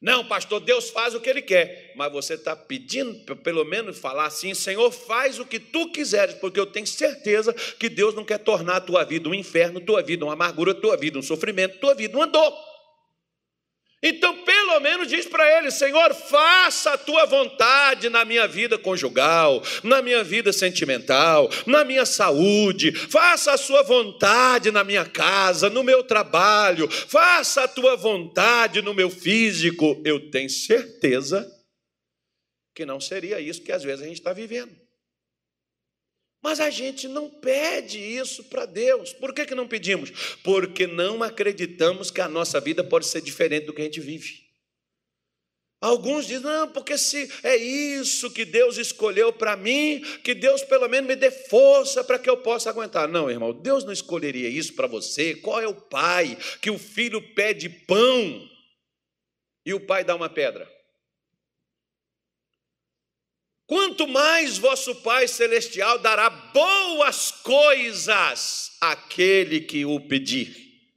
Não, 0.00 0.26
pastor, 0.26 0.60
Deus 0.60 0.88
faz 0.88 1.14
o 1.14 1.20
que 1.20 1.28
Ele 1.28 1.42
quer, 1.42 1.92
mas 1.94 2.10
você 2.10 2.32
está 2.32 2.56
pedindo, 2.56 3.36
pelo 3.36 3.66
menos, 3.66 3.98
falar 3.98 4.24
assim: 4.24 4.54
Senhor, 4.54 4.90
faz 4.90 5.38
o 5.38 5.44
que 5.44 5.60
tu 5.60 5.92
quiseres, 5.92 6.36
porque 6.36 6.58
eu 6.58 6.64
tenho 6.64 6.86
certeza 6.86 7.52
que 7.52 7.90
Deus 7.90 8.14
não 8.14 8.24
quer 8.24 8.38
tornar 8.38 8.76
a 8.76 8.80
tua 8.80 9.04
vida 9.04 9.28
um 9.28 9.34
inferno, 9.34 9.78
tua 9.78 10.02
vida 10.02 10.24
uma 10.24 10.32
amargura, 10.32 10.72
tua 10.72 10.96
vida 10.96 11.18
um 11.18 11.22
sofrimento, 11.22 11.78
tua 11.78 11.94
vida 11.94 12.16
uma 12.16 12.26
dor. 12.26 12.69
Então, 14.02 14.44
pelo 14.44 14.80
menos 14.80 15.08
diz 15.08 15.26
para 15.26 15.58
ele: 15.58 15.70
Senhor, 15.70 16.14
faça 16.14 16.92
a 16.92 16.98
tua 16.98 17.26
vontade 17.26 18.08
na 18.08 18.24
minha 18.24 18.48
vida 18.48 18.78
conjugal, 18.78 19.62
na 19.82 20.00
minha 20.00 20.24
vida 20.24 20.52
sentimental, 20.52 21.50
na 21.66 21.84
minha 21.84 22.06
saúde, 22.06 22.92
faça 22.92 23.52
a 23.52 23.58
sua 23.58 23.82
vontade 23.82 24.70
na 24.70 24.82
minha 24.82 25.04
casa, 25.04 25.68
no 25.68 25.82
meu 25.82 26.02
trabalho, 26.02 26.88
faça 26.88 27.64
a 27.64 27.68
tua 27.68 27.94
vontade 27.94 28.80
no 28.80 28.94
meu 28.94 29.10
físico. 29.10 30.00
Eu 30.02 30.30
tenho 30.30 30.48
certeza 30.48 31.46
que 32.74 32.86
não 32.86 32.98
seria 32.98 33.38
isso 33.38 33.62
que 33.62 33.72
às 33.72 33.82
vezes 33.82 34.02
a 34.02 34.06
gente 34.06 34.18
está 34.18 34.32
vivendo. 34.32 34.79
Mas 36.42 36.58
a 36.58 36.70
gente 36.70 37.06
não 37.06 37.28
pede 37.28 37.98
isso 37.98 38.44
para 38.44 38.64
Deus. 38.64 39.12
Por 39.12 39.34
que, 39.34 39.44
que 39.44 39.54
não 39.54 39.68
pedimos? 39.68 40.10
Porque 40.42 40.86
não 40.86 41.22
acreditamos 41.22 42.10
que 42.10 42.20
a 42.20 42.28
nossa 42.28 42.58
vida 42.60 42.82
pode 42.82 43.06
ser 43.06 43.20
diferente 43.20 43.66
do 43.66 43.74
que 43.74 43.82
a 43.82 43.84
gente 43.84 44.00
vive. 44.00 44.48
Alguns 45.82 46.26
dizem, 46.26 46.42
não, 46.42 46.68
porque 46.68 46.98
se 46.98 47.30
é 47.42 47.56
isso 47.56 48.30
que 48.30 48.44
Deus 48.44 48.76
escolheu 48.76 49.32
para 49.32 49.56
mim, 49.56 50.02
que 50.22 50.34
Deus 50.34 50.62
pelo 50.62 50.86
menos 50.88 51.08
me 51.08 51.16
dê 51.16 51.30
força 51.30 52.04
para 52.04 52.18
que 52.18 52.28
eu 52.28 52.36
possa 52.36 52.68
aguentar. 52.68 53.08
Não, 53.08 53.30
irmão, 53.30 53.52
Deus 53.52 53.82
não 53.84 53.92
escolheria 53.92 54.48
isso 54.48 54.74
para 54.74 54.86
você. 54.86 55.34
Qual 55.34 55.58
é 55.60 55.66
o 55.66 55.74
pai 55.74 56.36
que 56.60 56.70
o 56.70 56.78
filho 56.78 57.22
pede 57.34 57.70
pão 57.70 58.46
e 59.64 59.72
o 59.72 59.80
pai 59.80 60.04
dá 60.04 60.14
uma 60.14 60.28
pedra? 60.28 60.70
Quanto 63.70 64.08
mais 64.08 64.58
vosso 64.58 64.96
Pai 64.96 65.28
Celestial 65.28 66.00
dará 66.00 66.28
boas 66.28 67.30
coisas 67.30 68.76
àquele 68.80 69.60
que 69.60 69.84
o 69.84 70.08
pedir. 70.08 70.92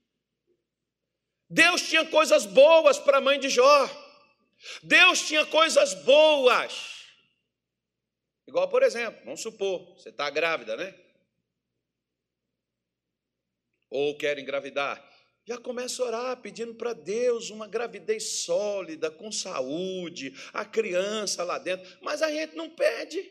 Deus 1.48 1.88
tinha 1.88 2.04
coisas 2.04 2.48
boas 2.48 2.98
para 2.98 3.20
a 3.20 3.22
mãe 3.22 3.40
de 3.40 3.48
Jó. 3.48 3.88
Deus 4.82 5.22
tinha 5.22 5.46
coisas 5.46 5.94
boas. 6.04 7.06
Igual, 8.48 8.68
por 8.68 8.82
exemplo, 8.82 9.24
vamos 9.24 9.44
supor, 9.44 9.94
você 9.94 10.10
está 10.10 10.32
grávida, 10.32 10.76
né? 10.76 11.00
Ou 13.92 14.18
quer 14.18 14.40
engravidar 14.40 15.12
já 15.46 15.58
começa 15.58 16.02
a 16.02 16.06
orar 16.06 16.38
pedindo 16.38 16.74
para 16.76 16.94
Deus 16.94 17.50
uma 17.50 17.68
gravidez 17.68 18.44
sólida, 18.44 19.12
com 19.12 19.32
saúde, 19.32 20.34
a 20.54 20.64
criança 20.64 21.44
lá 21.44 21.58
dentro, 21.58 21.86
mas 22.02 22.22
a 22.22 22.32
gente 22.32 22.56
não 22.56 22.70
pede. 22.70 23.30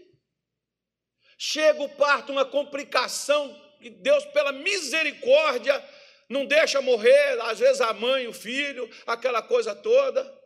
Chega 1.38 1.82
o 1.82 1.88
parto, 1.88 2.32
uma 2.32 2.44
complicação, 2.44 3.58
que 3.80 3.90
Deus, 3.90 4.24
pela 4.26 4.52
misericórdia, 4.52 5.82
não 6.28 6.46
deixa 6.46 6.80
morrer, 6.82 7.40
às 7.42 7.58
vezes 7.58 7.80
a 7.80 7.92
mãe, 7.92 8.26
o 8.28 8.32
filho, 8.32 8.88
aquela 9.06 9.42
coisa 9.42 9.74
toda. 9.74 10.40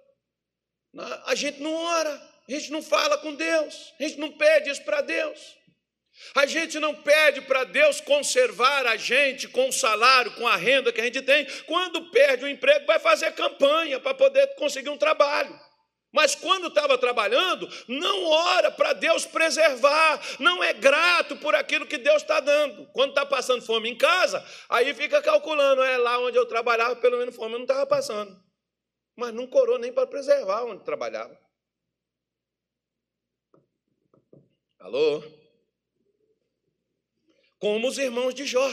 A 1.25 1.35
gente 1.35 1.61
não 1.61 1.75
ora, 1.75 2.11
a 2.49 2.53
gente 2.53 2.71
não 2.71 2.83
fala 2.83 3.19
com 3.19 3.35
Deus, 3.35 3.93
a 3.99 4.05
gente 4.05 4.19
não 4.19 4.33
pede 4.33 4.71
isso 4.71 4.85
para 4.85 5.01
Deus. 5.01 5.57
A 6.35 6.47
gente 6.47 6.79
não 6.79 6.95
pede 6.95 7.43
para 7.43 7.65
Deus 7.65 8.01
conservar 8.01 8.87
a 8.87 8.97
gente 8.97 9.49
com 9.49 9.69
o 9.69 9.73
salário, 9.73 10.33
com 10.33 10.47
a 10.47 10.57
renda 10.57 10.93
que 10.93 11.01
a 11.01 11.05
gente 11.05 11.23
tem. 11.23 11.47
Quando 11.67 12.11
perde 12.11 12.45
o 12.45 12.49
emprego, 12.49 12.87
vai 12.87 12.99
fazer 12.99 13.33
campanha 13.33 14.01
para 14.01 14.15
poder 14.15 14.55
conseguir 14.55 14.91
um 14.91 14.99
trabalho. 14.99 15.59
Mas 16.13 16.35
quando 16.35 16.69
estava 16.69 16.97
trabalhando, 16.97 17.69
não 17.87 18.25
ora 18.25 18.71
para 18.71 18.95
Deus 18.95 19.27
preservar, 19.27 20.19
não 20.41 20.65
é 20.65 20.73
grato 20.73 21.37
por 21.37 21.55
aquilo 21.55 21.87
que 21.87 21.99
Deus 21.99 22.23
está 22.23 22.41
dando. 22.41 22.87
Quando 22.93 23.11
está 23.11 23.27
passando 23.27 23.61
fome 23.65 23.91
em 23.91 23.99
casa, 23.99 24.43
aí 24.69 24.95
fica 24.95 25.21
calculando, 25.21 25.83
é 25.83 25.99
lá 25.99 26.19
onde 26.19 26.39
eu 26.39 26.47
trabalhava, 26.47 26.97
pelo 26.97 27.19
menos 27.19 27.37
fome 27.37 27.53
eu 27.53 27.59
não 27.59 27.65
estava 27.67 27.87
passando. 27.87 28.35
Mas 29.15 29.35
não 29.35 29.47
corou 29.47 29.79
nem 29.79 29.93
para 29.93 30.07
preservar 30.07 30.65
onde 30.65 30.85
trabalhava. 30.85 31.39
Alô? 34.79 35.23
Como 37.59 37.89
os 37.89 37.99
irmãos 37.99 38.35
de 38.35 38.45
Jó, 38.45 38.73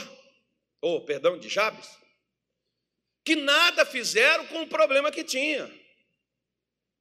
ou 0.80 1.04
perdão, 1.04 1.38
de 1.38 1.48
Jabes, 1.48 1.88
que 3.24 3.34
nada 3.34 3.86
fizeram 3.86 4.46
com 4.48 4.62
o 4.62 4.68
problema 4.68 5.10
que 5.10 5.24
tinha. 5.24 5.70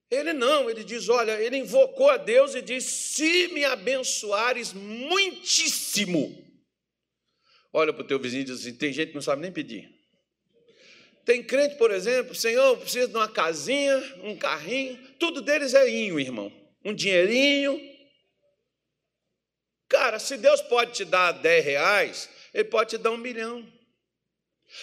Ele 0.10 0.32
não, 0.32 0.70
ele 0.70 0.84
diz: 0.84 1.10
olha, 1.10 1.42
ele 1.42 1.58
invocou 1.58 2.10
a 2.10 2.18
Deus 2.18 2.56
e 2.56 2.62
diz: 2.62 2.86
se 2.86 3.50
me 3.50 3.66
abençoares 3.66 4.72
muitíssimo. 4.72 6.42
Olha 7.74 7.92
para 7.92 8.04
o 8.04 8.08
teu 8.08 8.20
vizinho 8.20 8.42
e 8.42 8.46
diz 8.46 8.62
assim: 8.62 8.76
tem 8.76 8.94
gente 8.94 9.10
que 9.10 9.16
não 9.16 9.22
sabe 9.22 9.42
nem 9.42 9.52
pedir. 9.52 9.90
Tem 11.26 11.42
crente, 11.42 11.76
por 11.76 11.90
exemplo, 11.90 12.36
Senhor, 12.36 12.78
precisa 12.78 13.08
de 13.08 13.16
uma 13.16 13.30
casinha, 13.30 13.98
um 14.24 14.38
carrinho, 14.38 14.98
tudo 15.18 15.42
deles 15.42 15.74
é 15.74 15.90
inho, 15.90 16.20
irmão. 16.20 16.52
Um 16.84 16.94
dinheirinho. 16.94 17.93
Cara, 19.94 20.18
se 20.18 20.38
Deus 20.38 20.60
pode 20.60 20.92
te 20.94 21.06
dar 21.06 21.34
10 21.34 21.64
reais, 21.64 22.30
Ele 22.52 22.64
pode 22.64 22.90
te 22.90 22.98
dar 22.98 23.12
um 23.12 23.18
milhão. 23.18 23.64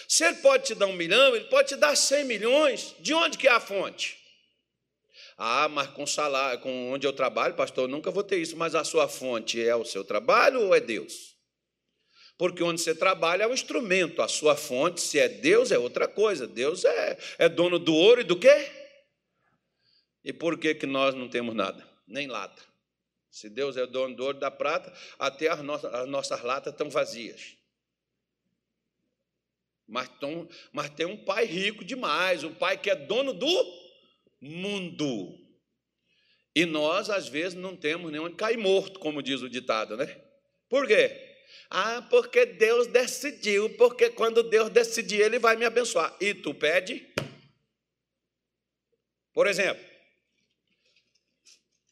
Se 0.06 0.24
Ele 0.24 0.36
pode 0.36 0.66
te 0.66 0.74
dar 0.76 0.86
um 0.86 0.92
milhão, 0.92 1.34
Ele 1.34 1.46
pode 1.46 1.70
te 1.70 1.76
dar 1.76 1.96
100 1.96 2.24
milhões. 2.26 2.94
De 3.00 3.12
onde 3.12 3.36
que 3.36 3.48
é 3.48 3.50
a 3.50 3.58
fonte? 3.58 4.16
Ah, 5.36 5.68
mas 5.68 5.88
com 5.88 6.06
salário, 6.06 6.60
com 6.60 6.92
onde 6.92 7.08
eu 7.08 7.12
trabalho, 7.12 7.54
pastor, 7.54 7.84
eu 7.84 7.88
nunca 7.88 8.12
vou 8.12 8.22
ter 8.22 8.38
isso, 8.38 8.56
mas 8.56 8.76
a 8.76 8.84
sua 8.84 9.08
fonte 9.08 9.60
é 9.60 9.74
o 9.74 9.84
seu 9.84 10.04
trabalho 10.04 10.60
ou 10.60 10.74
é 10.76 10.78
Deus? 10.78 11.34
Porque 12.38 12.62
onde 12.62 12.80
você 12.80 12.94
trabalha 12.94 13.42
é 13.42 13.46
o 13.48 13.52
instrumento, 13.52 14.22
a 14.22 14.28
sua 14.28 14.54
fonte, 14.54 15.00
se 15.00 15.18
é 15.18 15.28
Deus, 15.28 15.72
é 15.72 15.78
outra 15.78 16.06
coisa. 16.06 16.46
Deus 16.46 16.84
é, 16.84 17.18
é 17.36 17.48
dono 17.48 17.80
do 17.80 17.96
ouro 17.96 18.20
e 18.20 18.24
do 18.24 18.38
quê? 18.38 18.70
E 20.22 20.32
por 20.32 20.56
que, 20.56 20.72
que 20.72 20.86
nós 20.86 21.16
não 21.16 21.28
temos 21.28 21.52
nada? 21.52 21.84
Nem 22.06 22.28
lata. 22.28 22.69
Se 23.30 23.48
Deus 23.48 23.76
é 23.76 23.86
dono 23.86 24.16
do 24.16 24.24
ouro 24.24 24.38
da 24.38 24.50
prata, 24.50 24.92
até 25.18 25.48
as 25.48 25.62
nossas, 25.62 25.94
as 25.94 26.08
nossas 26.08 26.42
latas 26.42 26.72
estão 26.72 26.90
vazias. 26.90 27.56
Mas, 29.86 30.08
tão, 30.20 30.48
mas 30.72 30.90
tem 30.90 31.06
um 31.06 31.24
pai 31.24 31.44
rico 31.44 31.84
demais, 31.84 32.44
um 32.44 32.54
pai 32.54 32.76
que 32.76 32.90
é 32.90 32.96
dono 32.96 33.32
do 33.32 33.90
mundo. 34.40 35.38
E 36.54 36.64
nós, 36.64 37.08
às 37.10 37.28
vezes, 37.28 37.54
não 37.54 37.76
temos 37.76 38.10
nem 38.10 38.20
onde 38.20 38.36
cair 38.36 38.56
morto, 38.56 38.98
como 38.98 39.22
diz 39.22 39.42
o 39.42 39.48
ditado, 39.48 39.96
né? 39.96 40.06
Por 40.68 40.86
quê? 40.86 41.28
Ah, 41.68 42.06
porque 42.10 42.46
Deus 42.46 42.86
decidiu, 42.88 43.70
porque 43.76 44.10
quando 44.10 44.42
Deus 44.42 44.70
decidir, 44.70 45.20
Ele 45.20 45.38
vai 45.38 45.56
me 45.56 45.64
abençoar. 45.64 46.16
E 46.20 46.34
tu 46.34 46.52
pede? 46.54 47.08
Por 49.32 49.46
exemplo, 49.46 49.89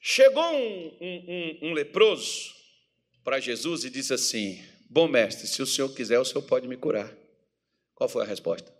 chegou 0.08 0.42
um, 0.42 0.96
um, 1.02 1.24
um, 1.28 1.68
um 1.68 1.72
leproso 1.74 2.54
para 3.22 3.38
Jesus 3.38 3.84
e 3.84 3.90
disse 3.90 4.14
assim: 4.14 4.64
Bom 4.88 5.06
mestre, 5.06 5.46
se 5.46 5.60
o 5.60 5.66
senhor 5.66 5.94
quiser, 5.94 6.18
o 6.18 6.24
senhor 6.24 6.42
pode 6.42 6.66
me 6.66 6.78
curar. 6.78 7.14
Qual 7.94 8.08
foi 8.08 8.24
a 8.24 8.26
resposta? 8.26 8.72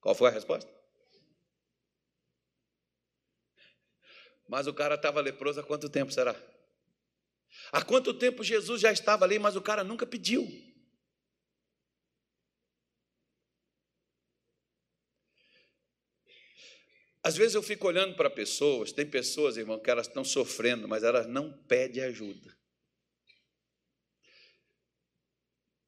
Qual 0.00 0.14
foi 0.14 0.28
a 0.28 0.32
resposta? 0.32 0.70
Mas 4.48 4.68
o 4.68 4.74
cara 4.74 4.94
estava 4.94 5.20
leproso 5.20 5.58
há 5.58 5.64
quanto 5.64 5.88
tempo 5.88 6.12
será? 6.12 6.36
Há 7.72 7.82
quanto 7.82 8.14
tempo 8.14 8.44
Jesus 8.44 8.80
já 8.80 8.92
estava 8.92 9.24
ali, 9.24 9.40
mas 9.40 9.56
o 9.56 9.60
cara 9.60 9.82
nunca 9.82 10.06
pediu? 10.06 10.46
Às 17.22 17.36
vezes 17.36 17.54
eu 17.54 17.62
fico 17.62 17.86
olhando 17.86 18.16
para 18.16 18.28
pessoas, 18.28 18.90
tem 18.90 19.06
pessoas, 19.06 19.56
irmão, 19.56 19.78
que 19.78 19.88
elas 19.88 20.08
estão 20.08 20.24
sofrendo, 20.24 20.88
mas 20.88 21.04
elas 21.04 21.26
não 21.26 21.52
pedem 21.52 22.02
ajuda. 22.02 22.52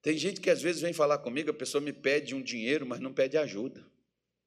Tem 0.00 0.16
gente 0.16 0.40
que 0.40 0.50
às 0.50 0.62
vezes 0.62 0.82
vem 0.82 0.92
falar 0.92 1.18
comigo, 1.18 1.50
a 1.50 1.54
pessoa 1.54 1.80
me 1.80 1.92
pede 1.92 2.34
um 2.34 2.42
dinheiro, 2.42 2.86
mas 2.86 3.00
não 3.00 3.12
pede 3.12 3.36
ajuda. 3.36 3.84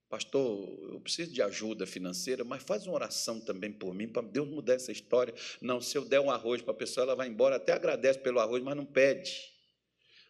Pastor, 0.08 0.94
eu 0.94 1.02
preciso 1.02 1.34
de 1.34 1.42
ajuda 1.42 1.86
financeira, 1.86 2.46
mas 2.46 2.64
faz 2.64 2.88
uma 2.88 2.96
oração 2.96 3.42
também 3.42 3.74
por 3.74 3.94
mim, 3.94 4.08
para 4.08 4.26
Deus 4.26 4.48
mudar 4.48 4.76
essa 4.76 4.92
história. 4.92 5.34
Não, 5.60 5.82
se 5.82 5.98
eu 5.98 6.06
der 6.06 6.22
um 6.22 6.32
arroz 6.32 6.62
para 6.62 6.72
a 6.72 6.78
pessoa, 6.78 7.04
ela 7.04 7.16
vai 7.16 7.28
embora, 7.28 7.58
até 7.58 7.74
agradece 7.74 8.20
pelo 8.20 8.40
arroz, 8.40 8.64
mas 8.64 8.78
não 8.78 8.86
pede. 8.86 9.52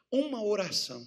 Uma 0.09 0.43
oração 0.43 1.05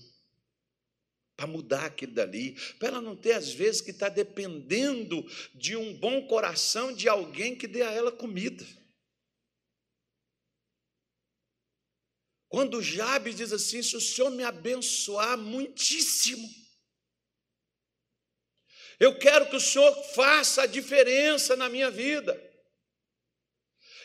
para 1.41 1.47
mudar 1.47 1.87
aquilo 1.87 2.13
dali, 2.13 2.55
para 2.79 2.89
ela 2.89 3.01
não 3.01 3.17
ter, 3.17 3.33
às 3.33 3.51
vezes, 3.51 3.81
que 3.81 3.93
está 3.93 4.11
dependendo 4.11 5.25
de 5.55 5.75
um 5.75 5.95
bom 5.95 6.27
coração 6.27 6.93
de 6.93 7.09
alguém 7.09 7.57
que 7.57 7.67
dê 7.67 7.81
a 7.81 7.91
ela 7.91 8.13
comida. 8.13 8.63
Quando 12.47 12.83
Jabes 12.83 13.37
diz 13.37 13.55
assim: 13.55 13.83
se 13.83 13.97
o 13.97 14.01
Senhor 14.03 14.31
me 14.31 14.45
abençoar 14.45 15.39
muitíssimo, 15.39 16.47
eu 18.99 19.19
quero 19.19 19.49
que 19.49 19.57
o 19.57 19.61
Senhor 19.61 19.95
faça 20.13 20.65
a 20.65 20.67
diferença 20.67 21.57
na 21.57 21.71
minha 21.71 21.91
vida. 21.91 22.50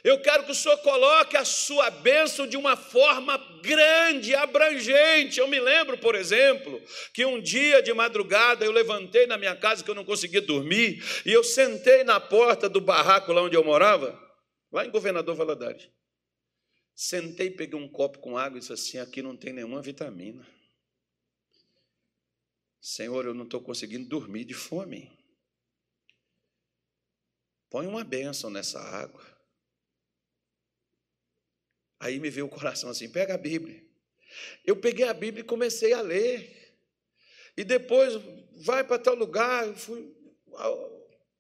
Eu 0.06 0.22
quero 0.22 0.46
que 0.46 0.52
o 0.52 0.56
Senhor 0.56 0.78
coloque 0.84 1.36
a 1.36 1.44
sua 1.44 1.90
bênção 1.90 2.46
de 2.46 2.56
uma 2.56 2.78
forma 2.78 3.40
grande, 3.64 4.36
abrangente. 4.36 5.40
Eu 5.40 5.48
me 5.48 5.60
lembro, 5.60 5.98
por 5.98 6.14
exemplo, 6.14 6.80
que 7.12 7.26
um 7.26 7.42
dia 7.42 7.82
de 7.82 7.92
madrugada 7.92 8.64
eu 8.64 8.72
levantei 8.72 9.26
na 9.26 9.36
minha 9.36 9.56
casa 9.56 9.84
que 9.84 9.90
eu 9.90 9.96
não 9.96 10.06
conseguia 10.06 10.44
dormir 10.44 11.04
e 11.26 11.32
eu 11.32 11.44
sentei 11.44 12.04
na 12.04 12.20
porta 12.20 12.70
do 12.70 12.80
barraco 12.80 13.34
lá 13.34 13.42
onde 13.42 13.56
eu 13.56 13.64
morava, 13.64 14.16
lá 14.72 14.86
em 14.86 14.92
Governador 14.92 15.34
Valadares. 15.34 15.90
Sentei, 16.94 17.50
peguei 17.50 17.80
um 17.80 17.90
copo 17.90 18.20
com 18.20 18.38
água 18.38 18.58
e 18.58 18.60
disse 18.60 18.74
assim: 18.74 19.00
aqui 19.00 19.24
não 19.24 19.36
tem 19.36 19.54
nenhuma 19.54 19.82
vitamina. 19.82 20.48
Senhor, 22.80 23.26
eu 23.26 23.34
não 23.34 23.46
estou 23.46 23.60
conseguindo 23.60 24.08
dormir 24.08 24.46
de 24.46 24.54
fome. 24.54 25.12
Põe 27.72 27.88
uma 27.88 28.04
bênção 28.04 28.52
nessa 28.52 28.80
água. 28.80 29.35
Aí 32.00 32.20
me 32.20 32.30
veio 32.30 32.46
o 32.46 32.50
coração 32.50 32.90
assim: 32.90 33.10
pega 33.10 33.36
a 33.36 33.38
Bíblia. 33.38 33.84
Eu 34.66 34.76
peguei 34.76 35.08
a 35.08 35.14
Bíblia 35.14 35.42
e 35.42 35.46
comecei 35.46 35.94
a 35.94 36.02
ler. 36.02 36.76
E 37.58 37.64
depois, 37.64 38.14
vai 38.58 38.84
para 38.84 39.00
tal 39.00 39.16
lugar. 39.16 39.74
Fui, 39.76 40.14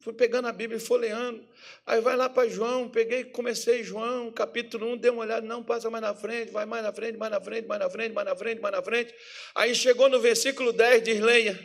Fui 0.06 0.14
pegando 0.14 0.48
a 0.48 0.52
Bíblia 0.52 0.78
e 0.78 0.80
folheando. 0.80 1.44
Aí 1.84 2.00
vai 2.00 2.16
lá 2.16 2.30
para 2.30 2.48
João, 2.48 2.88
peguei, 2.88 3.24
comecei 3.24 3.84
João, 3.84 4.32
capítulo 4.32 4.94
1, 4.94 4.98
dei 4.98 5.10
uma 5.10 5.24
olhada, 5.24 5.48
não, 5.48 5.64
passa 5.64 5.90
mais 5.90 6.04
na 6.04 6.14
frente, 6.14 6.52
vai 6.52 6.64
mais 6.64 6.84
na 6.84 6.94
frente, 6.94 7.18
mais 7.18 7.32
na 7.32 7.42
frente, 7.42 7.68
mais 7.68 7.80
na 7.80 7.90
frente, 7.90 8.14
mais 8.14 8.28
na 8.28 8.36
frente, 8.36 8.62
mais 8.62 8.76
na 8.76 8.84
frente. 8.84 9.16
Aí 9.56 9.74
chegou 9.74 10.08
no 10.08 10.20
versículo 10.20 10.72
10, 10.72 11.02
diz 11.02 11.20
leia. 11.20 11.60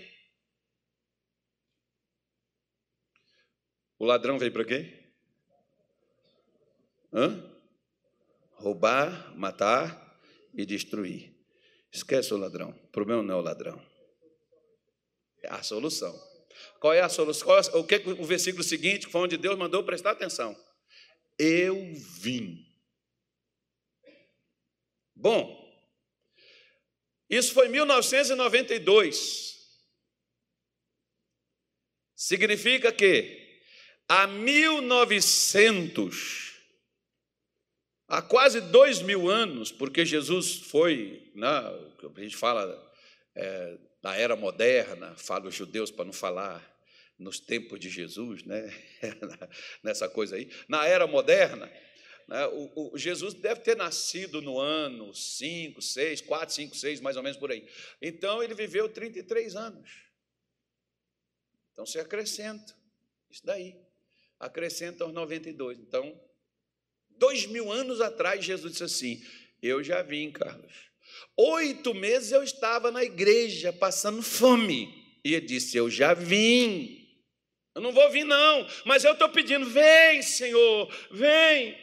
O 3.98 4.06
ladrão 4.06 4.38
veio 4.38 4.52
para 4.54 4.64
quê? 4.64 4.90
Hã? 7.12 7.49
Roubar, 8.60 9.34
matar 9.36 10.18
e 10.54 10.66
destruir. 10.66 11.34
Esquece 11.92 12.32
o 12.32 12.36
ladrão. 12.36 12.70
O 12.70 12.88
problema 12.88 13.22
não 13.22 13.34
é 13.34 13.38
o 13.38 13.42
ladrão. 13.42 13.84
É 15.42 15.50
a 15.50 15.62
solução. 15.62 16.18
Qual 16.78 16.92
é 16.92 17.00
a 17.00 17.08
solução? 17.08 17.56
É, 17.56 17.60
o 17.76 17.84
que 17.84 17.96
o 17.96 18.24
versículo 18.24 18.62
seguinte, 18.62 19.06
foi 19.06 19.22
onde 19.22 19.36
Deus 19.36 19.58
mandou 19.58 19.82
prestar 19.82 20.10
atenção? 20.10 20.56
Eu 21.38 21.94
vim. 21.94 22.66
Bom, 25.14 25.58
isso 27.28 27.52
foi 27.54 27.68
1992. 27.68 29.58
Significa 32.14 32.92
que 32.92 33.62
há 34.08 34.26
1900, 34.26 36.49
há 38.10 38.20
quase 38.20 38.60
dois 38.60 39.00
mil 39.00 39.30
anos, 39.30 39.70
porque 39.70 40.04
Jesus 40.04 40.56
foi, 40.56 41.30
né, 41.34 41.48
a 41.48 42.20
gente 42.20 42.36
fala 42.36 42.92
é, 43.34 43.78
na 44.02 44.16
era 44.16 44.34
moderna, 44.36 45.14
fala 45.16 45.48
os 45.48 45.54
judeus 45.54 45.90
para 45.90 46.04
não 46.04 46.12
falar 46.12 46.68
nos 47.18 47.38
tempos 47.38 47.78
de 47.78 47.88
Jesus, 47.88 48.42
né? 48.44 48.74
nessa 49.84 50.08
coisa 50.08 50.36
aí. 50.36 50.50
Na 50.68 50.86
era 50.86 51.06
moderna, 51.06 51.70
né? 52.26 52.46
o, 52.46 52.92
o, 52.94 52.98
Jesus 52.98 53.34
deve 53.34 53.60
ter 53.60 53.76
nascido 53.76 54.40
no 54.40 54.58
ano 54.58 55.14
5, 55.14 55.82
6, 55.82 56.22
4, 56.22 56.54
5, 56.54 56.74
6, 56.74 57.00
mais 57.00 57.16
ou 57.16 57.22
menos 57.22 57.38
por 57.38 57.52
aí. 57.52 57.68
Então, 58.00 58.42
ele 58.42 58.54
viveu 58.54 58.88
33 58.88 59.54
anos. 59.54 59.90
Então, 61.72 61.84
se 61.84 61.98
acrescenta 61.98 62.74
isso 63.30 63.44
daí. 63.44 63.76
acrescenta 64.38 65.04
aos 65.04 65.12
92. 65.12 65.78
Então, 65.78 66.18
dois 67.20 67.44
mil 67.46 67.70
anos 67.70 68.00
atrás, 68.00 68.44
Jesus 68.44 68.72
disse 68.72 68.84
assim: 68.84 69.24
Eu 69.62 69.84
já 69.84 70.02
vim, 70.02 70.32
Carlos. 70.32 70.90
Oito 71.36 71.94
meses 71.94 72.32
eu 72.32 72.42
estava 72.42 72.90
na 72.90 73.04
igreja 73.04 73.72
passando 73.72 74.22
fome. 74.22 75.20
E 75.22 75.34
ele 75.34 75.46
disse: 75.46 75.76
Eu 75.76 75.90
já 75.90 76.14
vim. 76.14 76.96
Eu 77.74 77.82
não 77.82 77.92
vou 77.92 78.10
vir, 78.10 78.24
não, 78.24 78.66
mas 78.84 79.04
eu 79.04 79.12
estou 79.12 79.28
pedindo: 79.28 79.68
Vem, 79.68 80.22
Senhor, 80.22 80.92
vem. 81.12 81.78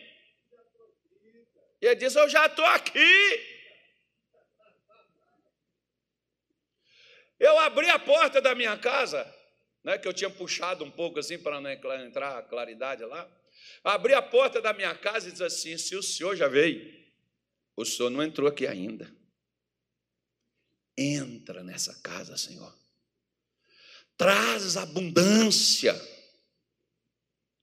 E 1.82 1.86
ele 1.86 1.96
disse: 1.96 2.20
Eu 2.20 2.28
já 2.28 2.48
estou 2.48 2.66
aqui. 2.66 3.56
Eu 7.40 7.60
abri 7.60 7.88
a 7.92 8.00
porta 8.00 8.42
da 8.42 8.56
minha 8.56 8.76
casa, 8.78 9.32
né, 9.84 9.96
que 10.00 10.08
eu 10.08 10.14
tinha 10.14 10.30
puxado 10.30 10.84
um 10.84 10.90
pouco 10.90 11.20
assim 11.20 11.38
para 11.38 11.62
não 11.62 11.70
entrar 11.72 12.40
a 12.40 12.42
claridade 12.42 13.06
lá. 13.06 13.30
Abri 13.84 14.14
a 14.14 14.22
porta 14.22 14.62
da 14.62 14.74
minha 14.74 14.96
casa 14.96 15.30
e 15.30 15.32
disse 15.32 15.44
assim: 15.44 15.78
Se 15.78 15.96
o 15.96 16.04
senhor 16.04 16.36
já 16.36 16.48
veio, 16.48 16.94
o 17.76 17.86
senhor 17.86 18.10
não 18.10 18.24
entrou 18.24 18.48
aqui 18.48 18.66
ainda. 18.66 19.10
Entra 20.98 21.64
nessa 21.64 21.94
casa, 22.02 22.36
Senhor. 22.36 22.74
Traz 24.18 24.76
abundância 24.78 25.94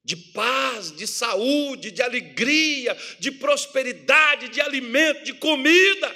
de 0.04 0.16
paz, 0.16 0.92
de 0.92 1.06
saúde, 1.06 1.90
de 1.90 2.00
alegria, 2.00 2.96
de 3.18 3.32
prosperidade, 3.32 4.50
de 4.50 4.60
alimento, 4.60 5.24
de 5.24 5.32
comida. 5.34 6.14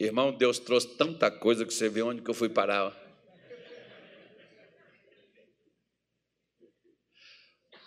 Irmão, 0.00 0.32
Deus 0.32 0.58
trouxe 0.58 0.88
tanta 0.96 1.30
coisa 1.30 1.64
que 1.64 1.72
você 1.72 1.88
vê 1.88 2.02
onde 2.02 2.22
que 2.22 2.30
eu 2.30 2.34
fui 2.34 2.48
parar. 2.48 3.05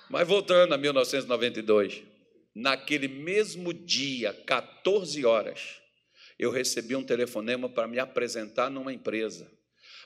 Mas 0.10 0.28
voltando 0.28 0.74
a 0.74 0.78
1992, 0.78 2.04
naquele 2.56 3.08
mesmo 3.08 3.72
dia, 3.72 4.34
14 4.34 5.24
horas, 5.24 5.80
eu 6.38 6.50
recebi 6.50 6.96
um 6.96 7.06
telefonema 7.06 7.70
para 7.70 7.88
me 7.88 8.00
apresentar 8.00 8.72
numa 8.72 8.92
empresa, 8.92 9.52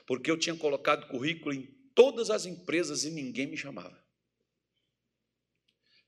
porque 0.06 0.30
eu 0.30 0.36
tinha 0.36 0.54
colocado 0.54 1.06
currículo 1.06 1.54
em 1.54 1.62
todas 1.94 2.28
as 2.28 2.44
empresas 2.44 3.04
e 3.04 3.10
ninguém 3.10 3.46
me 3.46 3.56
chamava. 3.56 3.98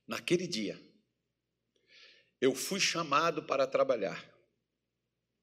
Naquele 0.07 0.45
dia, 0.45 0.79
eu 2.39 2.53
fui 2.53 2.79
chamado 2.79 3.43
para 3.43 3.65
trabalhar. 3.65 4.23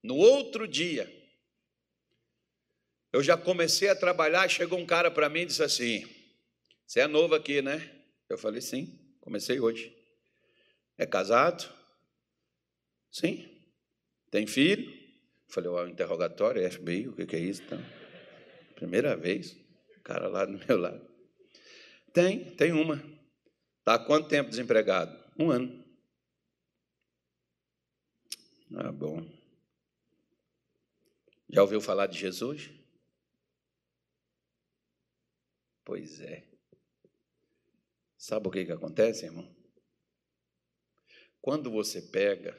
No 0.01 0.17
outro 0.17 0.69
dia, 0.69 1.13
eu 3.13 3.23
já 3.23 3.37
comecei 3.37 3.89
a 3.89 3.97
trabalhar, 3.97 4.49
chegou 4.49 4.79
um 4.79 4.87
cara 4.87 5.11
para 5.11 5.29
mim 5.29 5.41
e 5.41 5.47
disse 5.47 5.63
assim: 5.63 6.07
Você 6.87 7.01
é 7.01 7.07
novo 7.07 7.35
aqui, 7.35 7.61
né? 7.61 7.94
Eu 8.35 8.39
falei: 8.39 8.61
Sim, 8.61 8.99
comecei 9.21 9.61
hoje. 9.61 9.97
É 10.99 11.07
casado? 11.07 11.73
Sim. 13.11 13.49
Tem 14.29 14.45
filho? 14.45 14.91
Eu 14.91 15.55
falei: 15.55 15.71
O 15.71 15.87
interrogatório, 15.87 16.69
FBI, 16.69 17.09
o 17.09 17.15
que 17.15 17.37
é 17.37 17.39
isso? 17.39 17.63
Então, 17.63 17.79
primeira 18.75 19.17
vez, 19.17 19.53
o 19.97 20.01
cara 20.03 20.27
lá 20.27 20.45
do 20.45 20.59
meu 20.67 20.77
lado. 20.77 21.09
Tem, 22.13 22.57
tem 22.57 22.73
uma. 22.73 22.97
Está 23.79 23.95
há 23.95 23.99
quanto 24.01 24.29
tempo 24.29 24.51
desempregado? 24.51 25.17
Um 25.39 25.53
ano. 25.53 25.85
Ah, 28.75 28.91
bom. 28.91 29.25
Já 31.49 31.63
ouviu 31.63 31.81
falar 31.81 32.09
de 32.09 32.19
Jesus? 32.19 32.69
Pois 35.85 36.21
é. 36.21 36.54
Sabe 38.25 38.49
o 38.49 38.51
que, 38.51 38.65
que 38.65 38.73
acontece, 38.73 39.27
irmão? 39.27 39.55
Quando 41.43 41.71
você 41.71 42.01
pega, 42.01 42.57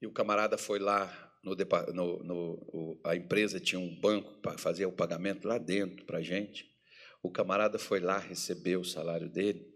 e 0.00 0.06
o 0.06 0.12
camarada 0.12 0.56
foi 0.56 0.78
lá, 0.78 1.36
no, 1.42 1.56
no, 1.92 2.22
no 2.22 3.00
a 3.04 3.16
empresa 3.16 3.58
tinha 3.58 3.80
um 3.80 4.00
banco 4.00 4.40
para 4.40 4.56
fazer 4.56 4.86
o 4.86 4.92
pagamento 4.92 5.48
lá 5.48 5.58
dentro 5.58 6.06
para 6.06 6.18
a 6.18 6.22
gente. 6.22 6.64
O 7.24 7.28
camarada 7.28 7.76
foi 7.76 7.98
lá, 7.98 8.18
recebeu 8.18 8.82
o 8.82 8.84
salário 8.84 9.28
dele, 9.28 9.68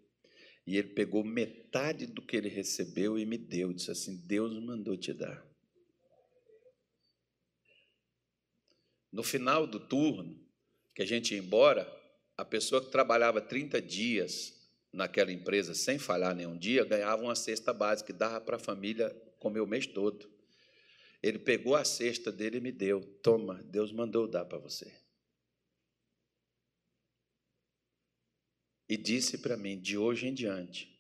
e 0.65 0.77
ele 0.77 0.95
pegou 0.95 1.25
metade 1.25 2.07
do 2.07 2.25
que 2.25 2.37
ele 2.37 2.49
recebeu 2.49 3.19
e 3.19 3.27
me 3.27 3.37
deu. 3.37 3.73
Disse 3.73 3.91
assim: 3.91 4.25
Deus 4.25 4.55
mandou 4.63 4.97
te 4.97 5.13
dar. 5.13 5.45
No 9.13 9.25
final 9.25 9.67
do 9.67 9.81
turno, 9.81 10.41
que 10.95 11.03
a 11.03 11.07
gente 11.07 11.35
ia 11.35 11.41
embora, 11.41 12.04
a 12.37 12.45
pessoa 12.45 12.85
que 12.85 12.91
trabalhava 12.91 13.41
30 13.41 13.81
dias 13.81 14.53
naquela 14.93 15.33
empresa 15.33 15.75
sem 15.75 15.99
falhar 15.99 16.35
nenhum 16.35 16.57
dia 16.57 16.85
ganhava 16.85 17.23
uma 17.23 17.35
cesta 17.35 17.73
básica 17.73 18.13
que 18.13 18.19
dava 18.19 18.41
para 18.41 18.57
a 18.57 18.61
família 18.61 19.11
comer 19.39 19.61
o 19.61 19.67
mês 19.67 19.87
todo. 19.87 20.31
Ele 21.23 21.39
pegou 21.39 21.75
a 21.75 21.85
cesta 21.85 22.31
dele 22.31 22.59
e 22.59 22.61
me 22.61 22.71
deu. 22.71 23.01
Toma, 23.23 23.63
Deus 23.65 23.93
mandou 23.93 24.29
dar 24.29 24.45
para 24.45 24.59
você. 24.59 24.93
E 28.89 28.97
disse 28.97 29.39
para 29.39 29.57
mim: 29.57 29.81
de 29.81 29.97
hoje 29.97 30.27
em 30.27 30.35
diante, 30.35 30.95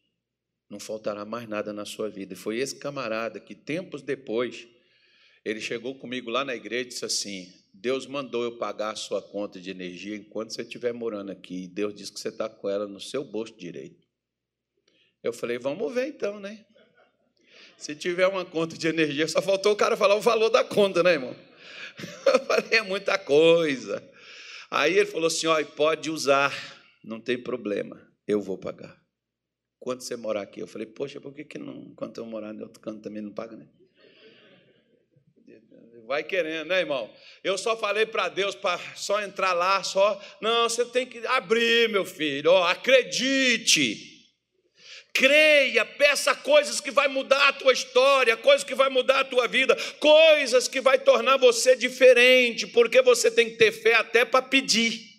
não 0.68 0.80
faltará 0.80 1.24
mais 1.24 1.46
nada 1.48 1.72
na 1.72 1.84
sua 1.84 2.08
vida. 2.08 2.32
E 2.32 2.36
foi 2.36 2.58
esse 2.58 2.76
camarada 2.76 3.38
que, 3.38 3.54
tempos 3.54 4.00
depois, 4.00 4.66
ele 5.44 5.60
chegou 5.60 5.98
comigo 5.98 6.30
lá 6.30 6.44
na 6.44 6.54
igreja 6.54 6.86
e 6.86 6.88
disse 6.88 7.04
assim: 7.04 7.63
Deus 7.74 8.06
mandou 8.06 8.44
eu 8.44 8.56
pagar 8.56 8.92
a 8.92 8.96
sua 8.96 9.20
conta 9.20 9.60
de 9.60 9.70
energia 9.70 10.16
enquanto 10.16 10.54
você 10.54 10.62
estiver 10.62 10.92
morando 10.92 11.32
aqui. 11.32 11.64
E 11.64 11.68
Deus 11.68 11.94
disse 11.94 12.12
que 12.12 12.20
você 12.20 12.28
está 12.28 12.48
com 12.48 12.68
ela 12.68 12.86
no 12.86 13.00
seu 13.00 13.24
bolso 13.24 13.56
direito. 13.56 14.06
Eu 15.22 15.32
falei, 15.32 15.58
vamos 15.58 15.92
ver 15.92 16.06
então, 16.06 16.38
né? 16.38 16.64
Se 17.76 17.94
tiver 17.96 18.28
uma 18.28 18.44
conta 18.44 18.78
de 18.78 18.86
energia, 18.86 19.26
só 19.26 19.42
faltou 19.42 19.72
o 19.72 19.76
cara 19.76 19.96
falar 19.96 20.14
o 20.14 20.20
valor 20.20 20.48
da 20.48 20.62
conta, 20.62 21.02
né, 21.02 21.14
irmão? 21.14 21.34
Eu 22.26 22.40
falei, 22.46 22.78
é 22.78 22.82
muita 22.82 23.18
coisa. 23.18 24.02
Aí 24.70 24.96
ele 24.96 25.06
falou 25.06 25.26
assim: 25.28 25.46
ó, 25.46 25.62
pode 25.64 26.10
usar, 26.10 26.52
não 27.04 27.20
tem 27.20 27.40
problema, 27.40 28.00
eu 28.26 28.40
vou 28.40 28.58
pagar. 28.58 29.00
Quanto 29.78 30.02
você 30.02 30.16
morar 30.16 30.42
aqui? 30.42 30.60
Eu 30.60 30.66
falei, 30.66 30.86
poxa, 30.86 31.20
por 31.20 31.32
que, 31.32 31.44
que 31.44 31.58
não, 31.58 31.90
enquanto 31.92 32.18
eu 32.18 32.26
morar 32.26 32.52
em 32.54 32.60
outro 32.60 32.80
canto 32.80 33.02
também 33.02 33.22
não 33.22 33.32
paga, 33.32 33.56
né? 33.56 33.68
Vai 36.06 36.22
querendo, 36.22 36.68
né, 36.68 36.80
irmão? 36.80 37.10
Eu 37.42 37.56
só 37.56 37.76
falei 37.76 38.06
para 38.06 38.28
Deus 38.28 38.54
para 38.54 38.78
só 38.94 39.20
entrar 39.22 39.52
lá, 39.52 39.82
só. 39.82 40.20
Não, 40.40 40.68
você 40.68 40.84
tem 40.84 41.06
que 41.06 41.26
abrir, 41.26 41.88
meu 41.88 42.04
filho. 42.04 42.50
Ó, 42.50 42.64
acredite. 42.64 44.12
Creia, 45.12 45.84
peça 45.84 46.34
coisas 46.34 46.80
que 46.80 46.90
vai 46.90 47.06
mudar 47.06 47.48
a 47.48 47.52
tua 47.52 47.72
história, 47.72 48.36
coisas 48.36 48.64
que 48.64 48.74
vai 48.74 48.90
mudar 48.90 49.20
a 49.20 49.24
tua 49.24 49.46
vida, 49.46 49.76
coisas 50.00 50.66
que 50.66 50.80
vai 50.80 50.98
tornar 50.98 51.36
você 51.36 51.76
diferente, 51.76 52.66
porque 52.66 53.00
você 53.00 53.30
tem 53.30 53.48
que 53.48 53.56
ter 53.56 53.70
fé 53.70 53.94
até 53.94 54.24
para 54.24 54.42
pedir. 54.42 55.13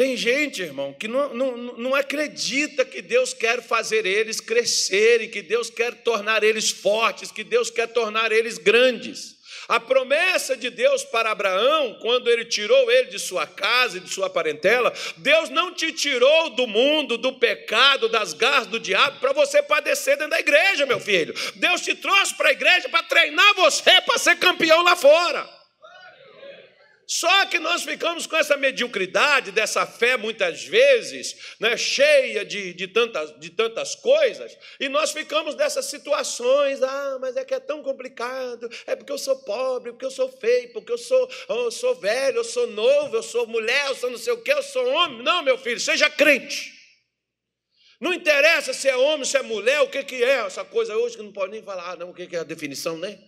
Tem 0.00 0.16
gente, 0.16 0.62
irmão, 0.62 0.94
que 0.94 1.06
não, 1.06 1.34
não, 1.34 1.56
não 1.76 1.94
acredita 1.94 2.86
que 2.86 3.02
Deus 3.02 3.34
quer 3.34 3.62
fazer 3.62 4.06
eles 4.06 4.40
crescerem, 4.40 5.28
que 5.28 5.42
Deus 5.42 5.68
quer 5.68 5.92
tornar 5.92 6.42
eles 6.42 6.70
fortes, 6.70 7.30
que 7.30 7.44
Deus 7.44 7.68
quer 7.68 7.86
tornar 7.86 8.32
eles 8.32 8.56
grandes. 8.56 9.36
A 9.68 9.78
promessa 9.78 10.56
de 10.56 10.70
Deus 10.70 11.04
para 11.04 11.30
Abraão, 11.30 11.98
quando 12.00 12.30
ele 12.30 12.46
tirou 12.46 12.90
ele 12.90 13.10
de 13.10 13.18
sua 13.18 13.46
casa 13.46 13.98
e 13.98 14.00
de 14.00 14.08
sua 14.08 14.30
parentela, 14.30 14.90
Deus 15.18 15.50
não 15.50 15.74
te 15.74 15.92
tirou 15.92 16.48
do 16.48 16.66
mundo, 16.66 17.18
do 17.18 17.34
pecado, 17.34 18.08
das 18.08 18.32
garras 18.32 18.68
do 18.68 18.80
diabo, 18.80 19.20
para 19.20 19.34
você 19.34 19.62
padecer 19.62 20.16
dentro 20.16 20.30
da 20.30 20.40
igreja, 20.40 20.86
meu 20.86 20.98
filho. 20.98 21.34
Deus 21.56 21.82
te 21.82 21.94
trouxe 21.94 22.34
para 22.36 22.48
a 22.48 22.52
igreja 22.52 22.88
para 22.88 23.02
treinar 23.02 23.54
você 23.54 24.00
para 24.00 24.16
ser 24.16 24.36
campeão 24.36 24.82
lá 24.82 24.96
fora. 24.96 25.59
Só 27.12 27.44
que 27.46 27.58
nós 27.58 27.82
ficamos 27.82 28.24
com 28.24 28.36
essa 28.36 28.56
mediocridade, 28.56 29.50
dessa 29.50 29.84
fé, 29.84 30.16
muitas 30.16 30.62
vezes, 30.62 31.56
né, 31.58 31.76
cheia 31.76 32.44
de, 32.44 32.72
de, 32.72 32.86
tantas, 32.86 33.36
de 33.40 33.50
tantas 33.50 33.96
coisas, 33.96 34.56
e 34.78 34.88
nós 34.88 35.10
ficamos 35.10 35.56
nessas 35.56 35.86
situações. 35.86 36.80
Ah, 36.80 37.18
mas 37.20 37.36
é 37.36 37.44
que 37.44 37.52
é 37.52 37.58
tão 37.58 37.82
complicado, 37.82 38.70
é 38.86 38.94
porque 38.94 39.10
eu 39.10 39.18
sou 39.18 39.42
pobre, 39.42 39.90
porque 39.90 40.04
eu 40.04 40.10
sou 40.12 40.30
feio, 40.30 40.72
porque 40.72 40.92
eu 40.92 40.98
sou, 40.98 41.28
eu 41.48 41.72
sou 41.72 41.96
velho, 41.96 42.36
eu 42.36 42.44
sou 42.44 42.68
novo, 42.68 43.16
eu 43.16 43.24
sou 43.24 43.44
mulher, 43.44 43.88
eu 43.88 43.96
sou 43.96 44.08
não 44.08 44.18
sei 44.18 44.32
o 44.32 44.40
quê, 44.40 44.52
eu 44.52 44.62
sou 44.62 44.86
homem. 44.88 45.20
Não, 45.24 45.42
meu 45.42 45.58
filho, 45.58 45.80
seja 45.80 46.08
crente. 46.08 46.72
Não 48.00 48.14
interessa 48.14 48.72
se 48.72 48.88
é 48.88 48.96
homem, 48.96 49.24
se 49.24 49.36
é 49.36 49.42
mulher, 49.42 49.80
o 49.80 49.88
que, 49.88 50.04
que 50.04 50.22
é 50.22 50.46
essa 50.46 50.64
coisa 50.64 50.96
hoje 50.96 51.16
que 51.16 51.24
não 51.24 51.32
pode 51.32 51.50
nem 51.50 51.62
falar, 51.64 51.90
ah, 51.90 51.96
não, 51.96 52.10
o 52.10 52.14
que, 52.14 52.28
que 52.28 52.36
é 52.36 52.38
a 52.38 52.44
definição, 52.44 52.96
né? 52.96 53.18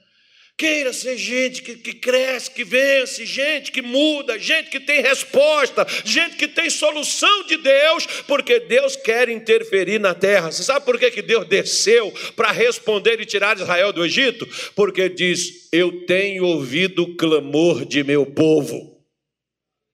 Queira 0.57 0.93
ser 0.93 1.17
gente 1.17 1.63
que, 1.63 1.75
que, 1.77 1.95
cresce, 1.95 2.51
que 2.51 2.63
vence, 2.63 3.27
gente 3.27 3.73
que 3.73 3.83
muda, 3.83 4.39
gente 4.39 4.71
que 4.71 4.79
tem 4.79 5.01
resposta, 5.01 5.87
gente 6.05 6.37
que 6.37 6.47
tem 6.47 6.71
solução 6.71 7.45
de 7.47 7.57
Deus, 7.57 8.07
porque 8.29 8.61
Deus 8.61 8.95
quer 8.95 9.29
interferir 9.29 9.99
na 9.99 10.15
terra. 10.15 10.53
Você 10.53 10.63
sabe 10.63 10.85
por 10.85 10.99
que, 10.99 11.11
que 11.11 11.23
Deus 11.23 11.49
desceu 11.49 12.13
para 12.37 12.53
responder 12.53 13.21
e 13.21 13.27
tirar 13.27 13.57
Israel 13.57 13.93
do 13.93 14.05
Egito? 14.05 14.47
Porque 14.77 15.09
diz: 15.09 15.69
Eu 15.73 16.07
tenho 16.07 16.45
ouvido 16.45 17.03
o 17.03 17.17
clamor 17.17 17.85
de 17.85 18.05
meu 18.05 18.27
povo. 18.27 19.03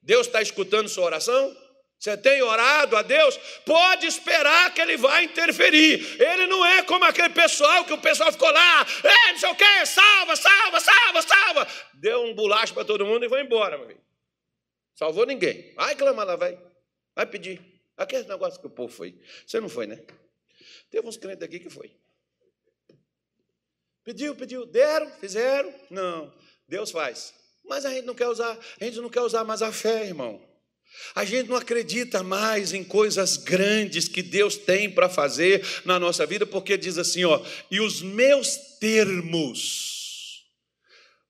Deus 0.02 0.26
está 0.26 0.42
escutando 0.42 0.88
sua 0.88 1.04
oração? 1.04 1.67
Você 1.98 2.16
tem 2.16 2.40
orado 2.42 2.96
a 2.96 3.02
Deus? 3.02 3.36
Pode 3.64 4.06
esperar 4.06 4.72
que 4.72 4.80
Ele 4.80 4.96
vai 4.96 5.24
interferir. 5.24 6.20
Ele 6.20 6.46
não 6.46 6.64
é 6.64 6.82
como 6.84 7.04
aquele 7.04 7.30
pessoal 7.30 7.84
que 7.84 7.92
o 7.92 8.00
pessoal 8.00 8.30
ficou 8.30 8.50
lá, 8.50 8.86
é, 9.02 9.32
não 9.32 9.38
sei 9.38 9.50
o 9.50 9.56
quê, 9.56 9.86
salva, 9.86 10.36
salva, 10.36 10.80
salva, 10.80 11.22
salva. 11.22 11.68
Deu 11.94 12.22
um 12.22 12.34
bolacho 12.34 12.72
para 12.72 12.84
todo 12.84 13.04
mundo 13.04 13.24
e 13.24 13.28
foi 13.28 13.42
embora, 13.42 13.76
meu 13.76 13.88
filho. 13.88 14.00
Salvou 14.94 15.26
ninguém. 15.26 15.74
Vai 15.74 15.96
clamar 15.96 16.26
lá, 16.26 16.36
vai. 16.36 16.58
Vai 17.14 17.26
pedir. 17.26 17.60
Aquele 17.96 18.28
negócio 18.28 18.60
que 18.60 18.66
o 18.66 18.70
povo 18.70 18.92
foi. 18.92 19.20
Você 19.44 19.60
não 19.60 19.68
foi, 19.68 19.88
né? 19.88 20.00
Teve 20.90 21.06
uns 21.06 21.16
crentes 21.16 21.42
aqui 21.42 21.58
que 21.58 21.68
foi. 21.68 21.96
Pediu, 24.04 24.36
pediu, 24.36 24.64
deram, 24.64 25.10
fizeram. 25.18 25.74
Não, 25.90 26.32
Deus 26.66 26.92
faz. 26.92 27.34
Mas 27.64 27.84
a 27.84 27.90
gente 27.90 28.06
não 28.06 28.14
quer 28.14 28.28
usar, 28.28 28.56
a 28.80 28.84
gente 28.84 29.00
não 29.00 29.10
quer 29.10 29.20
usar 29.20 29.44
mais 29.44 29.62
a 29.62 29.72
fé, 29.72 30.06
irmão. 30.06 30.40
A 31.14 31.24
gente 31.24 31.48
não 31.48 31.56
acredita 31.56 32.22
mais 32.22 32.72
em 32.72 32.84
coisas 32.84 33.36
grandes 33.36 34.08
que 34.08 34.22
Deus 34.22 34.56
tem 34.56 34.92
para 34.92 35.08
fazer 35.08 35.64
na 35.84 35.98
nossa 35.98 36.26
vida, 36.26 36.46
porque 36.46 36.76
diz 36.76 36.98
assim, 36.98 37.24
ó, 37.24 37.44
e 37.70 37.80
os 37.80 38.02
meus 38.02 38.56
termos. 38.78 40.46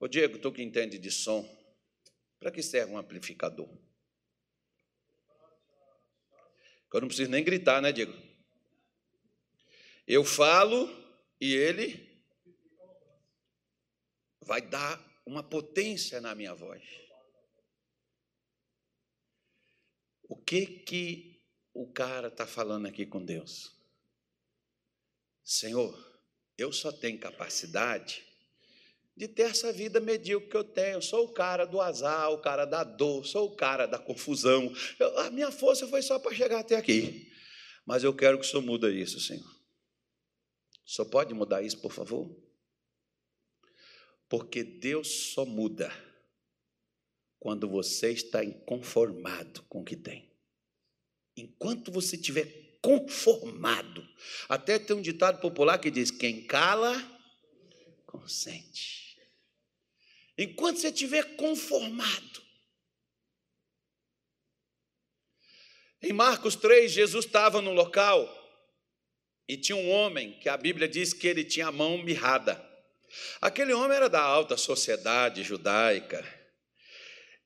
Ô 0.00 0.06
Diego, 0.06 0.38
tu 0.38 0.52
que 0.52 0.62
entende 0.62 0.98
de 0.98 1.10
som, 1.10 1.48
para 2.38 2.50
que 2.50 2.62
serve 2.62 2.92
um 2.92 2.98
amplificador? 2.98 3.68
Eu 6.92 7.00
não 7.00 7.08
preciso 7.08 7.30
nem 7.30 7.44
gritar, 7.44 7.82
né, 7.82 7.92
Diego? 7.92 8.14
Eu 10.06 10.24
falo 10.24 10.88
e 11.40 11.54
ele 11.54 12.08
vai 14.40 14.62
dar 14.62 14.98
uma 15.26 15.42
potência 15.42 16.20
na 16.20 16.34
minha 16.34 16.54
voz. 16.54 17.07
O 20.28 20.36
que 20.36 20.66
que 20.66 21.42
o 21.72 21.90
cara 21.90 22.28
está 22.28 22.46
falando 22.46 22.86
aqui 22.86 23.06
com 23.06 23.24
Deus? 23.24 23.74
Senhor, 25.42 25.98
eu 26.58 26.70
só 26.70 26.92
tenho 26.92 27.18
capacidade 27.18 28.22
de 29.16 29.26
ter 29.26 29.50
essa 29.50 29.72
vida 29.72 29.98
medíocre 29.98 30.50
que 30.50 30.56
eu 30.56 30.62
tenho. 30.62 31.00
Sou 31.00 31.24
o 31.24 31.32
cara 31.32 31.64
do 31.64 31.80
azar, 31.80 32.30
o 32.30 32.42
cara 32.42 32.66
da 32.66 32.84
dor, 32.84 33.24
sou 33.26 33.48
o 33.48 33.56
cara 33.56 33.86
da 33.86 33.98
confusão. 33.98 34.72
Eu, 34.98 35.18
a 35.20 35.30
minha 35.30 35.50
força 35.50 35.88
foi 35.88 36.02
só 36.02 36.18
para 36.18 36.34
chegar 36.34 36.60
até 36.60 36.76
aqui. 36.76 37.32
Mas 37.86 38.04
eu 38.04 38.14
quero 38.14 38.38
que 38.38 38.44
o 38.44 38.48
Senhor 38.48 38.62
muda 38.62 38.90
isso, 38.90 39.18
Senhor. 39.18 39.50
Senhor 40.86 41.08
pode 41.08 41.32
mudar 41.32 41.62
isso, 41.62 41.80
por 41.80 41.92
favor? 41.92 42.30
Porque 44.28 44.62
Deus 44.62 45.32
só 45.32 45.46
muda 45.46 45.90
quando 47.38 47.68
você 47.68 48.10
está 48.10 48.44
inconformado 48.44 49.62
com 49.64 49.80
o 49.80 49.84
que 49.84 49.96
tem. 49.96 50.30
Enquanto 51.36 51.92
você 51.92 52.16
estiver 52.16 52.68
conformado. 52.80 54.06
Até 54.48 54.78
tem 54.78 54.96
um 54.96 55.02
ditado 55.02 55.40
popular 55.40 55.78
que 55.78 55.90
diz: 55.90 56.10
quem 56.10 56.46
cala, 56.46 56.94
consente. 58.06 59.18
Enquanto 60.36 60.78
você 60.78 60.88
estiver 60.88 61.36
conformado. 61.36 62.48
Em 66.00 66.12
Marcos 66.12 66.54
3, 66.54 66.92
Jesus 66.92 67.24
estava 67.24 67.60
no 67.60 67.72
local 67.72 68.32
e 69.48 69.56
tinha 69.56 69.74
um 69.74 69.90
homem 69.90 70.38
que 70.38 70.48
a 70.48 70.56
Bíblia 70.56 70.86
diz 70.86 71.12
que 71.12 71.26
ele 71.26 71.42
tinha 71.42 71.66
a 71.66 71.72
mão 71.72 71.98
mirrada. 71.98 72.64
Aquele 73.40 73.72
homem 73.72 73.96
era 73.96 74.08
da 74.08 74.20
alta 74.20 74.56
sociedade 74.56 75.42
judaica. 75.42 76.37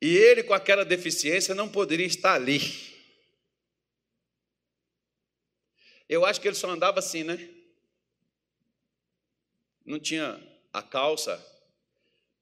E 0.02 0.14
ele, 0.14 0.42
com 0.42 0.52
aquela 0.52 0.84
deficiência, 0.84 1.54
não 1.54 1.68
poderia 1.68 2.04
estar 2.04 2.34
ali. 2.34 2.60
Eu 6.06 6.26
acho 6.26 6.40
que 6.40 6.48
ele 6.48 6.54
só 6.54 6.68
andava 6.68 6.98
assim, 6.98 7.22
né? 7.22 7.48
Não 9.86 9.98
tinha 9.98 10.38
a 10.72 10.82
calça 10.82 11.42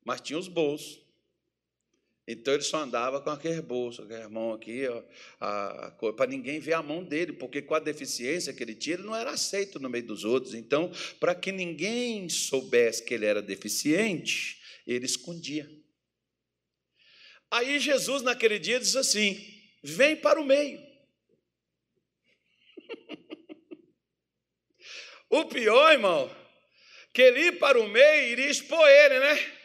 mas 0.04 0.20
tinha 0.20 0.38
os 0.38 0.48
bolsos. 0.48 1.00
Então 2.26 2.54
ele 2.54 2.62
só 2.62 2.78
andava 2.78 3.20
com 3.20 3.30
aquele 3.30 3.60
bolso, 3.60 4.02
aquela 4.02 4.28
mão 4.28 4.52
aqui, 4.52 4.82
para 6.16 6.26
ninguém 6.28 6.60
ver 6.60 6.74
a 6.74 6.82
mão 6.82 7.02
dele, 7.02 7.32
porque 7.32 7.60
com 7.60 7.74
a 7.74 7.80
deficiência 7.80 8.52
que 8.52 8.62
ele 8.62 8.74
tinha, 8.74 8.94
ele 8.94 9.02
não 9.02 9.16
era 9.16 9.32
aceito 9.32 9.80
no 9.80 9.90
meio 9.90 10.06
dos 10.06 10.24
outros. 10.24 10.54
Então, 10.54 10.92
para 11.18 11.34
que 11.34 11.50
ninguém 11.50 12.28
soubesse 12.28 13.04
que 13.04 13.14
ele 13.14 13.26
era 13.26 13.42
deficiente, 13.42 14.60
ele 14.86 15.06
escondia. 15.06 15.68
Aí 17.50 17.78
Jesus, 17.78 18.22
naquele 18.22 18.58
dia, 18.58 18.78
diz 18.78 18.94
assim: 18.94 19.36
vem 19.82 20.16
para 20.16 20.40
o 20.40 20.44
meio. 20.44 20.80
o 25.28 25.44
pior, 25.46 25.92
irmão, 25.92 26.34
que 27.12 27.22
ele 27.22 27.48
ir 27.48 27.58
para 27.58 27.80
o 27.80 27.88
meio 27.88 28.32
iria 28.32 28.50
expor 28.50 28.88
ele, 28.88 29.18
né? 29.18 29.56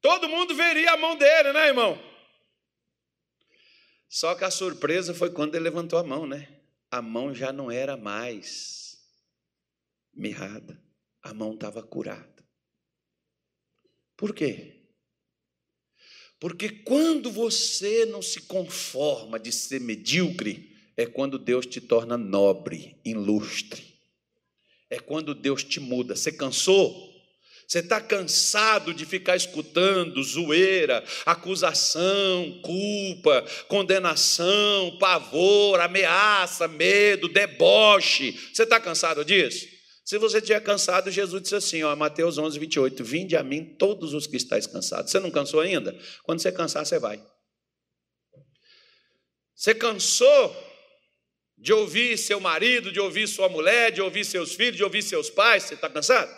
Todo 0.00 0.28
mundo 0.28 0.54
veria 0.54 0.92
a 0.92 0.96
mão 0.96 1.16
dele, 1.16 1.52
né, 1.52 1.66
irmão? 1.66 2.00
Só 4.08 4.34
que 4.34 4.44
a 4.44 4.50
surpresa 4.50 5.14
foi 5.14 5.30
quando 5.30 5.54
ele 5.54 5.64
levantou 5.64 5.98
a 5.98 6.02
mão, 6.02 6.26
né? 6.26 6.60
A 6.90 7.02
mão 7.02 7.34
já 7.34 7.52
não 7.52 7.70
era 7.70 7.96
mais 7.96 8.98
mirrada, 10.12 10.82
a 11.22 11.32
mão 11.32 11.54
estava 11.54 11.82
curada. 11.82 12.28
Por 14.16 14.34
quê? 14.34 14.79
Porque 16.40 16.70
quando 16.70 17.30
você 17.30 18.06
não 18.06 18.22
se 18.22 18.40
conforma 18.40 19.38
de 19.38 19.52
ser 19.52 19.78
medíocre, 19.78 20.74
é 20.96 21.04
quando 21.04 21.38
Deus 21.38 21.66
te 21.66 21.82
torna 21.82 22.16
nobre, 22.16 22.96
ilustre. 23.04 23.84
É 24.88 24.98
quando 24.98 25.34
Deus 25.34 25.62
te 25.62 25.78
muda. 25.78 26.16
Você 26.16 26.32
cansou? 26.32 27.10
Você 27.68 27.78
está 27.78 28.00
cansado 28.00 28.92
de 28.92 29.06
ficar 29.06 29.36
escutando 29.36 30.20
zoeira, 30.24 31.04
acusação, 31.24 32.58
culpa, 32.62 33.44
condenação, 33.68 34.96
pavor, 34.98 35.78
ameaça, 35.78 36.66
medo, 36.66 37.28
deboche. 37.28 38.32
Você 38.52 38.64
está 38.64 38.80
cansado 38.80 39.24
disso? 39.24 39.79
Se 40.10 40.18
você 40.18 40.38
estiver 40.38 40.58
cansado, 40.58 41.08
Jesus 41.08 41.40
disse 41.40 41.54
assim, 41.54 41.84
ó, 41.84 41.94
Mateus 41.94 42.36
11, 42.36 42.58
28, 42.58 43.04
Vinde 43.04 43.36
a 43.36 43.44
mim 43.44 43.64
todos 43.78 44.12
os 44.12 44.26
que 44.26 44.36
estáis 44.36 44.66
cansados. 44.66 45.12
Você 45.12 45.20
não 45.20 45.30
cansou 45.30 45.60
ainda? 45.60 45.96
Quando 46.24 46.42
você 46.42 46.50
cansar, 46.50 46.84
você 46.84 46.98
vai. 46.98 47.24
Você 49.54 49.72
cansou 49.72 50.56
de 51.56 51.72
ouvir 51.72 52.18
seu 52.18 52.40
marido, 52.40 52.90
de 52.90 52.98
ouvir 52.98 53.28
sua 53.28 53.48
mulher, 53.48 53.92
de 53.92 54.02
ouvir 54.02 54.24
seus 54.24 54.52
filhos, 54.52 54.76
de 54.76 54.82
ouvir 54.82 55.00
seus 55.00 55.30
pais? 55.30 55.62
Você 55.62 55.74
está 55.74 55.88
cansado? 55.88 56.28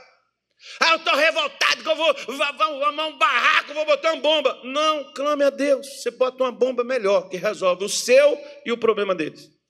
Ah, 0.78 0.90
eu 0.90 0.96
estou 0.96 1.16
revoltado 1.16 1.82
que 1.82 1.88
eu 1.88 1.96
vou, 1.96 2.14
vou, 2.26 2.84
armar 2.84 3.08
um 3.08 3.16
barraco, 3.16 3.72
vou 3.72 3.86
botar 3.86 4.12
uma 4.12 4.20
bomba. 4.20 4.60
Não, 4.64 5.14
clame 5.14 5.44
a 5.44 5.50
Deus. 5.50 5.86
Você 5.86 6.10
bota 6.10 6.44
uma 6.44 6.52
bomba 6.52 6.84
melhor, 6.84 7.30
que 7.30 7.38
resolve 7.38 7.86
o 7.86 7.88
seu 7.88 8.38
e 8.66 8.70
o 8.70 8.76
problema 8.76 9.14
deles. 9.14 9.61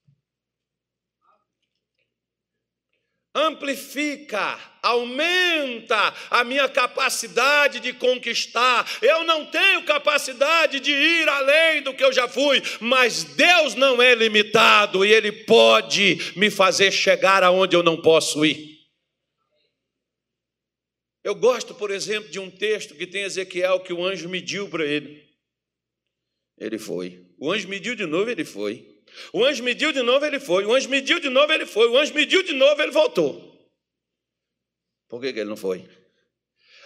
Amplifica, 3.34 4.58
aumenta 4.82 6.14
a 6.30 6.44
minha 6.44 6.68
capacidade 6.68 7.80
de 7.80 7.94
conquistar. 7.94 8.86
Eu 9.00 9.24
não 9.24 9.46
tenho 9.46 9.84
capacidade 9.84 10.80
de 10.80 10.90
ir 10.90 11.28
além 11.28 11.82
do 11.82 11.94
que 11.94 12.04
eu 12.04 12.12
já 12.12 12.28
fui, 12.28 12.62
mas 12.78 13.24
Deus 13.24 13.74
não 13.74 14.02
é 14.02 14.14
limitado 14.14 15.02
e 15.02 15.10
Ele 15.10 15.32
pode 15.32 16.32
me 16.36 16.50
fazer 16.50 16.90
chegar 16.90 17.42
aonde 17.42 17.74
eu 17.74 17.82
não 17.82 17.96
posso 18.00 18.44
ir. 18.44 18.72
Eu 21.24 21.34
gosto, 21.34 21.74
por 21.74 21.90
exemplo, 21.90 22.30
de 22.30 22.40
um 22.40 22.50
texto 22.50 22.94
que 22.94 23.06
tem 23.06 23.22
Ezequiel 23.22 23.80
que 23.80 23.92
o 23.92 24.04
anjo 24.04 24.28
mediu 24.28 24.68
para 24.68 24.84
ele. 24.84 25.24
Ele 26.58 26.78
foi. 26.78 27.24
O 27.38 27.50
anjo 27.50 27.68
mediu 27.68 27.94
de 27.94 28.06
novo, 28.06 28.28
ele 28.28 28.44
foi. 28.44 28.91
O 29.32 29.44
anjo 29.44 29.62
mediu 29.62 29.92
de 29.92 30.02
novo, 30.02 30.24
ele 30.24 30.40
foi. 30.40 30.64
O 30.64 30.74
anjo 30.74 30.88
mediu 30.88 31.20
de 31.20 31.28
novo, 31.28 31.52
ele 31.52 31.66
foi. 31.66 31.88
O 31.88 31.98
anjo 31.98 32.14
mediu 32.14 32.42
de 32.42 32.52
novo, 32.52 32.80
ele 32.82 32.92
voltou. 32.92 33.52
Por 35.08 35.20
que, 35.20 35.32
que 35.32 35.40
ele 35.40 35.50
não 35.50 35.56
foi? 35.56 35.88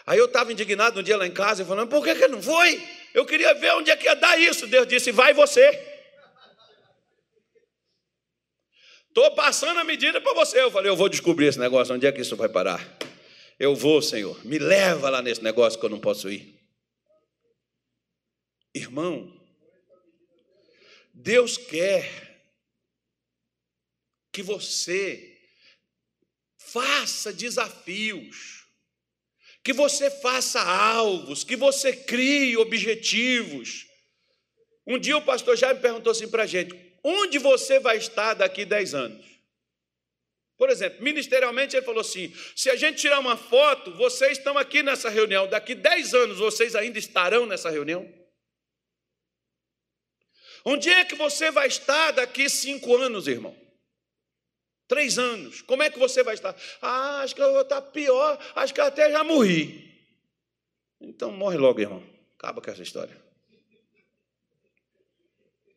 Aí 0.06 0.18
eu 0.18 0.26
estava 0.26 0.52
indignado 0.52 1.00
um 1.00 1.02
dia 1.02 1.16
lá 1.16 1.26
em 1.26 1.32
casa, 1.32 1.64
falando, 1.64 1.88
por 1.88 2.04
que, 2.04 2.14
que 2.14 2.24
ele 2.24 2.34
não 2.34 2.42
foi? 2.42 2.80
Eu 3.12 3.24
queria 3.26 3.54
ver 3.54 3.72
onde 3.72 3.90
é 3.90 3.96
que 3.96 4.04
ia 4.04 4.14
dar 4.14 4.38
isso. 4.38 4.66
Deus 4.66 4.86
disse, 4.86 5.10
vai 5.10 5.34
você. 5.34 5.96
Estou 9.08 9.34
passando 9.34 9.80
a 9.80 9.84
medida 9.84 10.20
para 10.20 10.34
você. 10.34 10.60
Eu 10.60 10.70
falei, 10.70 10.90
eu 10.90 10.96
vou 10.96 11.08
descobrir 11.08 11.46
esse 11.46 11.58
negócio, 11.58 11.94
onde 11.94 12.06
é 12.06 12.12
que 12.12 12.20
isso 12.20 12.36
vai 12.36 12.48
parar? 12.48 12.86
Eu 13.58 13.74
vou, 13.74 14.02
Senhor, 14.02 14.38
me 14.44 14.58
leva 14.58 15.08
lá 15.08 15.22
nesse 15.22 15.42
negócio 15.42 15.80
que 15.80 15.86
eu 15.86 15.90
não 15.90 15.98
posso 15.98 16.30
ir. 16.30 16.54
Irmão, 18.74 19.35
Deus 21.26 21.56
quer 21.58 22.08
que 24.32 24.44
você 24.44 25.36
faça 26.56 27.32
desafios, 27.32 28.64
que 29.64 29.72
você 29.72 30.08
faça 30.08 30.62
alvos, 30.62 31.42
que 31.42 31.56
você 31.56 31.92
crie 31.96 32.56
objetivos. 32.56 33.88
Um 34.86 35.00
dia 35.00 35.16
o 35.16 35.22
pastor 35.22 35.56
já 35.56 35.74
me 35.74 35.80
perguntou 35.80 36.12
assim 36.12 36.28
para 36.28 36.44
a 36.44 36.46
gente: 36.46 36.72
onde 37.02 37.38
você 37.40 37.80
vai 37.80 37.96
estar 37.96 38.34
daqui 38.34 38.64
10 38.64 38.94
anos? 38.94 39.26
Por 40.56 40.70
exemplo, 40.70 41.02
ministerialmente 41.02 41.74
ele 41.74 41.84
falou 41.84 42.02
assim: 42.02 42.32
se 42.54 42.70
a 42.70 42.76
gente 42.76 43.00
tirar 43.00 43.18
uma 43.18 43.36
foto, 43.36 43.92
vocês 43.96 44.38
estão 44.38 44.56
aqui 44.56 44.80
nessa 44.80 45.10
reunião, 45.10 45.48
daqui 45.48 45.74
10 45.74 46.14
anos 46.14 46.38
vocês 46.38 46.76
ainda 46.76 47.00
estarão 47.00 47.46
nessa 47.46 47.68
reunião? 47.68 48.25
Onde 50.68 50.90
é 50.90 51.04
que 51.04 51.14
você 51.14 51.48
vai 51.52 51.68
estar 51.68 52.10
daqui 52.10 52.50
cinco 52.50 52.96
anos, 52.96 53.28
irmão? 53.28 53.56
Três 54.88 55.16
anos. 55.16 55.62
Como 55.62 55.80
é 55.80 55.88
que 55.88 55.98
você 55.98 56.24
vai 56.24 56.34
estar? 56.34 56.56
Ah, 56.82 57.20
acho 57.20 57.36
que 57.36 57.40
eu 57.40 57.52
vou 57.52 57.62
estar 57.62 57.80
pior, 57.80 58.36
acho 58.56 58.74
que 58.74 58.80
eu 58.80 58.84
até 58.84 59.08
já 59.12 59.22
morri. 59.22 59.94
Então 61.00 61.30
morre 61.30 61.56
logo, 61.56 61.80
irmão. 61.80 62.02
Acaba 62.36 62.60
com 62.60 62.68
essa 62.68 62.82
história. 62.82 63.16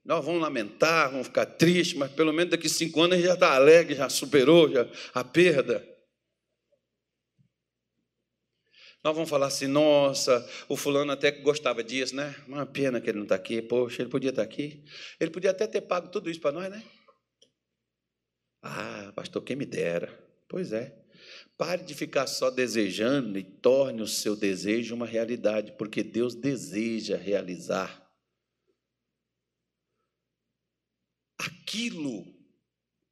Nós 0.03 0.25
vamos 0.25 0.41
lamentar, 0.41 1.11
vamos 1.11 1.27
ficar 1.27 1.45
tristes, 1.45 1.95
mas 1.95 2.11
pelo 2.11 2.33
menos 2.33 2.49
daqui 2.49 2.67
cinco 2.67 3.03
anos 3.03 3.13
a 3.13 3.17
gente 3.17 3.27
já 3.27 3.35
está 3.35 3.53
alegre, 3.53 3.93
já 3.93 4.09
superou 4.09 4.71
já 4.71 4.87
a 5.13 5.23
perda. 5.23 5.87
Nós 9.03 9.15
vamos 9.15 9.29
falar 9.29 9.47
assim, 9.47 9.67
nossa, 9.67 10.45
o 10.67 10.75
fulano 10.75 11.11
até 11.11 11.31
que 11.31 11.41
gostava 11.41 11.81
disso, 11.83 12.15
né? 12.15 12.35
Uma 12.47 12.65
pena 12.65 12.99
que 12.99 13.09
ele 13.09 13.17
não 13.17 13.23
está 13.23 13.35
aqui. 13.35 13.61
Poxa, 13.61 14.01
ele 14.01 14.09
podia 14.09 14.29
estar 14.29 14.45
tá 14.45 14.47
aqui. 14.47 14.83
Ele 15.19 15.31
podia 15.31 15.51
até 15.51 15.65
ter 15.65 15.81
pago 15.81 16.09
tudo 16.09 16.29
isso 16.29 16.41
para 16.41 16.51
nós, 16.51 16.69
né? 16.69 16.83
Ah, 18.61 19.13
pastor, 19.15 19.41
quem 19.41 19.55
me 19.55 19.65
dera. 19.65 20.11
Pois 20.49 20.73
é. 20.73 20.97
Pare 21.57 21.83
de 21.83 21.93
ficar 21.93 22.27
só 22.27 22.49
desejando 22.49 23.37
e 23.37 23.43
torne 23.43 24.01
o 24.01 24.07
seu 24.07 24.35
desejo 24.35 24.95
uma 24.95 25.05
realidade, 25.05 25.73
porque 25.77 26.03
Deus 26.03 26.35
deseja 26.35 27.15
realizar 27.15 28.05
aquilo 31.37 32.25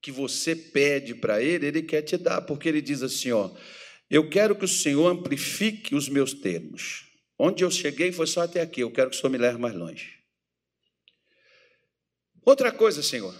que 0.01 0.11
você 0.11 0.55
pede 0.55 1.15
para 1.15 1.41
Ele, 1.41 1.67
Ele 1.67 1.81
quer 1.81 2.01
te 2.01 2.17
dar, 2.17 2.41
porque 2.41 2.67
Ele 2.69 2.81
diz 2.81 3.01
assim: 3.03 3.31
ó, 3.31 3.53
eu 4.09 4.29
quero 4.29 4.55
que 4.55 4.65
o 4.65 4.67
Senhor 4.67 5.07
amplifique 5.07 5.95
os 5.95 6.07
meus 6.07 6.33
termos. 6.33 7.05
Onde 7.37 7.63
eu 7.63 7.69
cheguei 7.69 8.11
foi 8.11 8.27
só 8.27 8.41
até 8.41 8.61
aqui, 8.61 8.81
eu 8.81 8.91
quero 8.91 9.09
que 9.09 9.15
o 9.15 9.19
Senhor 9.19 9.29
me 9.29 9.37
leve 9.37 9.57
mais 9.57 9.75
longe. 9.75 10.17
Outra 12.43 12.71
coisa, 12.71 13.03
Senhor, 13.03 13.35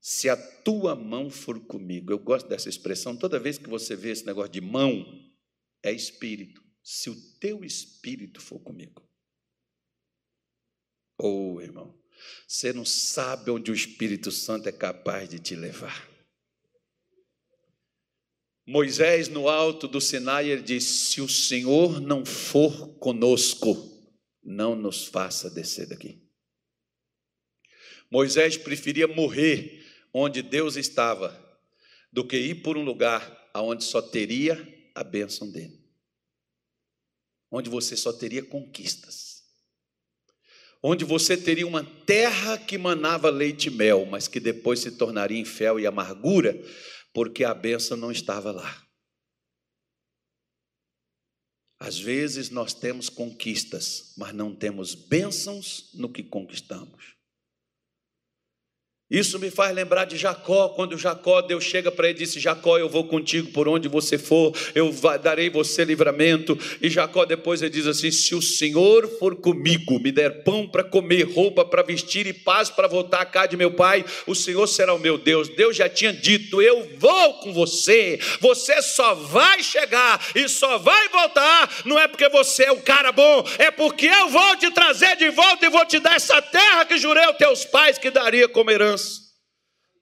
se 0.00 0.28
a 0.28 0.36
tua 0.36 0.94
mão 0.94 1.30
for 1.30 1.58
comigo, 1.60 2.12
eu 2.12 2.18
gosto 2.18 2.48
dessa 2.48 2.68
expressão, 2.68 3.16
toda 3.16 3.38
vez 3.38 3.58
que 3.58 3.68
você 3.68 3.96
vê 3.96 4.10
esse 4.10 4.26
negócio 4.26 4.52
de 4.52 4.60
mão, 4.60 5.04
é 5.82 5.92
espírito. 5.92 6.62
Se 6.82 7.10
o 7.10 7.16
teu 7.38 7.64
espírito 7.64 8.40
for 8.40 8.58
comigo. 8.60 9.06
Oh, 11.18 11.60
irmão, 11.60 11.94
você 12.46 12.72
não 12.72 12.84
sabe 12.84 13.50
onde 13.50 13.70
o 13.70 13.74
Espírito 13.74 14.30
Santo 14.30 14.68
é 14.68 14.72
capaz 14.72 15.28
de 15.28 15.38
te 15.38 15.54
levar. 15.54 16.09
Moisés, 18.70 19.28
no 19.28 19.48
alto 19.48 19.88
do 19.88 20.00
Sinai, 20.00 20.48
ele 20.48 20.62
disse: 20.62 21.10
Se 21.10 21.20
o 21.20 21.28
Senhor 21.28 22.00
não 22.00 22.24
for 22.24 22.94
conosco, 22.98 23.76
não 24.44 24.76
nos 24.76 25.06
faça 25.06 25.50
descer 25.50 25.88
daqui. 25.88 26.22
Moisés 28.08 28.56
preferia 28.56 29.08
morrer 29.08 29.84
onde 30.14 30.40
Deus 30.40 30.76
estava 30.76 31.36
do 32.12 32.24
que 32.24 32.36
ir 32.36 32.62
por 32.62 32.78
um 32.78 32.84
lugar 32.84 33.50
onde 33.56 33.82
só 33.82 34.00
teria 34.00 34.56
a 34.94 35.02
bênção 35.02 35.50
dele, 35.50 35.76
onde 37.50 37.68
você 37.68 37.96
só 37.96 38.12
teria 38.12 38.44
conquistas, 38.44 39.42
onde 40.80 41.04
você 41.04 41.36
teria 41.36 41.66
uma 41.66 41.82
terra 41.82 42.56
que 42.56 42.78
manava 42.78 43.30
leite 43.30 43.66
e 43.66 43.70
mel, 43.70 44.06
mas 44.06 44.28
que 44.28 44.38
depois 44.38 44.78
se 44.78 44.92
tornaria 44.92 45.40
em 45.40 45.44
fel 45.44 45.80
e 45.80 45.88
amargura, 45.88 46.56
porque 47.12 47.44
a 47.44 47.54
bênção 47.54 47.96
não 47.96 48.10
estava 48.10 48.52
lá. 48.52 48.86
Às 51.78 51.98
vezes 51.98 52.50
nós 52.50 52.74
temos 52.74 53.08
conquistas, 53.08 54.12
mas 54.16 54.34
não 54.34 54.54
temos 54.54 54.94
bênçãos 54.94 55.90
no 55.94 56.12
que 56.12 56.22
conquistamos. 56.22 57.19
Isso 59.10 59.40
me 59.40 59.50
faz 59.50 59.74
lembrar 59.74 60.04
de 60.04 60.16
Jacó, 60.16 60.68
quando 60.68 60.96
Jacó, 60.96 61.42
Deus 61.42 61.64
chega 61.64 61.90
para 61.90 62.08
ele 62.08 62.18
e 62.18 62.22
disse: 62.22 62.38
Jacó, 62.38 62.78
eu 62.78 62.88
vou 62.88 63.02
contigo 63.02 63.50
por 63.50 63.66
onde 63.66 63.88
você 63.88 64.16
for, 64.16 64.56
eu 64.72 64.94
darei 65.20 65.50
você 65.50 65.84
livramento. 65.84 66.56
E 66.80 66.88
Jacó 66.88 67.24
depois 67.24 67.60
ele 67.60 67.72
diz 67.72 67.88
assim: 67.88 68.12
Se 68.12 68.36
o 68.36 68.40
Senhor 68.40 69.08
for 69.18 69.34
comigo, 69.34 69.98
me 69.98 70.12
der 70.12 70.44
pão 70.44 70.64
para 70.68 70.84
comer, 70.84 71.24
roupa 71.24 71.64
para 71.64 71.82
vestir 71.82 72.28
e 72.28 72.32
paz 72.32 72.70
para 72.70 72.86
voltar 72.86 73.22
à 73.22 73.26
casa 73.26 73.48
de 73.48 73.56
meu 73.56 73.72
pai, 73.72 74.04
o 74.28 74.34
Senhor 74.36 74.68
será 74.68 74.94
o 74.94 74.98
meu 74.98 75.18
Deus. 75.18 75.48
Deus 75.48 75.74
já 75.74 75.88
tinha 75.88 76.12
dito: 76.12 76.62
Eu 76.62 76.88
vou 76.96 77.34
com 77.40 77.52
você, 77.52 78.16
você 78.38 78.80
só 78.80 79.14
vai 79.14 79.60
chegar 79.60 80.24
e 80.36 80.48
só 80.48 80.78
vai 80.78 81.08
voltar, 81.08 81.68
não 81.84 81.98
é 81.98 82.06
porque 82.06 82.28
você 82.28 82.66
é 82.66 82.72
o 82.72 82.80
cara 82.80 83.10
bom, 83.10 83.44
é 83.58 83.72
porque 83.72 84.06
eu 84.06 84.28
vou 84.28 84.56
te 84.56 84.70
trazer 84.70 85.16
de 85.16 85.30
volta 85.30 85.66
e 85.66 85.68
vou 85.68 85.84
te 85.84 85.98
dar 85.98 86.14
essa 86.14 86.40
terra 86.40 86.84
que 86.84 86.96
jurei 86.96 87.24
aos 87.24 87.36
teus 87.36 87.64
pais 87.64 87.98
que 87.98 88.08
daria 88.08 88.48
como 88.48 88.70
herança. 88.70 88.99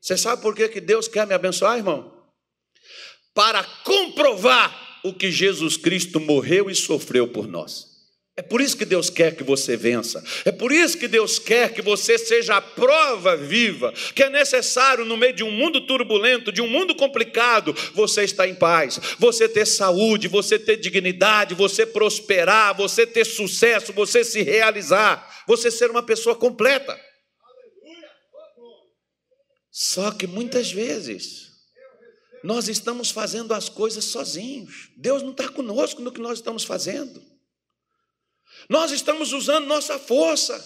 Você 0.00 0.16
sabe 0.16 0.42
por 0.42 0.54
que, 0.54 0.68
que 0.68 0.80
Deus 0.80 1.08
quer 1.08 1.26
me 1.26 1.34
abençoar, 1.34 1.76
irmão? 1.76 2.12
Para 3.34 3.62
comprovar 3.84 5.00
o 5.04 5.12
que 5.12 5.30
Jesus 5.30 5.76
Cristo 5.76 6.20
morreu 6.20 6.70
e 6.70 6.74
sofreu 6.74 7.28
por 7.28 7.46
nós. 7.46 7.88
É 8.38 8.42
por 8.42 8.60
isso 8.60 8.76
que 8.76 8.84
Deus 8.84 9.10
quer 9.10 9.34
que 9.34 9.42
você 9.42 9.76
vença. 9.76 10.22
É 10.44 10.52
por 10.52 10.70
isso 10.70 10.96
que 10.96 11.08
Deus 11.08 11.40
quer 11.40 11.74
que 11.74 11.82
você 11.82 12.16
seja 12.16 12.56
a 12.56 12.60
prova 12.60 13.36
viva, 13.36 13.92
que 14.14 14.22
é 14.22 14.30
necessário 14.30 15.04
no 15.04 15.16
meio 15.16 15.32
de 15.32 15.42
um 15.42 15.50
mundo 15.50 15.80
turbulento, 15.80 16.52
de 16.52 16.62
um 16.62 16.68
mundo 16.68 16.94
complicado, 16.94 17.74
você 17.94 18.22
estar 18.22 18.46
em 18.46 18.54
paz, 18.54 19.00
você 19.18 19.48
ter 19.48 19.66
saúde, 19.66 20.28
você 20.28 20.56
ter 20.56 20.76
dignidade, 20.76 21.52
você 21.52 21.84
prosperar, 21.84 22.76
você 22.76 23.04
ter 23.04 23.24
sucesso, 23.24 23.92
você 23.92 24.22
se 24.22 24.40
realizar, 24.40 25.44
você 25.44 25.68
ser 25.68 25.90
uma 25.90 26.04
pessoa 26.04 26.36
completa. 26.36 26.96
Só 29.80 30.10
que 30.10 30.26
muitas 30.26 30.72
vezes 30.72 31.52
nós 32.42 32.66
estamos 32.66 33.12
fazendo 33.12 33.54
as 33.54 33.68
coisas 33.68 34.06
sozinhos. 34.06 34.90
Deus 34.96 35.22
não 35.22 35.30
está 35.30 35.48
conosco 35.48 36.02
no 36.02 36.10
que 36.10 36.20
nós 36.20 36.40
estamos 36.40 36.64
fazendo. 36.64 37.24
Nós 38.68 38.90
estamos 38.90 39.32
usando 39.32 39.68
nossa 39.68 39.96
força. 39.96 40.58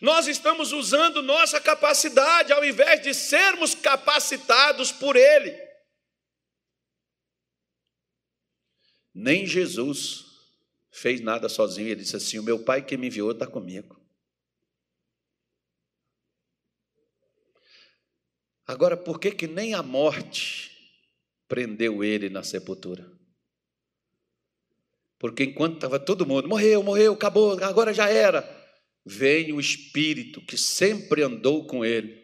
Nós 0.00 0.26
estamos 0.26 0.72
usando 0.72 1.20
nossa 1.20 1.60
capacidade 1.60 2.50
ao 2.50 2.64
invés 2.64 3.02
de 3.02 3.12
sermos 3.12 3.74
capacitados 3.74 4.90
por 4.90 5.14
Ele. 5.14 5.54
Nem 9.12 9.46
Jesus 9.46 10.24
fez 10.90 11.20
nada 11.20 11.46
sozinho. 11.46 11.88
Ele 11.88 12.00
disse 12.00 12.16
assim: 12.16 12.38
O 12.38 12.42
meu 12.42 12.64
Pai 12.64 12.82
que 12.82 12.96
me 12.96 13.08
enviou 13.08 13.32
está 13.32 13.46
comigo. 13.46 14.01
Agora, 18.66 18.96
por 18.96 19.18
que, 19.18 19.30
que 19.32 19.46
nem 19.46 19.74
a 19.74 19.82
morte 19.82 20.70
prendeu 21.48 22.02
ele 22.02 22.28
na 22.28 22.42
sepultura? 22.42 23.10
Porque 25.18 25.44
enquanto 25.44 25.74
estava 25.74 25.98
todo 25.98 26.26
mundo, 26.26 26.48
morreu, 26.48 26.82
morreu, 26.82 27.12
acabou, 27.12 27.52
agora 27.62 27.92
já 27.92 28.08
era, 28.08 28.44
vem 29.04 29.52
o 29.52 29.60
Espírito 29.60 30.40
que 30.40 30.56
sempre 30.56 31.22
andou 31.22 31.66
com 31.66 31.84
ele 31.84 32.21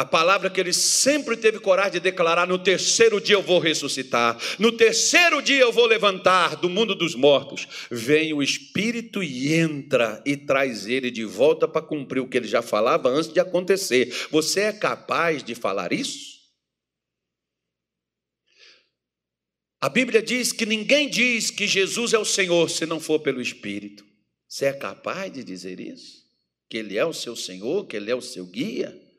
a 0.00 0.04
palavra 0.06 0.48
que 0.48 0.58
ele 0.58 0.72
sempre 0.72 1.36
teve 1.36 1.58
coragem 1.58 1.92
de 1.92 2.00
declarar: 2.00 2.48
no 2.48 2.58
terceiro 2.58 3.20
dia 3.20 3.34
eu 3.34 3.42
vou 3.42 3.58
ressuscitar, 3.58 4.40
no 4.58 4.72
terceiro 4.72 5.42
dia 5.42 5.60
eu 5.60 5.70
vou 5.70 5.84
levantar 5.84 6.56
do 6.56 6.70
mundo 6.70 6.94
dos 6.94 7.14
mortos. 7.14 7.68
Vem 7.90 8.32
o 8.32 8.42
Espírito 8.42 9.22
e 9.22 9.52
entra 9.52 10.22
e 10.24 10.38
traz 10.38 10.86
ele 10.86 11.10
de 11.10 11.26
volta 11.26 11.68
para 11.68 11.82
cumprir 11.82 12.20
o 12.20 12.26
que 12.26 12.38
ele 12.38 12.48
já 12.48 12.62
falava 12.62 13.10
antes 13.10 13.30
de 13.30 13.38
acontecer. 13.38 14.26
Você 14.30 14.60
é 14.60 14.72
capaz 14.72 15.44
de 15.44 15.54
falar 15.54 15.92
isso? 15.92 16.40
A 19.82 19.90
Bíblia 19.90 20.22
diz 20.22 20.50
que 20.50 20.64
ninguém 20.64 21.10
diz 21.10 21.50
que 21.50 21.66
Jesus 21.66 22.14
é 22.14 22.18
o 22.18 22.24
Senhor 22.24 22.70
se 22.70 22.86
não 22.86 22.98
for 22.98 23.20
pelo 23.20 23.42
Espírito. 23.42 24.02
Você 24.48 24.64
é 24.64 24.72
capaz 24.72 25.30
de 25.30 25.44
dizer 25.44 25.78
isso? 25.78 26.24
Que 26.70 26.78
Ele 26.78 26.96
é 26.96 27.04
o 27.04 27.12
seu 27.12 27.36
Senhor, 27.36 27.86
que 27.86 27.98
Ele 27.98 28.10
é 28.10 28.14
o 28.14 28.22
seu 28.22 28.46
guia? 28.46 29.09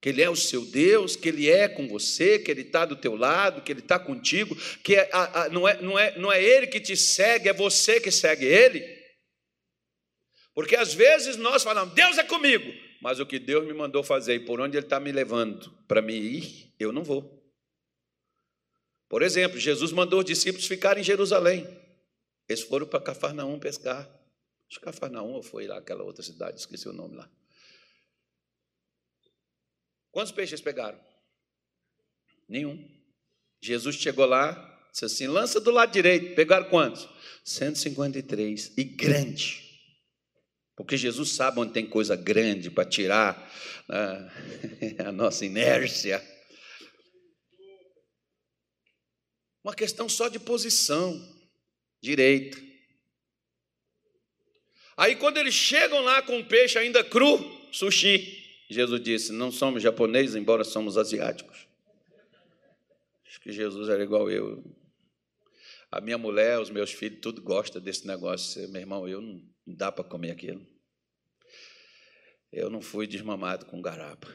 Que 0.00 0.08
Ele 0.08 0.22
é 0.22 0.30
o 0.30 0.36
seu 0.36 0.64
Deus, 0.64 1.14
que 1.14 1.28
Ele 1.28 1.48
é 1.50 1.68
com 1.68 1.86
você, 1.86 2.38
que 2.38 2.50
Ele 2.50 2.62
está 2.62 2.86
do 2.86 2.96
teu 2.96 3.14
lado, 3.14 3.60
que 3.60 3.70
Ele 3.70 3.80
está 3.80 3.98
contigo, 3.98 4.56
que 4.82 4.96
é, 4.96 5.10
a, 5.12 5.42
a, 5.42 5.48
não, 5.50 5.68
é, 5.68 5.80
não, 5.82 5.98
é, 5.98 6.18
não 6.18 6.32
é 6.32 6.42
Ele 6.42 6.66
que 6.66 6.80
te 6.80 6.96
segue, 6.96 7.48
é 7.48 7.52
você 7.52 8.00
que 8.00 8.10
segue 8.10 8.46
Ele. 8.46 8.82
Porque 10.54 10.74
às 10.74 10.94
vezes 10.94 11.36
nós 11.36 11.62
falamos, 11.62 11.94
Deus 11.94 12.16
é 12.16 12.24
comigo, 12.24 12.72
mas 13.02 13.20
o 13.20 13.26
que 13.26 13.38
Deus 13.38 13.66
me 13.66 13.74
mandou 13.74 14.02
fazer 14.02 14.34
e 14.34 14.40
por 14.40 14.60
onde 14.60 14.76
Ele 14.76 14.86
está 14.86 14.98
me 14.98 15.12
levando 15.12 15.70
para 15.86 16.00
me 16.00 16.14
ir, 16.14 16.74
eu 16.78 16.92
não 16.92 17.04
vou. 17.04 17.38
Por 19.08 19.22
exemplo, 19.22 19.58
Jesus 19.58 19.92
mandou 19.92 20.20
os 20.20 20.24
discípulos 20.24 20.66
ficarem 20.66 21.02
em 21.02 21.04
Jerusalém. 21.04 21.66
Eles 22.48 22.62
foram 22.62 22.86
para 22.86 23.00
Cafarnaum 23.00 23.58
pescar. 23.58 24.08
Acho 24.68 24.78
que 24.78 24.84
Cafarnaum 24.84 25.32
ou 25.32 25.42
foi 25.42 25.66
lá 25.66 25.78
aquela 25.78 26.04
outra 26.04 26.22
cidade, 26.22 26.58
esqueci 26.58 26.88
o 26.88 26.92
nome 26.92 27.16
lá. 27.16 27.28
Quantos 30.10 30.32
peixes 30.32 30.60
pegaram? 30.60 30.98
Nenhum. 32.48 32.88
Jesus 33.62 33.96
chegou 33.96 34.26
lá, 34.26 34.88
disse 34.90 35.04
assim: 35.04 35.26
lança 35.26 35.60
do 35.60 35.70
lado 35.70 35.92
direito. 35.92 36.34
Pegaram 36.34 36.68
quantos? 36.68 37.08
153. 37.44 38.72
E 38.76 38.84
grande. 38.84 39.70
Porque 40.76 40.96
Jesus 40.96 41.32
sabe 41.32 41.60
onde 41.60 41.72
tem 41.72 41.86
coisa 41.86 42.16
grande 42.16 42.70
para 42.70 42.88
tirar 42.88 43.36
uh, 43.88 45.04
a 45.06 45.12
nossa 45.12 45.44
inércia. 45.44 46.20
Uma 49.62 49.74
questão 49.74 50.08
só 50.08 50.28
de 50.28 50.38
posição, 50.38 51.20
direita. 52.02 52.58
Aí 54.96 55.16
quando 55.16 55.36
eles 55.36 55.54
chegam 55.54 56.00
lá 56.00 56.22
com 56.22 56.38
o 56.38 56.46
peixe 56.46 56.78
ainda 56.78 57.04
cru, 57.04 57.38
sushi, 57.70 58.39
Jesus 58.70 59.02
disse: 59.02 59.32
Não 59.32 59.50
somos 59.50 59.82
japoneses, 59.82 60.36
embora 60.36 60.62
somos 60.62 60.96
asiáticos. 60.96 61.66
Acho 63.26 63.40
que 63.40 63.50
Jesus 63.50 63.88
era 63.88 64.00
igual 64.02 64.30
eu. 64.30 64.64
A 65.90 66.00
minha 66.00 66.16
mulher, 66.16 66.60
os 66.60 66.70
meus 66.70 66.92
filhos, 66.92 67.18
tudo 67.20 67.42
gosta 67.42 67.80
desse 67.80 68.06
negócio. 68.06 68.68
Meu 68.68 68.80
irmão, 68.80 69.08
eu 69.08 69.20
não, 69.20 69.42
dá 69.66 69.90
para 69.90 70.04
comer 70.04 70.30
aquilo. 70.30 70.64
Eu 72.52 72.70
não 72.70 72.80
fui 72.80 73.08
desmamado 73.08 73.66
com 73.66 73.82
garapa. 73.82 74.32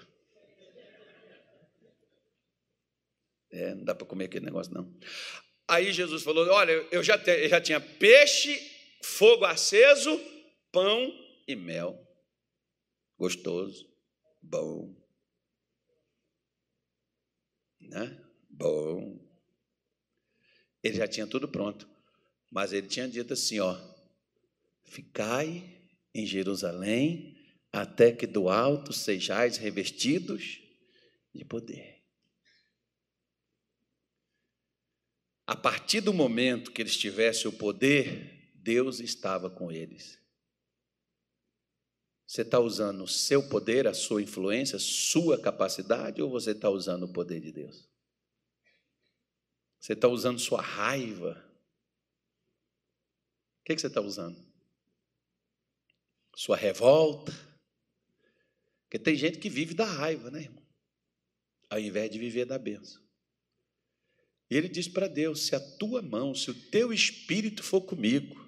É, 3.52 3.74
não 3.74 3.86
dá 3.86 3.96
para 3.96 4.06
comer 4.06 4.26
aquele 4.26 4.44
negócio, 4.44 4.74
não. 4.74 4.94
Aí 5.66 5.94
Jesus 5.94 6.24
falou: 6.24 6.46
Olha, 6.50 6.74
eu 6.92 7.02
já, 7.02 7.18
te, 7.18 7.32
eu 7.32 7.48
já 7.48 7.62
tinha 7.62 7.80
peixe, 7.80 8.60
fogo 9.02 9.46
aceso, 9.46 10.20
pão 10.74 11.18
e 11.48 11.56
mel. 11.56 12.06
Gostoso 13.18 13.95
bom. 14.46 14.96
Né? 17.80 18.22
Bom. 18.50 19.20
Ele 20.84 20.98
já 20.98 21.08
tinha 21.08 21.28
tudo 21.28 21.48
pronto. 21.48 21.88
Mas 22.52 22.72
ele 22.72 22.88
tinha 22.88 23.08
dito 23.08 23.34
assim, 23.34 23.60
ó: 23.60 23.76
Ficai 24.84 25.82
em 26.14 26.26
Jerusalém 26.26 27.36
até 27.72 28.12
que 28.12 28.26
do 28.26 28.48
alto 28.48 28.94
sejais 28.94 29.58
revestidos 29.58 30.62
de 31.34 31.44
poder. 31.44 31.96
A 35.46 35.56
partir 35.56 36.02
do 36.02 36.14
momento 36.14 36.72
que 36.72 36.82
eles 36.82 36.98
tivessem 36.98 37.48
o 37.48 37.54
poder, 37.54 38.52
Deus 38.56 39.00
estava 39.00 39.50
com 39.50 39.72
eles. 39.72 40.20
Você 42.28 42.42
está 42.42 42.60
usando 42.60 43.04
o 43.04 43.08
seu 43.08 43.48
poder, 43.48 43.88
a 43.88 43.94
sua 43.94 44.22
influência, 44.22 44.80
sua 44.80 45.40
capacidade, 45.40 46.22
ou 46.22 46.30
você 46.30 46.52
está 46.52 46.70
usando 46.70 47.04
o 47.04 47.14
poder 47.14 47.40
de 47.40 47.52
Deus? 47.52 47.88
Você 49.80 49.94
está 49.94 50.08
usando 50.08 50.40
sua 50.40 50.62
raiva? 50.62 51.44
O 53.62 53.66
que, 53.66 53.76
que 53.76 53.82
você 53.82 53.88
está 53.88 54.02
usando? 54.02 54.44
Sua 56.36 56.58
revolta? 56.58 57.32
Porque 58.84 58.98
tem 58.98 59.16
gente 59.16 59.38
que 59.38 59.50
vive 59.50 59.74
da 59.74 59.86
raiva, 59.86 60.32
né, 60.32 60.42
irmão? 60.42 60.64
Ao 61.70 61.80
invés 61.80 62.10
de 62.10 62.18
viver 62.18 62.46
da 62.46 62.58
bênção. 62.58 63.02
E 64.50 64.56
ele 64.56 64.70
diz 64.70 64.88
para 64.88 65.08
Deus: 65.08 65.46
se 65.46 65.56
a 65.56 65.60
tua 65.60 66.02
mão, 66.02 66.34
se 66.34 66.50
o 66.50 66.70
teu 66.70 66.92
espírito 66.94 67.64
for 67.64 67.82
comigo, 67.82 68.45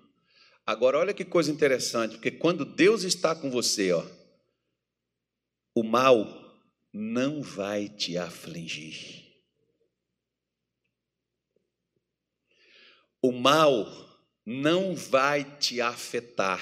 Agora, 0.68 0.98
olha 0.98 1.14
que 1.14 1.24
coisa 1.24 1.50
interessante, 1.50 2.16
porque 2.16 2.30
quando 2.30 2.66
Deus 2.66 3.04
está 3.04 3.34
com 3.34 3.50
você, 3.50 3.94
ó, 3.94 4.06
o 5.74 5.82
mal 5.82 6.28
não 6.92 7.42
vai 7.42 7.88
te 7.88 8.18
afligir. 8.18 9.26
O 13.22 13.32
mal 13.32 13.88
não 14.46 14.94
vai 14.94 15.46
te 15.58 15.80
afetar. 15.80 16.62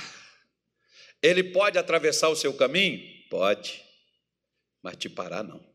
Ele 1.19 1.43
pode 1.43 1.79
atravessar 1.79 2.29
o 2.29 2.35
seu 2.35 2.53
caminho? 2.53 3.01
Pode, 3.27 3.83
mas 4.83 4.97
te 4.97 5.09
parar 5.09 5.43
não. 5.43 5.74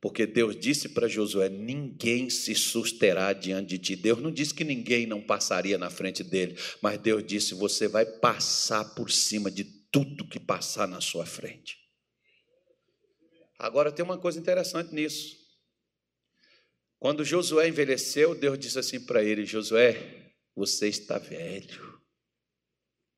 Porque 0.00 0.26
Deus 0.26 0.58
disse 0.58 0.88
para 0.88 1.08
Josué: 1.08 1.48
ninguém 1.48 2.30
se 2.30 2.54
susterá 2.54 3.32
diante 3.32 3.70
de 3.70 3.78
ti. 3.78 3.96
Deus 3.96 4.20
não 4.20 4.30
disse 4.30 4.54
que 4.54 4.64
ninguém 4.64 5.06
não 5.06 5.20
passaria 5.20 5.76
na 5.76 5.90
frente 5.90 6.22
dele, 6.22 6.56
mas 6.80 7.00
Deus 7.00 7.24
disse: 7.24 7.54
você 7.54 7.88
vai 7.88 8.06
passar 8.06 8.84
por 8.94 9.10
cima 9.10 9.50
de 9.50 9.64
tudo 9.64 10.28
que 10.28 10.38
passar 10.38 10.86
na 10.86 11.00
sua 11.00 11.26
frente. 11.26 11.76
Agora 13.58 13.90
tem 13.90 14.04
uma 14.04 14.18
coisa 14.18 14.38
interessante 14.38 14.94
nisso. 14.94 15.36
Quando 17.00 17.24
Josué 17.24 17.68
envelheceu, 17.68 18.34
Deus 18.34 18.58
disse 18.58 18.78
assim 18.78 19.00
para 19.00 19.22
ele: 19.22 19.44
Josué, 19.44 20.32
você 20.54 20.88
está 20.88 21.18
velho 21.18 21.98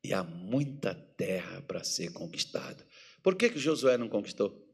e 0.02 0.14
há 0.14 0.24
muita 0.24 0.94
terra 0.94 1.60
para 1.62 1.84
ser 1.84 2.10
conquistada. 2.12 2.86
Por 3.22 3.36
que, 3.36 3.50
que 3.50 3.58
Josué 3.58 3.98
não 3.98 4.08
conquistou? 4.08 4.69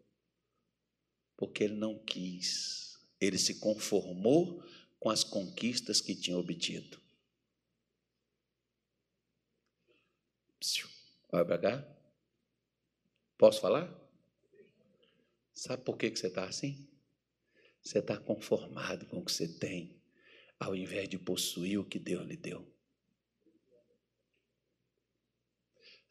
Porque 1.36 1.64
ele 1.64 1.74
não 1.74 1.98
quis, 1.98 2.98
ele 3.20 3.38
se 3.38 3.60
conformou 3.60 4.62
com 4.98 5.10
as 5.10 5.22
conquistas 5.22 6.00
que 6.00 6.14
tinha 6.14 6.38
obtido. 6.38 7.00
Olha 11.30 11.44
para 11.44 11.58
cá. 11.58 11.96
Posso 13.36 13.60
falar? 13.60 13.92
Sabe 15.52 15.84
por 15.84 15.96
que, 15.96 16.10
que 16.10 16.18
você 16.18 16.28
está 16.28 16.44
assim? 16.44 16.88
Você 17.82 17.98
está 17.98 18.18
conformado 18.18 19.06
com 19.06 19.18
o 19.18 19.24
que 19.24 19.32
você 19.32 19.46
tem, 19.46 20.02
ao 20.58 20.74
invés 20.74 21.08
de 21.08 21.18
possuir 21.18 21.78
o 21.78 21.84
que 21.84 21.98
Deus 21.98 22.26
lhe 22.26 22.36
deu. 22.36 22.66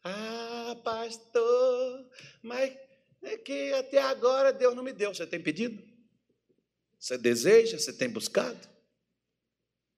Ah, 0.02 0.80
pastor, 0.84 2.10
mas 2.42 2.85
é 3.22 3.36
que 3.36 3.72
até 3.72 3.98
agora 3.98 4.52
Deus 4.52 4.74
não 4.74 4.82
me 4.82 4.92
deu. 4.92 5.14
Você 5.14 5.26
tem 5.26 5.40
pedido? 5.40 5.82
Você 6.98 7.18
deseja? 7.18 7.78
Você 7.78 7.92
tem 7.92 8.08
buscado? 8.08 8.58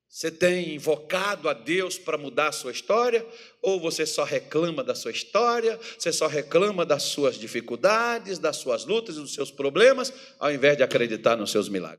Você 0.09 0.31
tem 0.31 0.75
invocado 0.75 1.49
a 1.49 1.53
Deus 1.53 1.99
para 1.99 2.16
mudar 2.16 2.49
a 2.49 2.53
sua 2.53 2.73
história? 2.73 3.25
Ou 3.61 3.79
você 3.79 4.07
só 4.07 4.25
reclama 4.25 4.83
da 4.83 4.95
sua 4.95 5.11
história? 5.11 5.79
Você 5.99 6.12
só 6.12 6.27
reclama 6.27 6.85
das 6.87 7.03
suas 7.03 7.37
dificuldades, 7.37 8.39
das 8.39 8.57
suas 8.57 8.87
lutas 8.87 9.16
dos 9.16 9.35
seus 9.35 9.51
problemas, 9.51 10.12
ao 10.39 10.51
invés 10.51 10.79
de 10.79 10.83
acreditar 10.83 11.37
nos 11.37 11.51
seus 11.51 11.69
milagres? 11.69 11.97